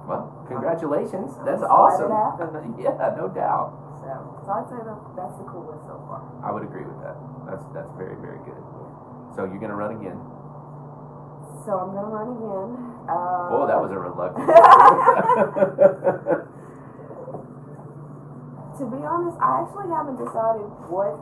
Well, 0.07 0.23
congratulations. 0.47 1.31
That's 1.45 1.63
awesome. 1.63 2.11
yeah, 2.83 3.15
no 3.15 3.29
doubt. 3.31 3.71
So, 4.01 4.09
so 4.43 4.49
I'd 4.51 4.67
say 4.67 4.81
that 4.83 4.99
that's 5.15 5.37
the 5.37 5.45
coolest 5.47 5.85
so 5.87 5.95
far. 6.09 6.19
I 6.43 6.51
would 6.51 6.63
agree 6.63 6.83
with 6.83 6.99
that. 7.05 7.15
That's 7.47 7.63
that's 7.71 7.91
very 7.95 8.17
very 8.19 8.39
good. 8.43 8.59
So 9.35 9.45
you're 9.47 9.61
gonna 9.61 9.75
run 9.79 9.95
again? 9.95 10.19
So 11.63 11.71
I'm 11.79 11.93
gonna 11.95 12.11
run 12.11 12.35
again. 12.35 12.75
Uh, 13.07 13.55
Oh, 13.55 13.63
that 13.67 13.79
was 13.79 13.91
a 13.91 13.99
reluctant. 13.99 14.49
To 18.81 18.89
be 18.89 18.97
honest, 19.05 19.37
I 19.37 19.61
actually 19.61 19.93
haven't 19.93 20.17
decided 20.17 20.65
what 20.89 21.13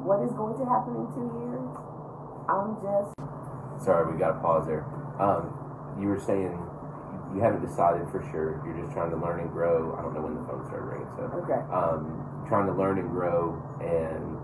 what 0.00 0.24
is 0.24 0.32
going 0.32 0.56
to 0.56 0.64
happen 0.64 0.96
in 0.96 1.04
two 1.12 1.28
years. 1.28 1.68
I'm 2.48 2.80
just 2.80 3.12
Sorry, 3.84 4.08
we 4.08 4.16
got 4.16 4.32
to 4.32 4.40
pause 4.40 4.64
there. 4.64 4.88
Um, 5.20 5.52
you 6.00 6.08
were 6.08 6.16
saying 6.16 6.56
you 7.36 7.44
haven't 7.44 7.68
decided 7.68 8.08
for 8.08 8.24
sure. 8.32 8.64
You're 8.64 8.80
just 8.80 8.96
trying 8.96 9.12
to 9.12 9.20
learn 9.20 9.44
and 9.44 9.52
grow. 9.52 9.92
I 9.92 10.00
don't 10.00 10.16
know 10.16 10.24
when 10.24 10.40
the 10.40 10.44
phone 10.48 10.64
started 10.64 10.88
ringing, 10.88 11.12
so 11.20 11.28
okay. 11.44 11.60
um, 11.68 12.24
trying 12.48 12.64
to 12.64 12.72
learn 12.72 12.96
and 12.96 13.12
grow 13.12 13.60
and 13.84 14.40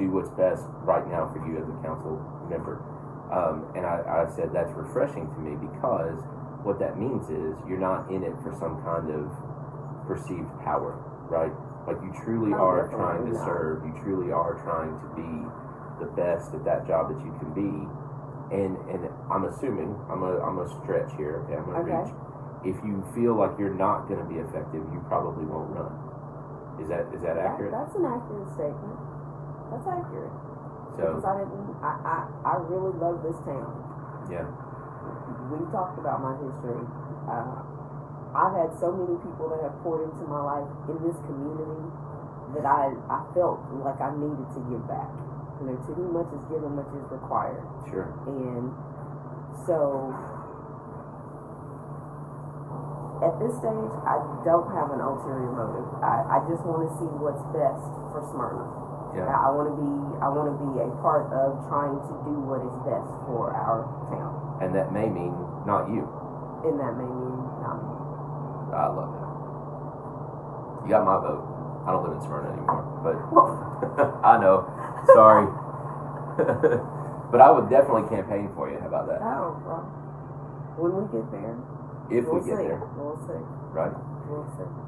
do 0.00 0.08
what's 0.08 0.32
best 0.40 0.64
right 0.88 1.04
now 1.04 1.28
for 1.28 1.44
you 1.44 1.60
as 1.60 1.68
a 1.68 1.76
council 1.84 2.16
member. 2.48 2.80
Um, 3.28 3.68
and 3.76 3.84
I, 3.84 4.24
I 4.24 4.24
said 4.32 4.56
that's 4.56 4.72
refreshing 4.72 5.28
to 5.36 5.38
me 5.44 5.52
because 5.60 6.16
what 6.64 6.80
that 6.80 6.96
means 6.96 7.28
is 7.28 7.60
you're 7.68 7.76
not 7.76 8.08
in 8.08 8.24
it 8.24 8.32
for 8.40 8.56
some 8.56 8.80
kind 8.88 9.12
of 9.12 9.28
perceived 10.08 10.48
power, 10.64 10.96
right? 11.30 11.52
Like 11.86 11.96
you 12.04 12.12
truly 12.24 12.52
are 12.52 12.88
trying 12.88 13.24
to 13.32 13.34
serve. 13.44 13.84
You 13.84 13.94
truly 14.02 14.32
are 14.32 14.60
trying 14.64 14.92
to 14.92 15.08
be 15.16 15.32
the 16.04 16.08
best 16.12 16.52
at 16.54 16.64
that 16.64 16.86
job 16.86 17.08
that 17.12 17.20
you 17.24 17.32
can 17.40 17.50
be. 17.56 17.72
And 18.52 18.76
and 18.92 19.08
I'm 19.32 19.44
assuming 19.44 19.92
I'm 20.10 20.22
a 20.24 20.40
I'm 20.40 20.58
a 20.60 20.66
stretch 20.82 21.12
here. 21.16 21.44
Okay, 21.44 21.56
I'm 21.56 21.64
gonna 21.64 21.80
Okay. 21.84 22.02
reach. 22.04 22.14
If 22.64 22.76
you 22.84 23.04
feel 23.14 23.38
like 23.38 23.54
you're 23.56 23.72
not 23.76 24.08
going 24.08 24.18
to 24.18 24.26
be 24.26 24.34
effective, 24.42 24.82
you 24.90 24.98
probably 25.06 25.46
won't 25.46 25.70
run. 25.70 25.94
Is 26.82 26.88
that 26.88 27.06
is 27.14 27.22
that 27.22 27.36
That- 27.38 27.54
accurate? 27.54 27.70
that's 27.70 27.94
an 27.94 28.04
accurate 28.04 28.50
statement. 28.58 28.98
That's 29.70 29.86
accurate. 29.86 30.32
So 30.98 31.14
because 31.14 31.24
I 31.24 31.38
didn't. 31.38 31.76
I, 31.78 31.92
I 32.02 32.16
I 32.50 32.54
really 32.66 32.90
love 32.98 33.22
this 33.22 33.38
town. 33.46 33.70
yeah, 34.28 34.42
we 35.54 35.62
talked 35.70 35.98
about 36.02 36.18
my 36.20 36.34
history. 36.42 36.82
Uh, 37.30 37.62
I've 38.36 38.54
had 38.54 38.70
so 38.80 38.92
many 38.92 39.16
people 39.24 39.48
that 39.54 39.60
have 39.64 39.76
poured 39.82 40.04
into 40.10 40.24
my 40.28 40.40
life 40.44 40.68
in 40.92 40.96
this 41.04 41.16
community 41.24 41.84
that 42.56 42.64
I, 42.68 42.92
I 43.08 43.20
felt 43.36 43.60
like 43.84 44.00
I 44.00 44.12
needed 44.16 44.48
to 44.56 44.60
give 44.68 44.84
back. 44.88 45.08
You 45.58 45.72
know, 45.72 45.76
to 45.76 45.90
whom 45.96 46.14
much 46.14 46.30
is 46.30 46.44
given, 46.52 46.70
much 46.78 46.86
is 46.94 47.02
required. 47.10 47.64
sure. 47.90 48.06
And 48.30 48.70
so, 49.66 50.14
at 53.26 53.34
this 53.42 53.50
stage, 53.58 53.92
I 54.06 54.16
don't 54.46 54.70
have 54.78 54.94
an 54.94 55.02
ulterior 55.02 55.50
motive. 55.50 55.88
I, 55.98 56.38
I 56.38 56.46
just 56.46 56.62
want 56.62 56.86
to 56.86 56.90
see 57.02 57.10
what's 57.18 57.42
best 57.50 57.82
for 58.14 58.22
Smyrna. 58.30 58.62
Yeah. 59.18 59.26
I, 59.26 59.48
I 59.48 59.56
want 59.56 59.74
to 59.74 59.76
be 59.82 59.90
I 60.22 60.28
want 60.30 60.46
to 60.54 60.56
be 60.62 60.70
a 60.78 60.86
part 61.02 61.26
of 61.34 61.58
trying 61.66 61.98
to 61.98 62.14
do 62.22 62.34
what 62.46 62.62
is 62.62 62.76
best 62.86 63.10
for 63.26 63.50
our 63.50 63.82
town, 64.14 64.62
And 64.62 64.70
that 64.78 64.94
may 64.94 65.10
mean 65.10 65.34
not 65.66 65.90
you. 65.90 66.06
and 66.62 66.78
that 66.78 66.94
may 66.94 67.08
mean 67.10 67.42
not 67.58 67.82
me. 67.82 67.97
I 68.74 68.86
love 68.88 69.10
that. 69.14 69.28
You 70.84 70.88
got 70.90 71.04
my 71.04 71.18
vote. 71.20 71.44
I 71.86 71.92
don't 71.92 72.04
live 72.04 72.16
in 72.16 72.22
Smyrna 72.22 72.52
anymore, 72.52 72.84
but 73.04 73.16
I 74.26 74.36
know. 74.40 74.64
Sorry. 75.14 75.46
but 77.32 77.40
I 77.40 77.50
would 77.50 77.68
definitely 77.70 78.08
campaign 78.08 78.50
for 78.54 78.70
you. 78.70 78.78
How 78.80 78.88
about 78.88 79.08
that? 79.08 79.20
Oh, 79.22 79.56
well, 79.66 79.84
when 80.78 80.92
we 80.96 81.02
get 81.12 81.26
there, 81.32 81.56
If 82.10 82.24
we'll 82.28 82.40
we 82.40 82.48
get 82.48 82.58
see. 82.60 82.64
there, 82.68 82.80
We'll 82.96 83.16
see. 83.26 83.40
right? 83.72 83.92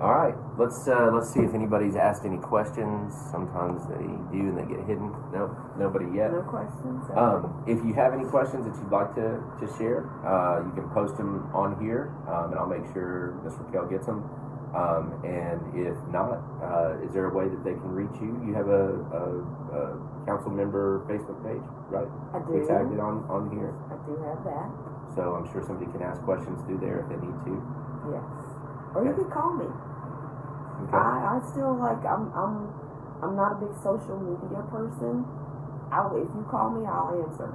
All 0.01 0.13
right. 0.15 0.35
Let's 0.59 0.87
uh, 0.87 1.11
let's 1.13 1.33
see 1.33 1.41
if 1.41 1.55
anybody's 1.55 1.97
asked 1.97 2.25
any 2.25 2.39
questions. 2.39 3.15
Sometimes 3.31 3.87
they 3.89 4.05
do 4.33 4.53
and 4.53 4.59
they 4.59 4.69
get 4.69 4.85
hidden. 4.87 5.11
No, 5.33 5.49
nobody 5.79 6.07
yet. 6.15 6.33
No 6.33 6.43
questions. 6.43 7.05
Um, 7.17 7.65
if 7.67 7.81
you 7.85 7.95
have 7.95 8.13
any 8.13 8.25
questions 8.29 8.67
that 8.67 8.77
you'd 8.77 8.93
like 8.93 9.15
to, 9.17 9.41
to 9.61 9.67
share, 9.79 10.05
uh, 10.27 10.61
you 10.65 10.73
can 10.77 10.89
post 10.91 11.17
them 11.17 11.49
on 11.55 11.81
here, 11.81 12.13
um, 12.29 12.53
and 12.53 12.59
I'll 12.61 12.69
make 12.69 12.85
sure 12.93 13.41
Ms. 13.45 13.55
Raquel 13.61 13.87
gets 13.89 14.07
them. 14.07 14.29
Um, 14.71 15.19
and 15.27 15.59
if 15.75 15.99
not, 16.15 16.39
uh, 16.63 17.03
is 17.03 17.11
there 17.13 17.27
a 17.27 17.35
way 17.35 17.49
that 17.51 17.65
they 17.65 17.75
can 17.75 17.91
reach 17.91 18.15
you? 18.23 18.39
You 18.47 18.55
have 18.55 18.69
a, 18.71 18.87
a, 19.11 19.23
a 19.75 19.83
council 20.31 20.55
member 20.55 21.03
Facebook 21.11 21.43
page, 21.43 21.67
right? 21.91 22.07
I 22.31 22.39
do. 22.39 22.55
We 22.55 22.63
tagged 22.63 22.95
it 22.95 23.03
on, 23.03 23.27
on 23.27 23.51
here, 23.51 23.75
I 23.91 23.99
do 24.07 24.15
have 24.23 24.39
that. 24.47 24.71
so 25.19 25.35
I'm 25.35 25.51
sure 25.51 25.67
somebody 25.67 25.91
can 25.91 26.07
ask 26.07 26.23
questions 26.23 26.63
through 26.71 26.79
there 26.79 27.03
if 27.03 27.11
they 27.11 27.19
need 27.19 27.35
to. 27.51 27.55
Yes. 28.15 28.23
Or 28.95 29.05
you 29.07 29.15
could 29.15 29.31
call 29.31 29.55
me. 29.55 29.67
Okay. 29.67 30.97
I, 30.97 31.39
I 31.39 31.51
still 31.53 31.77
like 31.79 32.03
I'm 32.05 32.33
I'm 32.35 32.69
I'm 33.23 33.35
not 33.37 33.61
a 33.61 33.67
big 33.67 33.75
social 33.85 34.19
media 34.19 34.65
person. 34.73 35.25
I 35.93 36.07
if 36.19 36.31
you 36.35 36.47
call 36.51 36.71
me, 36.75 36.87
I'll 36.87 37.15
answer. 37.15 37.51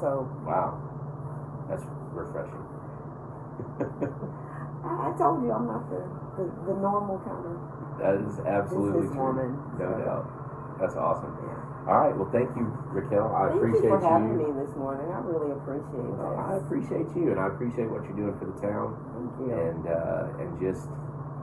So 0.00 0.26
Wow, 0.46 0.78
that's 1.68 1.84
refreshing. 2.12 2.64
I, 4.84 5.10
I 5.10 5.18
told 5.18 5.42
you 5.42 5.50
I'm 5.52 5.66
not 5.66 5.88
the, 5.90 6.00
the, 6.38 6.44
the 6.70 6.74
normal 6.80 7.18
kind 7.24 7.44
of 7.46 7.56
that 7.98 8.14
is 8.20 8.38
absolutely 8.44 9.08
true. 9.08 9.32
businesswoman. 9.32 9.78
No 9.80 9.88
so, 9.88 10.04
doubt. 10.04 10.26
That's 10.80 10.96
awesome. 10.96 11.32
All 11.86 12.02
right. 12.02 12.14
Well, 12.18 12.26
thank 12.34 12.50
you, 12.58 12.66
Raquel. 12.90 13.30
I 13.30 13.46
Thank 13.46 13.62
appreciate 13.62 13.86
you 13.86 13.94
for 13.94 14.02
having 14.02 14.34
you. 14.34 14.50
me 14.50 14.58
this 14.58 14.74
morning. 14.74 15.06
I 15.06 15.22
really 15.22 15.54
appreciate 15.54 16.10
that. 16.18 16.34
I 16.34 16.52
appreciate 16.58 17.08
you, 17.14 17.30
and 17.30 17.38
I 17.38 17.46
appreciate 17.46 17.86
what 17.86 18.02
you're 18.10 18.18
doing 18.18 18.34
for 18.42 18.50
the 18.50 18.58
town, 18.58 18.98
Thank 19.14 19.30
you. 19.46 19.54
and 19.54 19.82
uh, 19.86 20.42
and 20.42 20.50
just 20.58 20.90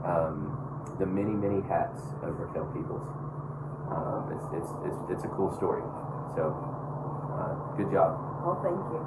um, 0.04 0.52
the 1.00 1.08
many 1.08 1.32
many 1.32 1.64
hats 1.64 1.96
of 2.20 2.36
Raquel 2.36 2.68
Peoples. 2.76 3.08
Um, 3.88 4.36
it's, 4.36 4.46
it's 4.60 4.70
it's 4.84 5.00
it's 5.16 5.24
a 5.24 5.32
cool 5.32 5.48
story. 5.56 5.80
So, 6.36 6.52
uh, 6.52 7.52
good 7.80 7.88
job. 7.88 8.12
Well, 8.44 8.60
thank 8.60 8.76
you. 8.76 9.00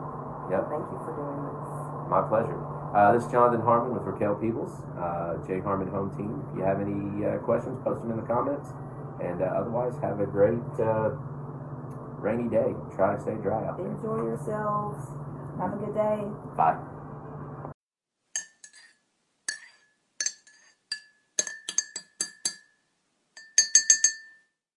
Yep, 0.50 0.64
Thank 0.74 0.86
you 0.90 0.98
for 1.06 1.12
doing 1.14 1.38
this. 1.54 1.70
my 2.10 2.24
pleasure. 2.26 2.58
Uh, 2.98 3.14
this 3.14 3.26
is 3.26 3.30
Jonathan 3.30 3.62
Harmon 3.62 3.94
with 3.94 4.02
Raquel 4.10 4.34
Peoples, 4.42 4.74
uh, 4.98 5.38
Jay 5.46 5.60
Harmon 5.60 5.92
Home 5.94 6.10
Team. 6.18 6.40
If 6.50 6.58
you 6.58 6.64
have 6.66 6.80
any 6.82 6.98
uh, 7.28 7.38
questions, 7.46 7.78
post 7.84 8.02
them 8.02 8.10
in 8.16 8.18
the 8.18 8.26
comments, 8.26 8.72
and 9.22 9.42
uh, 9.42 9.46
otherwise, 9.58 9.94
have 10.02 10.20
a 10.20 10.26
great 10.26 10.64
uh, 10.80 11.12
rainy 12.20 12.50
day. 12.50 12.74
Try 12.96 13.16
to 13.16 13.22
stay 13.22 13.36
dry 13.42 13.66
out 13.68 13.78
there. 13.78 13.88
Enjoy 13.88 14.18
yourselves. 14.24 14.98
Have 15.60 15.74
a 15.74 15.78
good 15.78 15.96
day. 15.96 16.22
Bye. 16.56 16.78